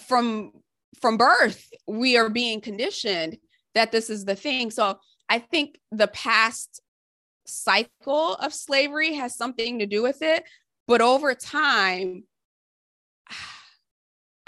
from 0.00 0.52
from 1.00 1.16
birth 1.16 1.68
we 1.86 2.16
are 2.16 2.28
being 2.28 2.60
conditioned 2.60 3.38
that 3.76 3.92
this 3.92 4.10
is 4.10 4.24
the 4.24 4.34
thing 4.34 4.70
so 4.70 4.98
i 5.28 5.38
think 5.38 5.78
the 5.92 6.08
past 6.08 6.82
cycle 7.46 8.34
of 8.34 8.52
slavery 8.52 9.14
has 9.14 9.36
something 9.36 9.78
to 9.78 9.86
do 9.86 10.02
with 10.02 10.20
it 10.20 10.42
but 10.88 11.00
over 11.00 11.34
time 11.34 12.24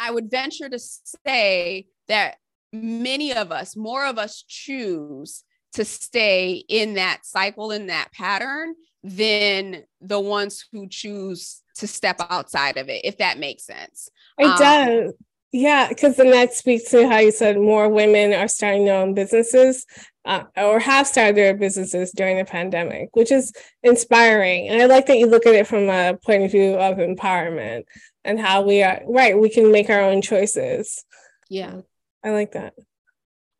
I 0.00 0.12
would 0.12 0.30
venture 0.30 0.68
to 0.68 0.78
say 0.78 1.86
that 2.06 2.36
many 2.72 3.34
of 3.34 3.52
us, 3.52 3.76
more 3.76 4.06
of 4.06 4.18
us 4.18 4.44
choose 4.46 5.44
to 5.72 5.84
stay 5.84 6.64
in 6.68 6.94
that 6.94 7.20
cycle, 7.24 7.70
in 7.70 7.88
that 7.88 8.12
pattern, 8.12 8.74
than 9.02 9.84
the 10.00 10.20
ones 10.20 10.64
who 10.72 10.88
choose 10.88 11.62
to 11.76 11.86
step 11.86 12.20
outside 12.30 12.76
of 12.76 12.88
it, 12.88 13.04
if 13.04 13.18
that 13.18 13.38
makes 13.38 13.64
sense. 13.64 14.08
It 14.38 14.46
um, 14.46 14.58
does. 14.58 15.12
Yeah, 15.50 15.88
because 15.88 16.16
then 16.16 16.30
that 16.32 16.52
speaks 16.52 16.90
to 16.90 17.08
how 17.08 17.18
you 17.18 17.30
said 17.30 17.56
more 17.56 17.88
women 17.88 18.34
are 18.34 18.48
starting 18.48 18.84
their 18.84 19.00
own 19.00 19.14
businesses 19.14 19.86
uh, 20.26 20.44
or 20.56 20.78
have 20.78 21.06
started 21.06 21.36
their 21.36 21.56
businesses 21.56 22.12
during 22.12 22.36
the 22.36 22.44
pandemic, 22.44 23.16
which 23.16 23.32
is 23.32 23.52
inspiring. 23.82 24.68
And 24.68 24.82
I 24.82 24.84
like 24.84 25.06
that 25.06 25.16
you 25.16 25.26
look 25.26 25.46
at 25.46 25.54
it 25.54 25.66
from 25.66 25.88
a 25.88 26.18
point 26.22 26.42
of 26.42 26.50
view 26.50 26.74
of 26.74 26.98
empowerment 26.98 27.84
and 28.24 28.38
how 28.38 28.62
we 28.62 28.82
are 28.82 29.00
right 29.06 29.38
we 29.38 29.48
can 29.48 29.72
make 29.72 29.88
our 29.88 30.02
own 30.02 30.20
choices 30.20 31.04
yeah 31.48 31.80
i 32.22 32.30
like 32.30 32.52
that 32.52 32.74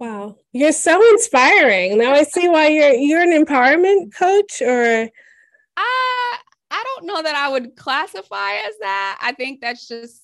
Wow, 0.00 0.36
you're 0.52 0.70
so 0.70 1.04
inspiring. 1.10 1.98
Now 1.98 2.12
I 2.12 2.22
see 2.22 2.48
why 2.48 2.68
you're 2.68 2.92
you're 2.92 3.20
an 3.20 3.44
empowerment 3.44 4.14
coach, 4.14 4.62
or 4.62 5.10
I 5.76 6.38
I 6.70 6.84
don't 6.84 7.06
know 7.06 7.20
that 7.20 7.34
I 7.34 7.48
would 7.48 7.74
classify 7.74 8.52
as 8.68 8.74
that. 8.80 9.18
I 9.20 9.32
think 9.32 9.60
that's 9.60 9.88
just 9.88 10.22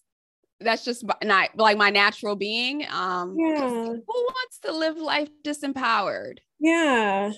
that's 0.64 0.84
just 0.84 1.04
not 1.22 1.50
like 1.56 1.76
my 1.76 1.90
natural 1.90 2.36
being. 2.36 2.86
Um, 2.90 3.36
yeah. 3.38 3.68
Who 3.68 4.00
wants 4.06 4.58
to 4.60 4.72
live 4.72 4.96
life 4.96 5.28
disempowered? 5.44 6.38
Yeah. 6.58 7.32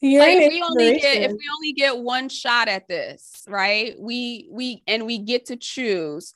You're 0.00 0.20
like 0.20 0.38
if 0.38 0.52
we 0.52 0.62
only 0.62 0.98
get 0.98 1.22
if 1.22 1.30
we 1.30 1.44
only 1.54 1.72
get 1.72 1.96
one 1.96 2.28
shot 2.28 2.68
at 2.68 2.88
this, 2.88 3.44
right? 3.48 3.94
We 3.98 4.48
we 4.50 4.82
and 4.86 5.06
we 5.06 5.18
get 5.18 5.46
to 5.46 5.56
choose. 5.56 6.34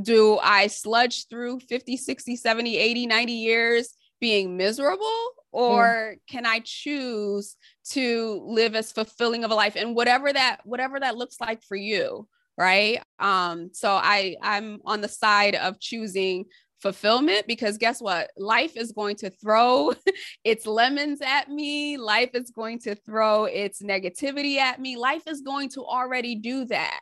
Do 0.00 0.38
I 0.38 0.66
sludge 0.66 1.26
through 1.28 1.60
50, 1.60 1.96
60, 1.96 2.36
70, 2.36 2.76
80, 2.76 3.06
90 3.06 3.32
years 3.32 3.94
being 4.20 4.56
miserable 4.56 5.32
or 5.52 6.16
can 6.28 6.46
i 6.46 6.60
choose 6.64 7.56
to 7.84 8.42
live 8.46 8.74
as 8.74 8.92
fulfilling 8.92 9.44
of 9.44 9.50
a 9.50 9.54
life 9.54 9.76
and 9.76 9.94
whatever 9.94 10.32
that 10.32 10.60
whatever 10.64 10.98
that 10.98 11.16
looks 11.16 11.40
like 11.40 11.62
for 11.62 11.76
you 11.76 12.26
right 12.56 13.02
um 13.18 13.70
so 13.72 13.90
i 13.90 14.36
i'm 14.42 14.80
on 14.84 15.00
the 15.00 15.08
side 15.08 15.54
of 15.54 15.78
choosing 15.80 16.44
fulfillment 16.80 17.46
because 17.46 17.78
guess 17.78 18.00
what 18.00 18.30
life 18.36 18.76
is 18.76 18.92
going 18.92 19.16
to 19.16 19.30
throw 19.30 19.92
its 20.44 20.66
lemons 20.66 21.20
at 21.22 21.48
me 21.48 21.96
life 21.96 22.30
is 22.34 22.50
going 22.50 22.78
to 22.78 22.94
throw 22.94 23.44
its 23.44 23.82
negativity 23.82 24.56
at 24.56 24.80
me 24.80 24.96
life 24.96 25.22
is 25.26 25.40
going 25.40 25.68
to 25.68 25.84
already 25.84 26.34
do 26.34 26.64
that 26.66 27.00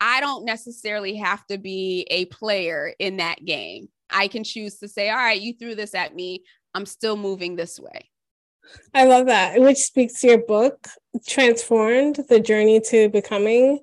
i 0.00 0.20
don't 0.20 0.44
necessarily 0.44 1.16
have 1.16 1.44
to 1.46 1.58
be 1.58 2.06
a 2.10 2.26
player 2.26 2.92
in 2.98 3.16
that 3.16 3.42
game 3.44 3.88
I 4.12 4.28
can 4.28 4.44
choose 4.44 4.78
to 4.78 4.88
say, 4.88 5.10
all 5.10 5.16
right, 5.16 5.40
you 5.40 5.54
threw 5.54 5.74
this 5.74 5.94
at 5.94 6.14
me. 6.14 6.44
I'm 6.74 6.86
still 6.86 7.16
moving 7.16 7.56
this 7.56 7.80
way. 7.80 8.10
I 8.94 9.04
love 9.04 9.26
that, 9.26 9.60
which 9.60 9.78
speaks 9.78 10.20
to 10.20 10.28
your 10.28 10.38
book, 10.38 10.86
Transformed 11.26 12.20
The 12.28 12.40
Journey 12.40 12.80
to 12.88 13.08
Becoming. 13.08 13.80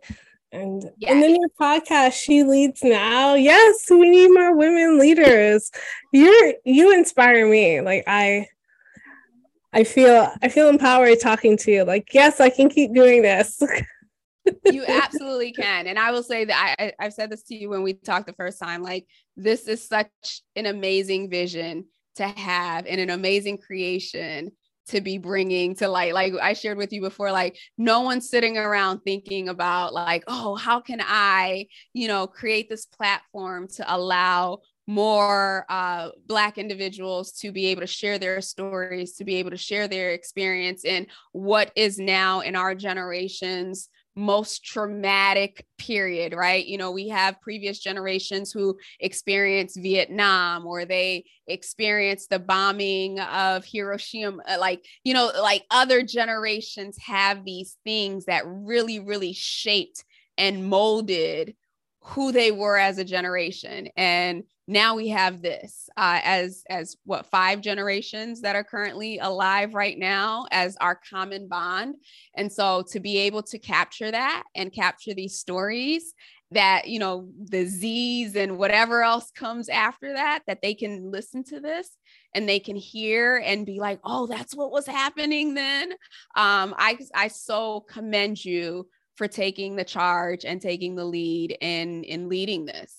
And, 0.52 0.84
yes. 0.98 1.12
and 1.12 1.22
then 1.22 1.36
your 1.36 1.50
podcast, 1.60 2.14
She 2.14 2.44
Leads 2.44 2.84
Now. 2.84 3.36
Yes, 3.36 3.86
we 3.90 4.10
need 4.10 4.30
more 4.30 4.56
women 4.56 5.00
leaders. 5.00 5.72
You're 6.12 6.54
you 6.66 6.92
inspire 6.92 7.48
me. 7.48 7.82
Like 7.82 8.04
I 8.08 8.48
I 9.72 9.84
feel 9.84 10.32
I 10.42 10.50
feel 10.50 10.70
empowered 10.70 11.20
talking 11.20 11.58
to 11.58 11.72
you. 11.72 11.84
Like, 11.84 12.14
yes, 12.14 12.40
I 12.40 12.50
can 12.50 12.70
keep 12.70 12.94
doing 12.94 13.22
this. 13.22 13.62
you 14.66 14.84
absolutely 14.88 15.52
can. 15.52 15.86
And 15.86 16.00
I 16.00 16.12
will 16.12 16.24
say 16.24 16.46
that 16.46 16.76
I, 16.80 16.94
I've 17.00 17.14
said 17.14 17.30
this 17.30 17.44
to 17.44 17.56
you 17.56 17.70
when 17.70 17.84
we 17.84 17.94
talked 17.94 18.26
the 18.26 18.34
first 18.34 18.60
time. 18.60 18.82
Like, 18.82 19.06
this 19.38 19.68
is 19.68 19.88
such 19.88 20.42
an 20.56 20.66
amazing 20.66 21.30
vision 21.30 21.86
to 22.16 22.28
have 22.28 22.88
and 22.88 23.00
an 23.00 23.12
amazing 23.12 23.60
creation 23.60 24.52
to 24.90 25.02
be 25.02 25.18
bringing 25.18 25.76
to 25.76 25.88
light 25.88 26.14
like 26.14 26.34
i 26.42 26.54
shared 26.54 26.78
with 26.78 26.92
you 26.92 27.02
before 27.02 27.32
like 27.32 27.58
no 27.78 28.02
one's 28.02 28.30
sitting 28.30 28.58
around 28.58 29.00
thinking 29.00 29.50
about 29.50 29.94
like 29.94 30.24
oh 30.28 30.56
how 30.56 30.80
can 30.80 31.00
i 31.04 31.66
you 31.94 32.08
know 32.08 32.28
create 32.28 32.70
this 32.70 32.86
platform 32.86 33.68
to 33.68 33.96
allow 33.96 34.60
more 34.88 35.68
uh, 35.70 36.10
black 36.26 36.58
individuals 36.58 37.32
to 37.34 37.52
be 37.52 37.68
able 37.68 37.82
to 37.82 37.88
share 37.88 38.18
their 38.18 38.42
stories 38.42 39.14
to 39.14 39.24
be 39.24 39.36
able 39.36 39.52
to 39.52 39.58
share 39.58 39.88
their 39.88 40.14
experience 40.14 40.84
in 40.84 41.06
what 41.32 41.72
is 41.76 42.00
now 42.00 42.40
in 42.40 42.56
our 42.56 42.74
generations 42.74 43.90
most 44.20 44.64
traumatic 44.64 45.66
period, 45.78 46.34
right? 46.34 46.66
You 46.66 46.78
know, 46.78 46.92
we 46.92 47.08
have 47.08 47.42
previous 47.42 47.80
generations 47.80 48.52
who 48.52 48.78
experienced 49.00 49.82
Vietnam 49.82 50.68
or 50.68 50.86
they 50.86 51.26
experienced 51.48 52.30
the 52.30 52.40
bombing 52.40 53.20
of 53.20 53.64
Hiroshima. 53.66 54.44
Uh, 54.48 54.58
like, 54.60 54.86
you 55.04 55.14
know, 55.14 55.32
like 55.42 55.64
other 55.72 56.04
generations 56.04 56.98
have 57.00 57.46
these 57.46 57.78
things 57.84 58.26
that 58.26 58.44
really, 58.46 59.00
really 59.00 59.34
shaped 59.34 60.04
and 60.38 60.70
molded 60.70 61.56
who 62.02 62.32
they 62.32 62.52
were 62.52 62.78
as 62.78 62.98
a 62.98 63.04
generation. 63.04 63.90
And 63.98 64.44
now 64.70 64.96
we 64.96 65.10
have 65.10 65.42
this 65.42 65.90
uh, 65.98 66.22
as 66.24 66.64
as 66.70 66.96
what 67.04 67.26
five 67.26 67.60
generations 67.60 68.42
that 68.42 68.56
are 68.56 68.64
currently 68.64 69.18
alive 69.18 69.74
right 69.74 69.98
now 69.98 70.46
as 70.52 70.78
our 70.80 71.00
common 71.10 71.48
bond 71.48 71.96
and 72.36 72.52
so 72.52 72.84
to 72.92 73.00
be 73.00 73.18
able 73.18 73.42
to 73.42 73.58
capture 73.58 74.12
that 74.12 74.44
and 74.56 74.72
capture 74.72 75.16
these 75.16 75.40
stories 75.40 76.14
that 76.52 76.88
you 76.88 77.00
know 77.00 77.30
the 77.46 77.66
z's 77.66 78.36
and 78.36 78.60
whatever 78.60 79.02
else 79.04 79.32
comes 79.32 79.70
after 79.70 80.14
that 80.14 80.42
that 80.46 80.62
they 80.62 80.76
can 80.76 81.10
listen 81.10 81.44
to 81.44 81.60
this 81.60 81.98
and 82.36 82.48
they 82.48 82.60
can 82.60 82.76
hear 82.76 83.38
and 83.44 83.66
be 83.66 83.80
like 83.80 84.00
oh 84.04 84.28
that's 84.28 84.56
what 84.56 84.72
was 84.72 84.86
happening 84.86 85.56
then 85.56 85.92
um 86.36 86.76
i 86.78 86.98
i 87.16 87.28
so 87.28 87.82
commend 87.82 88.44
you 88.44 88.88
for 89.20 89.28
taking 89.28 89.76
the 89.76 89.84
charge 89.84 90.46
and 90.46 90.62
taking 90.62 90.96
the 90.96 91.04
lead 91.04 91.58
in 91.60 92.06
in 92.06 92.30
leading 92.30 92.66
this 92.66 92.99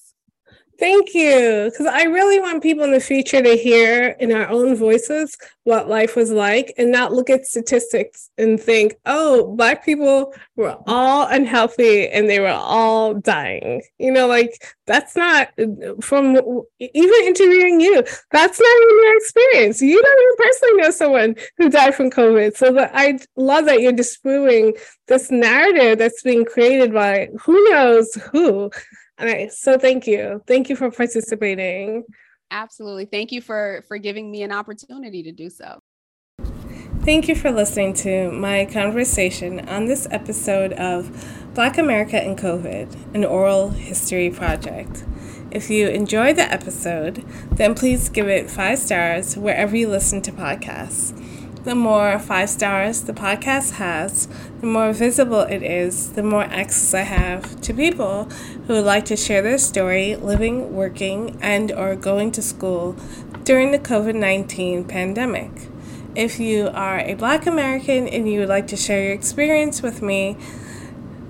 Thank 0.81 1.13
you. 1.13 1.69
Because 1.71 1.85
I 1.85 2.05
really 2.05 2.41
want 2.41 2.63
people 2.63 2.85
in 2.85 2.93
the 2.93 3.01
future 3.01 3.43
to 3.43 3.55
hear 3.55 4.17
in 4.19 4.33
our 4.33 4.49
own 4.49 4.75
voices 4.75 5.37
what 5.65 5.91
life 5.91 6.17
was 6.17 6.31
like 6.31 6.73
and 6.79 6.91
not 6.91 7.13
look 7.13 7.29
at 7.29 7.45
statistics 7.45 8.31
and 8.39 8.59
think, 8.59 8.97
oh, 9.05 9.55
Black 9.57 9.85
people 9.85 10.33
were 10.57 10.79
all 10.87 11.27
unhealthy 11.29 12.09
and 12.09 12.31
they 12.31 12.41
were 12.41 12.49
all 12.49 13.13
dying. 13.13 13.83
You 13.99 14.11
know, 14.11 14.27
like 14.27 14.73
that's 14.87 15.15
not 15.15 15.51
from 16.01 16.37
even 16.79 17.25
interviewing 17.25 17.83
you, 17.83 18.03
that's 18.31 18.59
not 18.59 18.83
even 18.83 19.05
your 19.05 19.17
experience. 19.19 19.83
You 19.83 20.01
don't 20.01 20.23
even 20.23 20.47
personally 20.47 20.83
know 20.83 20.91
someone 20.91 21.35
who 21.59 21.69
died 21.69 21.95
from 21.95 22.11
COVID. 22.11 22.57
So 22.57 22.89
I 22.95 23.19
love 23.37 23.67
that 23.67 23.83
you're 23.83 23.93
disproving 23.93 24.73
this 25.09 25.31
narrative 25.31 25.99
that's 25.99 26.23
being 26.23 26.47
created 26.47 26.95
by 26.95 27.29
who 27.39 27.69
knows 27.69 28.15
who 28.33 28.71
all 29.21 29.27
right. 29.27 29.53
So 29.53 29.79
thank 29.79 30.07
you. 30.07 30.43
Thank 30.47 30.71
you 30.71 30.77
for 30.77 30.91
participating. 30.91 32.05
Absolutely. 32.51 33.05
Thank 33.05 33.33
you 33.33 33.41
for 33.41 33.85
for 33.87 33.99
giving 33.99 34.31
me 34.31 34.43
an 34.43 34.51
opportunity 34.51 35.23
to 35.25 35.33
do 35.33 35.51
so. 35.51 35.81
Thank 37.03 37.29
you 37.29 37.35
for 37.35 37.51
listening 37.51 37.95
to 37.95 38.31
my 38.31 38.67
conversation 38.67 39.67
on 39.69 39.87
this 39.87 40.07
episode 40.11 40.73
of 40.75 41.55
Black 41.55 41.79
America 41.79 42.21
and 42.21 42.37
COVID, 42.37 43.15
an 43.15 43.25
oral 43.25 43.71
history 43.71 44.31
project. 44.31 45.05
If 45.51 45.71
you 45.71 45.89
enjoyed 45.89 46.37
the 46.37 46.43
episode, 46.43 47.25
then 47.53 47.75
please 47.75 48.09
give 48.09 48.29
it 48.29 48.51
five 48.51 48.79
stars 48.79 49.37
wherever 49.37 49.77
you 49.77 49.89
listen 49.89 50.23
to 50.23 50.33
podcasts. 50.33 51.17
The 51.65 51.75
more 51.75 52.19
five 52.19 52.49
stars 52.49 53.03
the 53.03 53.13
podcast 53.13 53.73
has, 53.73 54.29
the 54.61 54.67
more 54.67 54.93
visible 54.93 55.41
it 55.41 55.63
is, 55.63 56.13
the 56.13 56.23
more 56.23 56.45
access 56.45 56.95
I 56.95 57.03
have 57.03 57.61
to 57.63 57.75
people 57.75 58.31
who 58.71 58.77
would 58.77 58.85
like 58.85 59.05
to 59.05 59.17
share 59.17 59.43
their 59.43 59.59
story 59.59 60.15
living, 60.15 60.73
working, 60.73 61.37
and 61.43 61.73
or 61.73 61.97
going 61.97 62.31
to 62.31 62.41
school 62.41 62.93
during 63.43 63.73
the 63.73 63.79
COVID-19 63.81 64.87
pandemic. 64.87 65.51
If 66.15 66.39
you 66.39 66.69
are 66.73 67.01
a 67.01 67.15
Black 67.15 67.47
American 67.47 68.07
and 68.07 68.31
you 68.31 68.39
would 68.39 68.49
like 68.49 68.69
to 68.69 68.77
share 68.77 69.03
your 69.03 69.13
experience 69.13 69.83
with 69.83 70.03
me, 70.03 70.37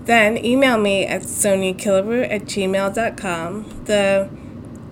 then 0.05 0.36
email 0.45 0.76
me 0.76 1.07
at 1.07 1.22
soniakillebrew 1.22 2.30
at 2.30 2.43
gmail.com. 2.43 3.84
The 3.86 4.28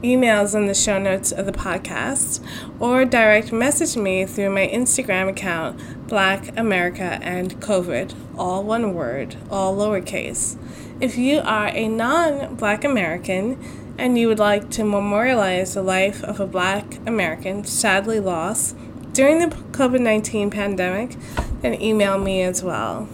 emails 0.02 0.54
in 0.54 0.64
the 0.64 0.74
show 0.74 0.98
notes 0.98 1.30
of 1.32 1.44
the 1.44 1.52
podcast 1.52 2.42
or 2.80 3.04
direct 3.04 3.52
message 3.52 3.94
me 3.94 4.24
through 4.24 4.54
my 4.54 4.66
Instagram 4.68 5.28
account, 5.28 6.08
Black 6.08 6.56
America 6.56 7.18
and 7.20 7.60
COVID, 7.60 8.14
all 8.38 8.64
one 8.64 8.94
word, 8.94 9.36
all 9.50 9.76
lowercase. 9.76 10.56
If 11.00 11.16
you 11.16 11.38
are 11.44 11.68
a 11.68 11.86
non 11.86 12.56
Black 12.56 12.82
American 12.82 13.62
and 13.96 14.18
you 14.18 14.26
would 14.26 14.40
like 14.40 14.68
to 14.70 14.82
memorialize 14.82 15.74
the 15.74 15.82
life 15.82 16.24
of 16.24 16.40
a 16.40 16.46
Black 16.46 16.98
American 17.06 17.64
sadly 17.64 18.18
lost 18.18 18.76
during 19.12 19.38
the 19.38 19.46
COVID 19.46 20.00
19 20.00 20.50
pandemic, 20.50 21.14
then 21.60 21.80
email 21.80 22.18
me 22.18 22.42
as 22.42 22.64
well. 22.64 23.08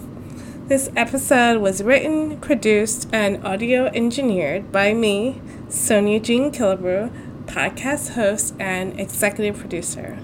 This 0.67 0.89
episode 0.97 1.61
was 1.61 1.83
written, 1.83 2.41
produced, 2.41 3.07
and 3.13 3.47
audio 3.47 3.85
engineered 3.89 4.73
by 4.73 4.95
me, 4.95 5.43
Sonia 5.69 6.21
Jean 6.21 6.51
Killebrew, 6.51 7.45
podcast 7.45 8.15
host 8.15 8.55
and 8.59 8.99
executive 8.99 9.59
producer. 9.59 10.21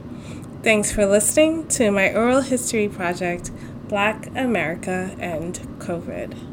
Thanks 0.62 0.92
for 0.92 1.04
listening 1.04 1.68
to 1.68 1.90
my 1.90 2.10
oral 2.14 2.40
history 2.40 2.88
project, 2.88 3.50
Black 3.86 4.28
America 4.34 5.14
and 5.18 5.56
COVID. 5.78 6.49